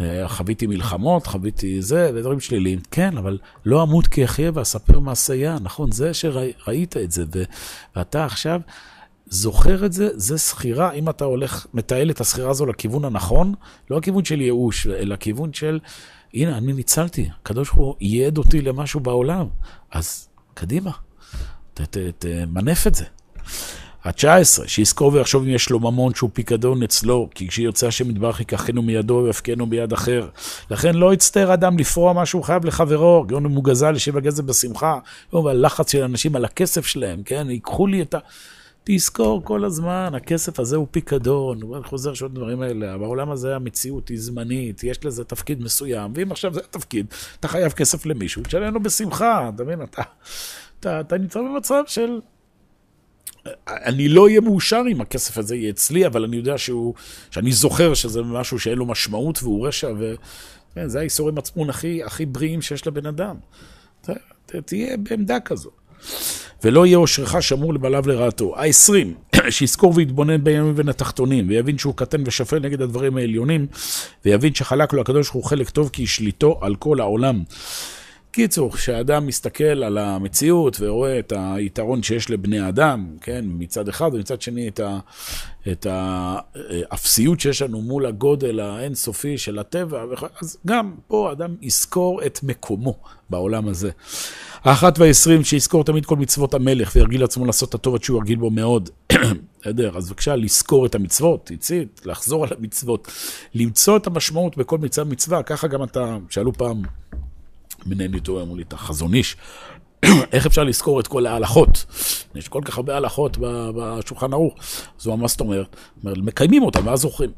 אה, 0.00 0.28
חוויתי 0.28 0.66
מלחמות, 0.66 1.26
חוויתי 1.26 1.82
זה, 1.82 2.10
ודברים 2.14 2.40
שליליים. 2.40 2.78
כן, 2.90 3.16
אבל 3.16 3.38
לא 3.66 3.82
אמות 3.82 4.06
כי 4.06 4.24
אחיה 4.24 4.50
ואספר 4.54 4.98
מעשייה, 4.98 5.56
נכון? 5.62 5.92
זה 5.92 6.14
שראית 6.14 6.96
את 6.96 7.12
זה, 7.12 7.24
ואתה 7.96 8.24
עכשיו 8.24 8.60
זוכר 9.28 9.86
את 9.86 9.92
זה, 9.92 10.08
זה 10.14 10.38
סחירה, 10.38 10.92
אם 10.92 11.08
אתה 11.08 11.24
הולך, 11.24 11.66
מתעל 11.74 12.10
את 12.10 12.20
הסחירה 12.20 12.50
הזו 12.50 12.66
לכיוון 12.66 13.04
הנכון, 13.04 13.54
לא 13.90 13.98
הכיוון 13.98 14.24
של 14.24 14.40
ייאוש, 14.40 14.86
אלא 14.86 15.16
כיוון 15.16 15.52
של, 15.52 15.78
הנה, 16.34 16.58
אני 16.58 16.72
ניצלתי, 16.72 17.28
הקדוש 17.40 17.68
ברוך 17.68 17.78
הוא 17.78 17.94
ייעד 18.00 18.38
אותי 18.38 18.62
למשהו 18.62 19.00
בעולם, 19.00 19.46
אז 19.90 20.28
קדימה, 20.54 20.90
תמנף 22.18 22.86
את 22.86 22.94
זה. 22.94 23.04
ה-19, 24.04 24.68
שיזכור 24.68 25.12
ויחשוב 25.12 25.42
אם 25.42 25.48
יש 25.48 25.70
לו 25.70 25.80
ממון 25.80 26.14
שהוא 26.14 26.30
פיקדון 26.32 26.82
אצלו, 26.82 27.28
כי 27.34 27.48
כשירצה 27.48 27.88
השם 27.88 28.10
יתברך 28.10 28.40
ייקחנו 28.40 28.82
מידו 28.82 29.22
ויפקנו 29.26 29.66
ביד 29.66 29.92
אחר. 29.92 30.28
לכן 30.70 30.94
לא 30.94 31.14
יצטער 31.14 31.54
אדם 31.54 31.78
לפרוע 31.78 32.12
מה 32.12 32.26
שהוא 32.26 32.44
חייב 32.44 32.64
לחברו, 32.64 33.24
גאון 33.26 33.46
מוגזל 33.46 33.96
ישיב 33.96 34.16
הגזל 34.16 34.42
בשמחה, 34.42 34.98
והלחץ 35.32 35.92
של 35.92 36.02
אנשים 36.02 36.36
על 36.36 36.44
הכסף 36.44 36.86
שלהם, 36.86 37.22
כן, 37.22 37.50
ייקחו 37.50 37.86
לי 37.86 38.02
את 38.02 38.14
ה... 38.14 38.18
תזכור 38.88 39.44
כל 39.44 39.64
הזמן, 39.64 40.12
הכסף 40.16 40.60
הזה 40.60 40.76
הוא 40.76 40.86
פיקדון, 40.90 41.62
הוא 41.62 41.76
חוזר 41.84 42.14
שעות 42.14 42.34
דברים 42.34 42.60
האלה, 42.62 42.98
בעולם 42.98 43.30
הזה 43.30 43.56
המציאות 43.56 44.08
היא 44.08 44.20
זמנית, 44.20 44.84
יש 44.84 45.04
לזה 45.04 45.24
תפקיד 45.24 45.62
מסוים, 45.62 46.12
ואם 46.14 46.32
עכשיו 46.32 46.54
זה 46.54 46.60
התפקיד, 46.60 47.06
אתה 47.40 47.48
חייב 47.48 47.72
כסף 47.72 48.06
למישהו, 48.06 48.42
תשלם 48.42 48.74
לו 48.74 48.82
בשמחה, 48.82 49.50
אתה 49.54 49.64
מבין, 49.64 49.82
אתה, 49.82 50.02
אתה, 50.80 51.00
אתה 51.00 51.18
נמצא 51.18 51.40
במצב 51.40 51.82
של 51.86 52.20
אני 53.66 54.08
לא 54.08 54.24
אהיה 54.24 54.40
מאושר 54.40 54.82
אם 54.92 55.00
הכסף 55.00 55.38
הזה 55.38 55.56
יהיה 55.56 55.70
אצלי, 55.70 56.06
אבל 56.06 56.24
אני 56.24 56.36
יודע 56.36 56.58
שהוא, 56.58 56.94
שאני 57.30 57.52
זוכר 57.52 57.94
שזה 57.94 58.22
משהו 58.22 58.58
שאין 58.58 58.78
לו 58.78 58.86
משמעות 58.86 59.42
והוא 59.42 59.68
רשע, 59.68 59.92
וזה 60.76 60.98
האיסורי 60.98 61.32
מצפון 61.32 61.70
הכי, 61.70 62.04
הכי 62.04 62.26
בריאים 62.26 62.62
שיש 62.62 62.86
לבן 62.86 63.06
אדם. 63.06 63.36
ת, 64.00 64.10
ת, 64.46 64.56
תהיה 64.56 64.96
בעמדה 64.96 65.40
כזו. 65.40 65.70
ולא 66.64 66.86
יהיה 66.86 66.98
אושרך 66.98 67.42
שמור 67.42 67.74
לבעליו 67.74 68.08
לרעתו. 68.08 68.56
ה-20, 68.56 69.36
שיזכור 69.50 69.92
ויתבונן 69.96 70.44
בימים 70.44 70.70
ובין 70.70 70.88
התחתונים, 70.88 71.48
ויבין 71.48 71.78
שהוא 71.78 71.94
קטן 71.96 72.22
ושפל 72.26 72.58
נגד 72.58 72.82
הדברים 72.82 73.16
העליונים, 73.16 73.66
ויבין 74.24 74.54
שחלק 74.54 74.92
לו 74.92 75.00
הקדוש 75.00 75.30
ברוך 75.30 75.44
הוא 75.44 75.50
חלק 75.50 75.70
טוב 75.70 75.90
כי 75.92 76.06
שליטו 76.06 76.58
על 76.62 76.74
כל 76.74 77.00
העולם. 77.00 77.42
קיצור, 78.36 78.72
כשאדם 78.72 79.26
מסתכל 79.26 79.64
על 79.84 79.98
המציאות 79.98 80.76
ורואה 80.80 81.18
את 81.18 81.32
היתרון 81.36 82.02
שיש 82.02 82.30
לבני 82.30 82.68
אדם, 82.68 83.06
כן, 83.20 83.44
מצד 83.48 83.88
אחד, 83.88 84.10
ומצד 84.12 84.42
שני 84.42 84.68
את, 84.68 84.80
ה, 84.80 84.98
את 85.72 85.86
האפסיות 85.90 87.40
שיש 87.40 87.62
לנו 87.62 87.82
מול 87.82 88.06
הגודל 88.06 88.60
האינסופי 88.60 89.38
של 89.38 89.58
הטבע, 89.58 90.04
אז 90.40 90.58
גם 90.66 90.94
פה 91.08 91.32
אדם 91.32 91.54
יזכור 91.62 92.26
את 92.26 92.40
מקומו 92.42 92.94
בעולם 93.30 93.68
הזה. 93.68 93.90
האחת 94.66 94.98
והעשרים, 94.98 95.44
שיזכור 95.44 95.84
תמיד 95.84 96.06
כל 96.06 96.16
מצוות 96.16 96.54
המלך 96.54 96.92
וירגיל 96.96 97.24
עצמו 97.24 97.44
לעשות 97.44 97.68
את 97.68 97.74
הטוב 97.74 97.94
עד 97.94 98.02
שהוא 98.02 98.18
ירגיל 98.18 98.38
בו 98.38 98.50
מאוד. 98.50 98.90
בסדר? 99.60 99.96
אז 99.96 100.08
בבקשה 100.08 100.36
לזכור 100.36 100.86
את 100.86 100.94
המצוות, 100.94 101.46
תצאית, 101.46 102.00
לחזור 102.04 102.44
על 102.44 102.50
המצוות, 102.58 103.08
למצוא 103.54 103.96
את 103.96 104.06
המשמעות 104.06 104.56
בכל 104.56 104.78
מצווה 104.78 105.04
מצווה, 105.04 105.42
ככה 105.42 105.68
גם 105.68 105.82
אתה, 105.82 106.16
שאלו 106.30 106.52
פעם 106.52 106.82
מנהל 107.86 108.14
איתו, 108.14 108.42
אמרו 108.42 108.56
לי, 108.56 108.62
אתה 108.62 108.76
חזון 108.76 109.14
איש. 109.14 109.36
איך 110.32 110.46
אפשר 110.46 110.64
לזכור 110.64 111.00
את 111.00 111.06
כל 111.06 111.26
ההלכות? 111.26 111.84
יש 112.34 112.48
כל 112.48 112.60
כך 112.64 112.76
הרבה 112.76 112.96
הלכות 112.96 113.36
בשולחן 113.76 114.32
ערוך. 114.32 114.54
אז 115.00 115.06
הוא 115.06 115.14
אמר, 115.14 115.22
מה 115.22 115.28
זאת 115.28 115.40
אומרת? 115.40 115.76
אומר, 116.04 116.14
מקיימים 116.16 116.62
אותם 116.62 116.86
ואז 116.86 117.00
זוכרים. 117.00 117.30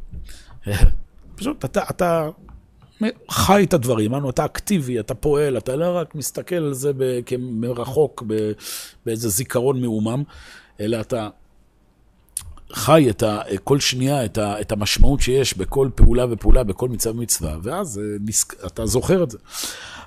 פשוט 1.37 1.65
אתה, 1.65 1.83
אתה 1.91 2.29
חי 3.31 3.65
את 3.65 3.75
הדברים, 3.75 4.11
אמרנו, 4.11 4.31
אתה 4.31 4.45
אקטיבי, 4.45 5.01
אתה 5.01 5.15
פועל, 5.15 5.59
אתה 5.59 5.77
לא 5.77 5.97
רק 5.97 6.15
מסתכל 6.15 6.57
על 6.57 6.75
זה 6.75 6.93
מרחוק, 7.39 8.23
באיזה 9.07 9.29
זיכרון 9.29 9.81
מעומם, 9.81 10.23
אלא 10.81 11.01
אתה 11.01 11.29
חי 12.73 13.11
את 13.11 13.23
ה, 13.23 13.41
כל 13.65 13.81
שנייה 13.81 14.25
את, 14.25 14.39
ה, 14.39 14.61
את 14.61 14.73
המשמעות 14.73 15.21
שיש 15.21 15.57
בכל 15.57 15.89
פעולה 15.95 16.27
ופעולה, 16.31 16.65
בכל 16.65 16.89
מצווה 16.89 17.15
ומצווה, 17.15 17.57
ואז 17.63 17.99
אה, 17.99 18.67
אתה 18.67 18.87
זוכר 18.87 19.23
את 19.23 19.31
זה. 19.31 19.39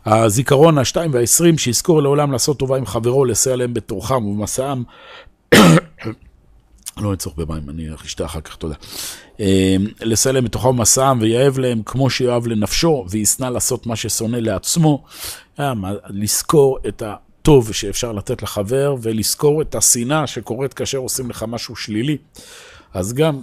הזיכרון 0.05 0.77
השתיים 0.77 1.13
והעשרים, 1.13 1.57
שיזכור 1.57 2.01
לעולם 2.01 2.31
לעשות 2.31 2.59
טובה 2.59 2.77
עם 2.77 2.85
חברו, 2.85 3.25
לסייע 3.25 3.55
להם 3.55 3.73
בתורכם 3.73 4.25
ובמסעם. 4.25 4.83
לא 7.01 7.15
צורך 7.15 7.35
במים, 7.35 7.69
אני 7.69 7.87
אשתה 8.05 8.25
אחר 8.25 8.41
כך, 8.41 8.55
תודה. 8.55 8.75
אה, 9.39 9.75
לסייע 10.01 10.33
להם 10.33 10.45
בתוכם 10.45 10.67
ובמסעם, 10.67 11.21
ויאהב 11.21 11.59
להם 11.59 11.81
כמו 11.85 12.09
שיאהב 12.09 12.47
לנפשו, 12.47 13.05
וישנא 13.09 13.45
לעשות 13.45 13.87
מה 13.87 13.95
ששונא 13.95 14.37
לעצמו. 14.37 15.03
אה, 15.59 15.73
לזכור 16.09 16.77
את 16.87 17.01
ה... 17.01 17.15
טוב 17.41 17.73
שאפשר 17.73 18.11
לתת 18.11 18.41
לחבר, 18.43 18.95
ולזכור 19.01 19.61
את 19.61 19.75
השנאה 19.75 20.27
שקורית 20.27 20.73
כאשר 20.73 20.97
עושים 20.97 21.29
לך 21.29 21.45
משהו 21.47 21.75
שלילי. 21.75 22.17
אז 22.93 23.13
גם 23.13 23.41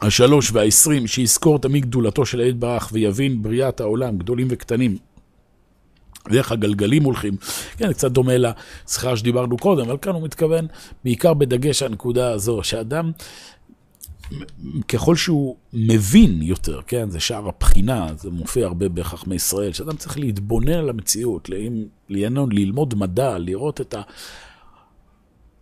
השלוש 0.00 0.52
והעשרים, 0.52 1.06
שיזכור 1.06 1.58
תמיד 1.58 1.86
גדולתו 1.86 2.26
של 2.26 2.40
הילד 2.40 2.60
ברח, 2.60 2.88
ויבין 2.92 3.42
בריאת 3.42 3.80
העולם, 3.80 4.18
גדולים 4.18 4.46
וקטנים. 4.50 4.96
ואיך 6.30 6.52
הגלגלים 6.52 7.04
הולכים. 7.04 7.36
כן, 7.76 7.92
קצת 7.92 8.10
דומה 8.10 8.32
לשיחה 8.36 9.16
שדיברנו 9.16 9.56
קודם, 9.56 9.88
אבל 9.88 9.98
כאן 10.02 10.14
הוא 10.14 10.22
מתכוון 10.22 10.66
בעיקר 11.04 11.34
בדגש 11.34 11.82
הנקודה 11.82 12.30
הזו, 12.30 12.60
שאדם 12.62 13.12
ככל 14.88 15.16
שהוא 15.16 15.56
מבין 15.72 16.42
יותר, 16.42 16.80
כן, 16.86 17.10
זה 17.10 17.20
שער 17.20 17.48
הבחינה, 17.48 18.06
זה 18.16 18.30
מופיע 18.30 18.66
הרבה 18.66 18.88
בחכמי 18.88 19.34
ישראל, 19.34 19.72
שאדם 19.72 19.96
צריך 19.96 20.18
להתבונן 20.18 20.72
על 20.72 20.88
המציאות, 20.88 21.50
לעניין 22.08 22.48
ללמוד 22.50 22.94
מדע, 22.94 23.38
לראות 23.38 23.80
את 23.80 23.94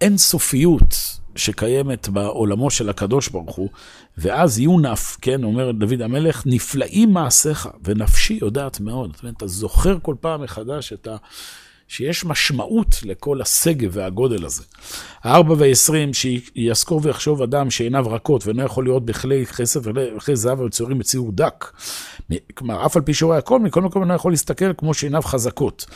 האינסופיות 0.00 1.18
שקיימת 1.36 2.08
בעולמו 2.08 2.70
של 2.70 2.88
הקדוש 2.88 3.28
ברוך 3.28 3.56
הוא, 3.56 3.68
ואז 4.18 4.58
יהיו 4.58 4.80
נף, 4.80 5.16
כן, 5.20 5.44
אומר 5.44 5.72
דוד 5.72 6.02
המלך, 6.02 6.42
נפלאים 6.46 7.12
מעשיך, 7.12 7.68
ונפשי 7.84 8.38
יודעת 8.42 8.80
מאוד. 8.80 9.12
זאת 9.14 9.22
אומרת, 9.22 9.36
אתה 9.36 9.46
זוכר 9.46 9.98
כל 10.02 10.14
פעם 10.20 10.42
מחדש 10.42 10.92
את 10.92 11.06
ה... 11.06 11.16
שיש 11.88 12.24
משמעות 12.24 12.96
לכל 13.02 13.42
השגב 13.42 13.90
והגודל 13.92 14.44
הזה. 14.44 14.62
הארבע 15.22 15.54
והעשרים, 15.58 16.10
שיזכור 16.14 17.00
ויחשוב 17.02 17.42
אדם 17.42 17.70
שעיניו 17.70 18.06
רכות 18.10 18.46
ואינו 18.46 18.62
יכול 18.62 18.84
להיות 18.84 19.04
בכלי 19.04 19.46
כסף 19.46 19.80
וכלי 19.84 20.36
זהב 20.36 20.60
ומצוירים 20.60 20.98
בציור 20.98 21.32
דק. 21.32 21.72
כלומר, 22.54 22.86
אף 22.86 22.96
על 22.96 23.02
פי 23.02 23.14
שרואה 23.14 23.38
הכל, 23.38 23.60
מכל 23.60 23.82
מקום 23.82 24.02
אינו 24.02 24.14
יכול 24.14 24.32
להסתכל 24.32 24.72
כמו 24.76 24.94
שעיניו 24.94 25.22
חזקות. 25.22 25.86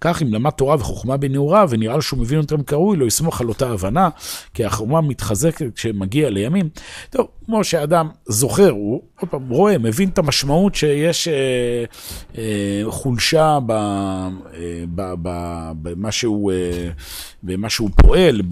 כך 0.00 0.22
אם 0.22 0.34
למד 0.34 0.50
תורה 0.50 0.76
וחוכמה 0.78 1.16
בנעורה, 1.16 1.64
ונראה 1.68 1.96
לו 1.96 2.02
שהוא 2.02 2.20
מבין 2.20 2.38
אותם 2.38 2.62
כראוי, 2.62 2.96
לא 2.96 3.04
יסמוך 3.04 3.40
על 3.40 3.48
אותה 3.48 3.70
הבנה, 3.70 4.08
כי 4.54 4.64
החוכמה 4.64 5.00
מתחזקת 5.00 5.74
כשמגיע 5.74 6.30
לימים. 6.30 6.68
טוב, 7.10 7.26
כמו 7.46 7.64
שאדם 7.64 8.08
זוכר, 8.26 8.70
הוא 8.70 9.02
עוד 9.20 9.30
פעם 9.30 9.48
רואה, 9.48 9.78
מבין 9.78 10.08
את 10.08 10.18
המשמעות 10.18 10.74
שיש 10.74 11.28
אה, 11.28 11.84
אה, 12.38 12.82
חולשה 12.90 13.58
ב, 13.66 13.70
אה, 13.70 14.84
ב, 14.94 15.14
ב, 15.22 15.28
במה, 15.82 16.12
שהוא, 16.12 16.52
אה, 16.52 16.90
במה 17.42 17.70
שהוא 17.70 17.90
פועל. 17.96 18.42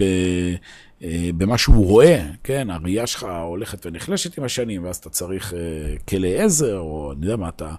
אה, 1.03 1.29
במה 1.37 1.57
שהוא 1.57 1.85
רואה, 1.85 2.25
כן, 2.43 2.69
הראייה 2.69 3.07
שלך 3.07 3.27
הולכת 3.43 3.85
ונחלשת 3.85 4.37
עם 4.37 4.43
השנים, 4.43 4.83
ואז 4.83 4.95
אתה 4.95 5.09
צריך 5.09 5.53
אה, 5.53 5.59
כלי 6.09 6.41
עזר, 6.41 6.79
או 6.79 7.11
אני 7.11 7.25
יודע 7.25 7.35
מה, 7.35 7.49
אתה, 7.49 7.75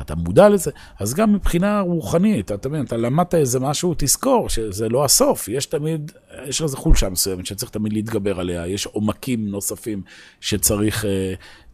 אתה 0.00 0.14
מודע 0.14 0.48
לזה, 0.48 0.70
אז 0.98 1.14
גם 1.14 1.32
מבחינה 1.32 1.80
רוחנית, 1.80 2.52
אתה 2.52 2.68
מבין, 2.68 2.84
אתה 2.84 2.96
למדת 2.96 3.34
איזה 3.34 3.60
משהו, 3.60 3.94
תזכור 3.98 4.48
שזה 4.48 4.88
לא 4.88 5.04
הסוף, 5.04 5.48
יש 5.48 5.66
תמיד 5.66 6.12
יש 6.46 6.62
איזו 6.62 6.76
חולשה 6.76 7.08
מסוימת 7.08 7.46
שצריך 7.46 7.70
תמיד 7.70 7.92
להתגבר 7.92 8.40
עליה, 8.40 8.66
יש 8.66 8.86
עומקים 8.86 9.48
נוספים 9.48 10.02
שצריך 10.40 11.04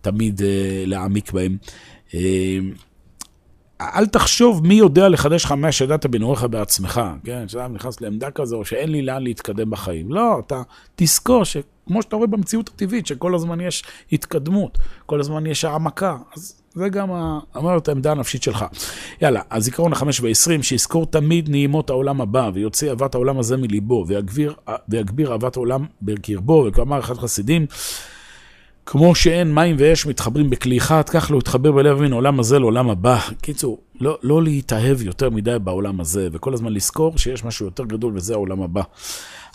תמיד 0.01 0.41
להעמיק 0.87 1.33
בהם. 1.33 1.57
אל 3.95 4.07
תחשוב 4.07 4.67
מי 4.67 4.75
יודע 4.75 5.09
לחדש 5.09 5.45
לך 5.45 5.53
מה 5.53 5.73
שידעת 5.73 6.07
בנעוריך 6.07 6.45
בעצמך, 6.45 7.01
כן? 7.25 7.49
שאתה 7.49 7.69
נכנס 7.69 8.01
לעמדה 8.01 8.31
כזו, 8.31 8.65
שאין 8.65 8.93
לי 8.93 9.03
לאן 9.03 9.23
להתקדם 9.23 9.71
בחיים. 9.71 10.13
לא, 10.13 10.39
אתה 10.47 10.63
תזכור 10.97 11.45
שכמו 11.45 12.03
שאתה 12.03 12.17
רואה 12.17 12.27
במציאות 12.27 12.69
הטבעית, 12.69 13.07
שכל 13.07 13.35
הזמן 13.35 13.61
יש 13.61 13.85
התקדמות, 14.13 14.79
כל 15.07 15.21
הזמן 15.21 15.47
יש 15.47 15.65
העמקה, 15.65 16.17
אז 16.37 16.63
זה 16.75 16.89
גם, 16.89 17.09
אמרת, 17.57 17.89
העמדה 17.89 18.11
הנפשית 18.13 18.43
שלך. 18.43 18.65
יאללה, 19.21 19.41
הזיכרון 19.51 19.93
החמש 19.93 20.21
ועשרים, 20.21 20.63
שיזכור 20.63 21.07
תמיד 21.07 21.51
נעימות 21.51 21.91
העולם 21.91 22.21
הבא, 22.21 22.51
ויוציא 22.55 22.91
אהבת 22.91 23.15
העולם 23.15 23.39
הזה 23.39 23.57
מליבו, 23.57 24.05
ויגביר, 24.09 24.55
ויגביר 24.89 25.33
אהבת 25.33 25.57
העולם 25.57 25.87
בקרבו, 26.03 26.65
וכאמר 26.69 27.01
אחד 27.01 27.15
חסידים, 27.15 27.67
כמו 28.87 29.15
שאין 29.15 29.55
מים 29.55 29.77
ואש 29.79 30.07
מתחברים 30.07 30.51
בכלי 30.51 30.79
אחד, 30.79 31.09
כך 31.09 31.31
לא 31.31 31.39
יתחבר 31.39 31.73
בלב 31.73 32.01
מן 32.01 32.13
העולם 32.13 32.41
הזה 32.41 32.59
לעולם 32.59 32.91
הבא. 32.91 33.19
קיצור, 33.41 33.79
לא, 34.01 34.19
לא 34.23 34.43
להתאהב 34.43 35.03
יותר 35.03 35.31
מדי 35.31 35.57
בעולם 35.65 36.01
הזה, 36.01 36.29
וכל 36.33 36.55
הזמן 36.55 36.73
לזכור 36.73 37.19
שיש 37.19 37.45
משהו 37.45 37.67
יותר 37.67 37.85
גדול 37.85 38.13
וזה 38.17 38.35
העולם 38.35 38.63
הבא. 38.63 38.83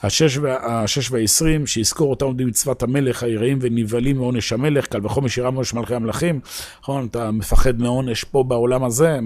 השש, 0.04 0.38
השש 0.62 1.12
והעשרים, 1.12 1.68
שיזכור 1.68 2.10
אותם 2.10 2.26
עומדים 2.26 2.48
מצוות 2.48 2.84
המלך, 2.84 3.24
היראים 3.24 3.58
ונבהלים 3.62 4.18
מעונש 4.18 4.54
המלך, 4.54 4.86
קל 4.86 5.06
וחומר 5.06 5.28
שירה 5.28 5.52
מעונש 5.52 5.74
מלכי 5.74 5.96
המלכים. 5.96 6.40
נכון, 6.82 7.08
אתה 7.12 7.32
מפחד 7.32 7.82
מעונש 7.82 8.24
פה 8.24 8.44
בעולם 8.44 8.84
הזה, 8.84 9.20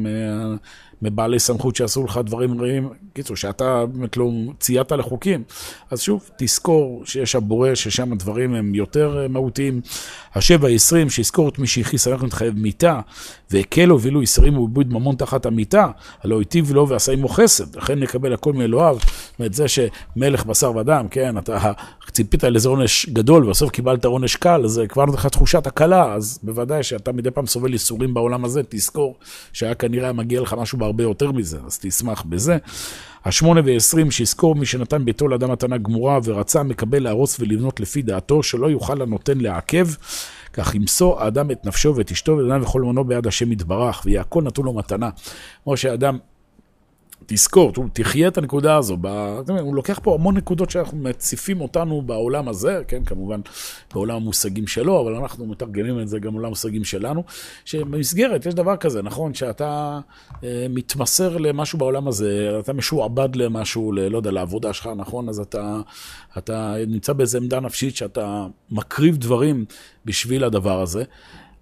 מבעלי 1.02 1.40
סמכות 1.40 1.76
שעשו 1.76 2.04
לך 2.04 2.20
דברים 2.26 2.62
רעים. 2.62 2.90
קיצור, 3.14 3.36
שאתה 3.36 3.86
באמת 3.86 4.18
לא 4.18 4.32
צייתת 4.60 4.92
לחוקים. 4.92 5.44
אז 5.92 6.02
שוב, 6.02 6.30
תזכור 6.38 7.02
שיש 7.06 7.36
הבורא, 7.36 7.76
ששם 7.76 8.14
הדברים 8.14 8.56
הם 8.56 8.76
יותר 8.76 9.28
מהותיים. 9.30 9.82
השבע 10.36 10.68
עשרים, 10.68 11.10
שיזכור 11.10 11.50
את 11.50 11.60
מי 11.60 11.68
שהכיס 11.68 12.08
אנחנו 12.08 12.28
מתחייב 12.28 12.58
מיתה, 12.58 13.00
והקל 13.52 13.86
לו 13.86 14.02
ואילו 14.02 14.24
יסרים 14.24 14.58
ובעיבוד 14.58 14.94
ממון 14.94 15.16
תחת 15.16 15.46
המיתה, 15.46 15.88
הלא 16.24 16.40
היטיב 16.40 16.72
לו 16.74 16.88
ועשה 16.88 17.12
עמו 17.12 17.30
חסד, 17.30 17.76
לכן 17.76 18.00
נקבל 18.00 18.34
הכל 18.34 18.54
מאלוהיו. 18.54 18.98
זאת 19.32 19.40
אומרת, 19.40 19.54
זה 19.54 19.66
שמלך 19.68 20.46
בשר 20.46 20.76
ודם, 20.76 21.08
כן, 21.12 21.38
אתה 21.38 21.72
ציפית 22.12 22.44
על 22.44 22.56
איזה 22.56 22.70
עונש 22.70 23.10
גדול, 23.10 23.46
ובסוף 23.46 23.70
קיבלת 23.70 24.06
עונש 24.06 24.36
קל, 24.36 24.62
אז 24.66 24.82
כבר 24.90 25.06
נותן 25.06 25.18
לך 25.18 25.26
תחושת 25.26 25.68
הקלה, 25.68 26.14
אז 26.14 26.40
בוודאי 26.44 26.84
שאתה 26.84 27.12
מדי 27.12 27.32
פעם 27.32 27.48
סובל 27.48 27.74
ייסורים 27.74 28.14
בעולם 28.14 28.46
הזה, 28.46 28.62
תזכור 28.70 29.16
שהיה 29.54 29.76
כנראה 29.76 30.14
מגיע 30.14 30.42
לך 30.42 30.54
משהו 30.54 30.78
בהרבה 30.78 31.04
יותר 31.04 31.32
מזה, 31.32 31.58
אז 31.66 31.80
תשמח 31.80 32.24
בזה. 32.30 32.58
השמונה 33.26 33.62
ועשרים, 33.66 34.12
שיזכור 34.12 34.56
מי 34.56 34.66
שנתן 34.66 35.06
ביתו 35.06 35.28
לאדם 35.28 35.52
מתנה 35.52 35.78
גמורה 35.78 36.20
ורצה 36.24 36.64
מקבל 36.64 37.04
להרוס 37.04 37.40
ולבנות 37.40 37.80
לפי 37.80 38.02
דעתו, 38.02 38.44
שלא 38.44 38.68
יוכל 38.68 39.02
הנותן 39.02 39.38
לעכב. 39.38 39.88
כך 40.54 40.76
ימסור 40.76 41.20
האדם 41.20 41.52
את 41.52 41.66
נפשו 41.66 41.96
ואת 41.96 42.12
אשתו 42.12 42.38
ואת 42.38 42.52
אדם 42.52 42.62
וכל 42.62 42.82
מנו 42.82 43.04
ביד 43.04 43.28
השם 43.28 43.52
יתברך, 43.52 44.02
ויעקון 44.06 44.48
נתון 44.48 44.66
לו 44.66 44.74
מתנה. 44.74 45.10
כמו 45.64 45.78
שאדם 45.78 46.18
תזכור, 47.26 47.72
תחיה 47.94 48.28
את 48.28 48.38
הנקודה 48.38 48.78
הזו. 48.78 48.98
ב... 49.02 49.08
הוא 49.60 49.76
לוקח 49.76 50.00
פה 50.04 50.14
המון 50.14 50.38
נקודות 50.38 50.70
שאנחנו 50.70 50.98
מציפים 50.98 51.62
אותנו 51.62 52.02
בעולם 52.02 52.48
הזה, 52.48 52.82
כן, 52.88 53.04
כמובן 53.04 53.42
בעולם 53.94 54.16
המושגים 54.16 54.68
שלו, 54.68 55.02
אבל 55.02 55.16
אנחנו 55.16 55.46
מתרגמים 55.46 56.00
את 56.00 56.08
זה 56.08 56.20
גם 56.20 56.32
בעולם 56.32 56.46
המושגים 56.46 56.84
שלנו, 56.84 57.24
שבמסגרת 57.66 58.46
יש 58.46 58.54
דבר 58.54 58.78
כזה, 58.78 59.02
נכון, 59.02 59.34
שאתה 59.34 60.00
אה, 60.44 60.66
מתמסר 60.70 61.38
למשהו 61.38 61.78
בעולם 61.80 62.08
הזה, 62.08 62.58
אתה 62.60 62.74
משועבד 62.74 63.36
למשהו, 63.36 63.92
ל, 63.92 64.00
לא 64.00 64.18
יודע, 64.18 64.32
לעבודה 64.32 64.74
שלך, 64.74 64.90
נכון, 64.96 65.30
אז 65.30 65.40
אתה, 65.40 65.82
אתה 66.38 66.76
נמצא 66.88 67.14
באיזו 67.14 67.38
עמדה 67.38 67.60
נפשית 67.60 67.96
שאתה 67.96 68.48
מקריב 68.72 69.18
דברים 69.18 69.66
בשביל 70.06 70.44
הדבר 70.44 70.82
הזה. 70.82 71.04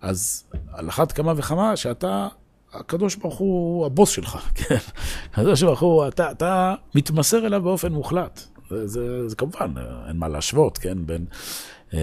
אז 0.02 0.44
על 0.74 0.90
אחת 0.90 1.12
כמה 1.12 1.34
וכמה 1.38 1.76
שאתה 1.76 2.28
הקדוש 2.74 3.16
ברוך 3.16 3.38
הוא 3.38 3.86
הבוס 3.86 4.10
שלך, 4.10 4.38
כן? 4.56 4.76
הקדוש 5.34 5.64
ברוך 5.64 5.80
הוא, 5.80 6.08
אתה, 6.08 6.32
אתה 6.32 6.76
מתמסר 6.96 7.46
אליו 7.46 7.62
באופן 7.62 7.92
מוחלט. 7.92 8.42
זה, 8.70 8.88
זה, 8.88 9.30
זה 9.30 9.36
כמובן, 9.36 9.74
אין 10.08 10.18
מה 10.18 10.28
להשוות, 10.28 10.78
כן? 10.78 10.98
בין 11.06 11.26
אה, 11.94 12.00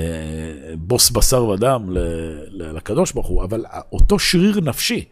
בוס 0.79 1.11
בשר 1.11 1.45
ודם 1.45 1.87
ל, 1.91 1.99
ל, 2.51 2.77
לקדוש 2.77 3.13
ברוך 3.13 3.27
הוא, 3.27 3.45
אבל 3.45 3.65
אותו 3.93 4.19
שריר 4.19 4.61
נפשי, 4.61 5.05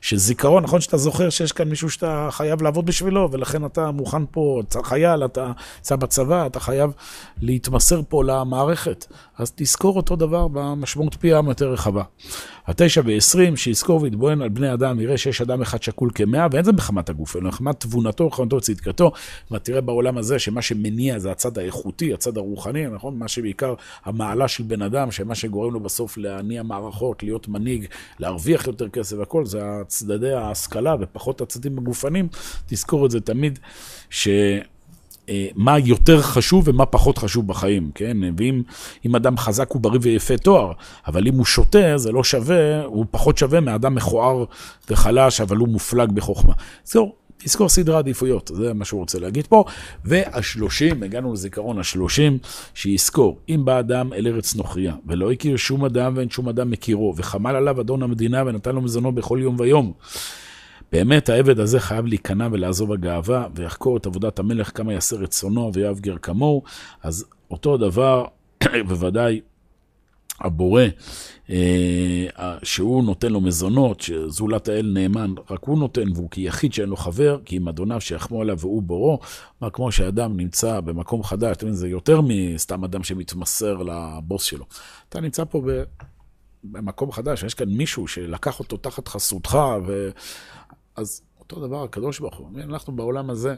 שזיכרון, 0.00 0.62
נכון 0.62 0.80
שאתה 0.80 0.96
זוכר 0.96 1.30
שיש 1.30 1.52
כאן 1.52 1.68
מישהו 1.68 1.90
שאתה 1.90 2.28
חייב 2.30 2.62
לעבוד 2.62 2.86
בשבילו, 2.86 3.28
ולכן 3.32 3.64
אתה 3.64 3.90
מוכן 3.90 4.22
פה, 4.30 4.62
אתה 4.68 4.82
חייל, 4.82 5.24
אתה 5.24 5.52
נמצא 5.76 5.96
בצבא, 5.96 6.46
אתה 6.46 6.60
חייב 6.60 6.90
להתמסר 7.42 8.00
פה 8.08 8.24
למערכת. 8.24 9.06
אז 9.40 9.52
תזכור 9.54 9.96
אותו 9.96 10.16
דבר 10.16 10.48
במשמעות 10.48 11.14
פי 11.14 11.28
ים 11.28 11.46
יותר 11.46 11.72
רחבה. 11.72 12.02
התשע 12.66 13.02
ועשרים, 13.04 13.56
שיזכור 13.56 14.02
ויתבונן 14.02 14.42
על 14.42 14.48
בני 14.48 14.72
אדם, 14.72 15.00
יראה 15.00 15.18
שיש 15.18 15.40
אדם 15.40 15.62
אחד 15.62 15.82
שקול 15.82 16.10
כמאה, 16.14 16.46
ואין 16.52 16.64
זה 16.64 16.72
מחמת 16.72 17.08
הגוף, 17.08 17.36
אלא 17.36 17.48
מחמת 17.48 17.80
תבונתו, 17.80 18.30
חמתו 18.30 18.56
וצדקתו. 18.56 19.12
ואתה 19.50 19.64
תראה 19.64 19.80
בעולם 19.80 20.18
הזה 20.18 20.38
שמה 20.38 20.62
שמניע 20.62 21.18
זה 21.18 21.30
הצד 21.30 21.58
האיכותי, 21.58 22.14
הצד 22.14 22.36
הרוחני, 22.36 22.86
נכון? 22.86 23.18
מה 23.18 23.28
שבעיקר 23.28 23.74
המעלה 24.04 24.48
של 24.48 24.64
בן 24.64 24.82
אדם, 24.82 25.10
שמה 25.10 25.34
שגורם 25.34 25.72
לו 25.72 25.80
בסוף 25.80 26.18
להניע 26.18 26.62
מערכות, 26.62 27.22
להיות 27.22 27.48
מנהיג, 27.48 27.86
להרוויח 28.18 28.66
יותר 28.66 28.88
כסף 28.88 29.16
והכל, 29.18 29.46
זה 29.46 29.60
צדדי 29.86 30.32
ההשכלה 30.32 30.96
ופחות 31.00 31.40
הצדדים 31.40 31.78
הגופנים. 31.78 32.28
תזכור 32.66 33.06
את 33.06 33.10
זה 33.10 33.20
תמיד, 33.20 33.58
ש... 34.10 34.28
אה, 35.30 35.46
מה 35.54 35.78
יותר 35.78 36.22
חשוב 36.22 36.68
ומה 36.68 36.86
פחות 36.86 37.18
חשוב 37.18 37.46
בחיים, 37.46 37.90
כן? 37.94 38.16
ואם 38.36 39.16
אדם 39.16 39.36
חזק 39.36 39.70
הוא 39.70 39.82
בריא 39.82 39.98
ויפה 40.02 40.36
תואר, 40.36 40.72
אבל 41.06 41.28
אם 41.28 41.34
הוא 41.34 41.44
שותה 41.44 41.98
זה 41.98 42.12
לא 42.12 42.24
שווה, 42.24 42.84
הוא 42.84 43.06
פחות 43.10 43.38
שווה 43.38 43.60
מאדם 43.60 43.94
מכוער 43.94 44.44
וחלש, 44.90 45.40
אבל 45.40 45.56
הוא 45.56 45.68
מופלג 45.68 46.12
בחוכמה. 46.12 46.52
זהו, 46.84 47.12
תזכור 47.44 47.68
סדרי 47.68 47.96
עדיפויות, 47.96 48.50
זה 48.54 48.74
מה 48.74 48.84
שהוא 48.84 49.00
רוצה 49.00 49.18
להגיד 49.18 49.46
פה. 49.46 49.64
והשלושים, 50.04 51.02
הגענו 51.02 51.32
לזיכרון 51.32 51.78
השלושים, 51.78 52.38
שיזכור, 52.74 53.38
אם 53.48 53.64
בא 53.64 53.78
אדם 53.78 54.12
אל 54.12 54.26
ארץ 54.26 54.54
נוכריה, 54.54 54.94
ולא 55.06 55.32
הכיר 55.32 55.56
שום 55.56 55.84
אדם 55.84 56.12
ואין 56.16 56.30
שום 56.30 56.48
אדם 56.48 56.70
מכירו, 56.70 57.14
וחמל 57.16 57.56
עליו 57.56 57.80
אדון 57.80 58.02
המדינה 58.02 58.42
ונתן 58.46 58.74
לו 58.74 58.80
מזונו 58.80 59.12
בכל 59.12 59.38
יום 59.42 59.56
ויום. 59.58 59.92
באמת 60.92 61.28
העבד 61.28 61.60
הזה 61.60 61.80
חייב 61.80 62.06
להיכנע 62.06 62.48
ולעזוב 62.52 62.92
הגאווה, 62.92 63.46
ויחקור 63.54 63.96
את 63.96 64.06
עבודת 64.06 64.38
המלך 64.38 64.76
כמה 64.76 64.92
יעשה 64.92 65.16
רצונו 65.16 65.70
ויאהב 65.74 66.00
גר 66.00 66.16
כמוהו. 66.16 66.62
אז 67.02 67.24
אותו 67.50 67.76
דבר, 67.76 68.24
בוודאי, 68.88 69.40
הבורא, 70.40 70.82
אה, 71.50 72.26
שהוא 72.62 73.04
נותן 73.04 73.32
לו 73.32 73.40
מזונות, 73.40 74.00
שזולת 74.00 74.68
האל 74.68 74.90
נאמן, 74.94 75.34
רק 75.50 75.64
הוא 75.64 75.78
נותן, 75.78 76.12
והוא 76.14 76.30
כיחיד 76.30 76.72
שאין 76.72 76.88
לו 76.88 76.96
חבר, 76.96 77.38
כי 77.44 77.56
אם 77.56 77.68
אדוניו 77.68 78.00
שיחמו 78.00 78.40
עליו 78.40 78.58
והוא 78.58 78.82
בורו, 78.82 79.18
מה 79.60 79.70
כמו 79.70 79.92
שאדם 79.92 80.36
נמצא 80.36 80.80
במקום 80.80 81.22
חדש, 81.22 81.56
אתם 81.56 81.66
יודעים, 81.66 81.80
זה 81.80 81.88
יותר 81.88 82.20
מסתם 82.24 82.84
אדם 82.84 83.02
שמתמסר 83.02 83.76
לבוס 83.82 84.42
שלו. 84.42 84.64
אתה 85.08 85.20
נמצא 85.20 85.44
פה 85.44 85.62
במקום 86.64 87.12
חדש, 87.12 87.42
יש 87.42 87.54
כאן 87.54 87.68
מישהו 87.68 88.08
שלקח 88.08 88.58
אותו 88.58 88.76
תחת 88.76 89.08
חסותך, 89.08 89.58
ו... 89.86 90.10
אז 91.00 91.22
אותו 91.40 91.66
דבר 91.66 91.82
הקדוש 91.82 92.18
ברוך 92.18 92.36
הוא, 92.36 92.48
אנחנו 92.62 92.96
בעולם 92.96 93.30
הזה, 93.30 93.54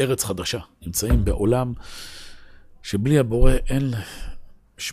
ארץ 0.00 0.24
חדשה, 0.24 0.58
נמצאים 0.86 1.24
בעולם 1.24 1.72
שבלי 2.82 3.18
הבורא 3.18 3.52
אין, 3.52 3.90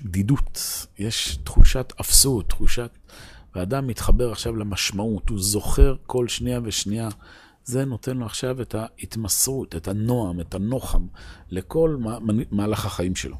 בדידות, 0.04 0.88
יש 1.00 1.38
תחושת 1.44 1.94
אפסות, 2.02 2.50
תחושת... 2.50 2.98
ואדם 3.56 3.88
מתחבר 3.88 4.32
עכשיו 4.32 4.56
למשמעות, 4.56 5.30
הוא 5.30 5.40
זוכר 5.40 5.96
כל 6.06 6.28
שנייה 6.28 6.60
ושנייה. 6.64 7.10
זה 7.66 7.86
נותן 7.86 8.18
לו 8.18 8.26
עכשיו 8.26 8.62
את 8.62 8.76
ההתמסרות, 8.76 9.76
את 9.76 9.88
הנועם, 9.88 10.40
את 10.40 10.56
הנוחם, 10.56 11.08
לכל 11.50 11.98
מהלך 12.52 12.86
החיים 12.86 13.16
שלו. 13.16 13.36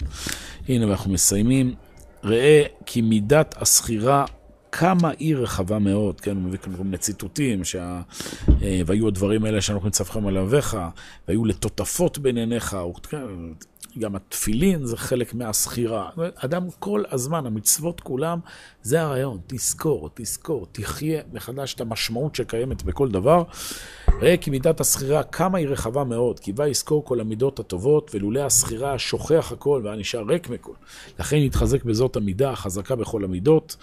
הנה, 0.68 0.88
ואנחנו 0.88 1.12
מסיימים. 1.12 1.76
ראה 2.24 2.64
כי 2.86 3.02
מידת 3.02 3.56
הסחירה 3.62 4.26
כמה 4.78 5.12
היא 5.20 5.36
רחבה 5.36 5.80
מאוד, 5.80 6.22
כן, 6.22 6.36
הוא 6.36 6.44
מביא 6.44 6.60
כאן 6.60 6.76
כל 6.78 6.84
מיני 6.84 6.98
ציטוטים, 6.98 7.64
שה... 7.64 8.02
אה, 8.62 8.82
והיו 8.86 9.08
הדברים 9.08 9.46
האלה 9.46 9.62
שאנחנו 9.62 9.88
נצווחים 9.88 10.28
על 10.28 10.38
אביך, 10.38 10.78
והיו 11.28 11.46
לטוטפות 11.46 12.18
בין 12.18 12.38
עיניך, 12.38 12.78
כן, 13.10 13.26
גם 14.00 14.16
התפילין 14.16 14.86
זה 14.86 14.98
חלק 14.98 15.34
מהסחירה. 15.34 16.10
אדם 16.36 16.68
כל 16.80 17.04
הזמן, 17.12 17.46
המצוות 17.46 18.02
כולם, 18.02 18.40
זה 18.82 19.02
הרעיון, 19.02 19.38
תזכור, 19.48 20.10
תזכור, 20.14 20.68
תחיה 20.72 21.22
מחדש 21.34 21.74
את 21.74 21.82
המשמעות 21.82 22.36
שקיימת 22.36 22.84
בכל 22.84 23.10
דבר. 23.10 23.44
ראה 24.22 24.38
כי 24.38 24.50
מידת 24.50 24.80
הסחירה, 24.80 25.24
כמה 25.24 25.58
היא 25.58 25.68
רחבה 25.68 26.04
מאוד, 26.04 26.40
כי 26.40 26.54
בה 26.54 26.68
יזכור 26.68 27.06
כל 27.06 27.20
המידות 27.20 27.60
הטובות, 27.60 28.12
ולולא 28.14 28.40
הסחירה 28.40 29.00
שוכח 29.00 29.52
הכל 29.52 29.82
והיה 29.84 29.96
נשאר 29.96 30.24
ריק 30.28 30.50
מכל. 30.50 30.74
לכן 31.20 31.38
יתחזק 31.38 31.84
בזאת 31.84 32.16
המידה 32.16 32.52
החזקה 32.52 32.96
בכל 32.96 33.24
המידות. 33.24 33.78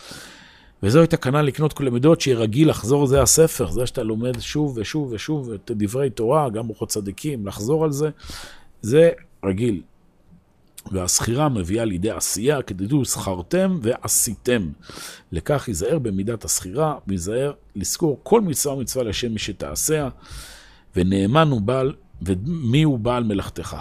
וזוהי 0.82 1.06
תקנה 1.06 1.42
לקנות 1.42 1.72
כל 1.72 1.86
המידות 1.86 2.20
שיהיה 2.20 2.38
רגיל 2.38 2.70
לחזור, 2.70 3.06
זה 3.06 3.22
הספר, 3.22 3.70
זה 3.70 3.86
שאתה 3.86 4.02
לומד 4.02 4.40
שוב 4.40 4.78
ושוב 4.78 5.12
ושוב 5.12 5.52
את 5.52 5.70
דברי 5.74 6.10
תורה, 6.10 6.50
גם 6.50 6.66
רוחות 6.66 6.88
צדיקים, 6.88 7.46
לחזור 7.46 7.84
על 7.84 7.92
זה. 7.92 8.10
זה 8.82 9.10
רגיל. 9.44 9.82
והזכירה 10.90 11.48
מביאה 11.48 11.84
לידי 11.84 12.10
עשייה, 12.10 12.62
כתדעו, 12.62 13.04
זכרתם 13.04 13.78
ועשיתם. 13.82 14.68
לכך 15.32 15.68
ייזהר 15.68 15.98
במידת 15.98 16.44
הזכירה, 16.44 16.98
וייזהר 17.06 17.52
לזכור 17.76 18.20
כל 18.22 18.40
מצווה 18.40 18.74
ומצווה 18.74 19.04
לשם 19.04 19.32
מי 19.32 19.38
שתעשיה, 19.38 20.08
ונאמן 20.96 21.48
הוא 21.50 21.60
בעל, 21.60 21.92
ומי 22.22 22.82
הוא 22.82 22.98
בעל 22.98 23.24
מלאכתך. 23.24 23.76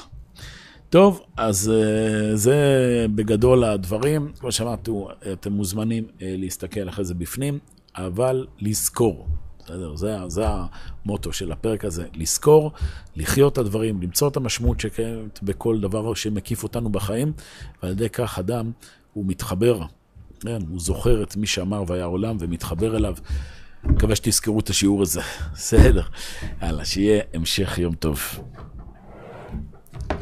טוב, 0.91 1.21
אז 1.37 1.71
אה, 1.73 2.35
זה 2.35 2.55
בגדול 3.15 3.63
הדברים. 3.63 4.31
כמו 4.39 4.51
שאמרתי, 4.51 4.91
אתם 5.33 5.53
מוזמנים 5.53 6.03
אה, 6.21 6.35
להסתכל 6.37 6.89
אחרי 6.89 7.05
זה 7.05 7.13
בפנים, 7.13 7.59
אבל 7.95 8.47
לזכור. 8.59 9.27
בסדר? 9.59 9.95
זה, 9.95 10.17
זה 10.27 10.45
המוטו 11.05 11.33
של 11.33 11.51
הפרק 11.51 11.85
הזה, 11.85 12.05
לזכור, 12.13 12.71
לחיות 13.15 13.53
את 13.53 13.57
הדברים, 13.57 14.01
למצוא 14.01 14.27
את 14.27 14.37
המשמעות 14.37 14.79
שקיימת 14.79 15.43
בכל 15.43 15.79
דבר 15.79 16.13
שמקיף 16.13 16.63
אותנו 16.63 16.89
בחיים, 16.89 17.33
ועל 17.83 17.91
ידי 17.91 18.09
כך 18.09 18.39
אדם, 18.39 18.71
הוא 19.13 19.25
מתחבר, 19.27 19.81
כן? 20.39 20.59
הוא 20.69 20.79
זוכר 20.79 21.23
את 21.23 21.35
מי 21.35 21.47
שאמר 21.47 21.83
והיה 21.87 22.05
עולם 22.05 22.37
ומתחבר 22.39 22.97
אליו. 22.97 23.15
מקווה 23.83 24.15
שתזכרו 24.15 24.59
את 24.59 24.69
השיעור 24.69 25.01
הזה. 25.01 25.21
בסדר. 25.53 26.03
יאללה, 26.61 26.85
שיהיה 26.85 27.23
המשך 27.33 27.77
יום 27.77 27.95
טוב. 27.95 28.19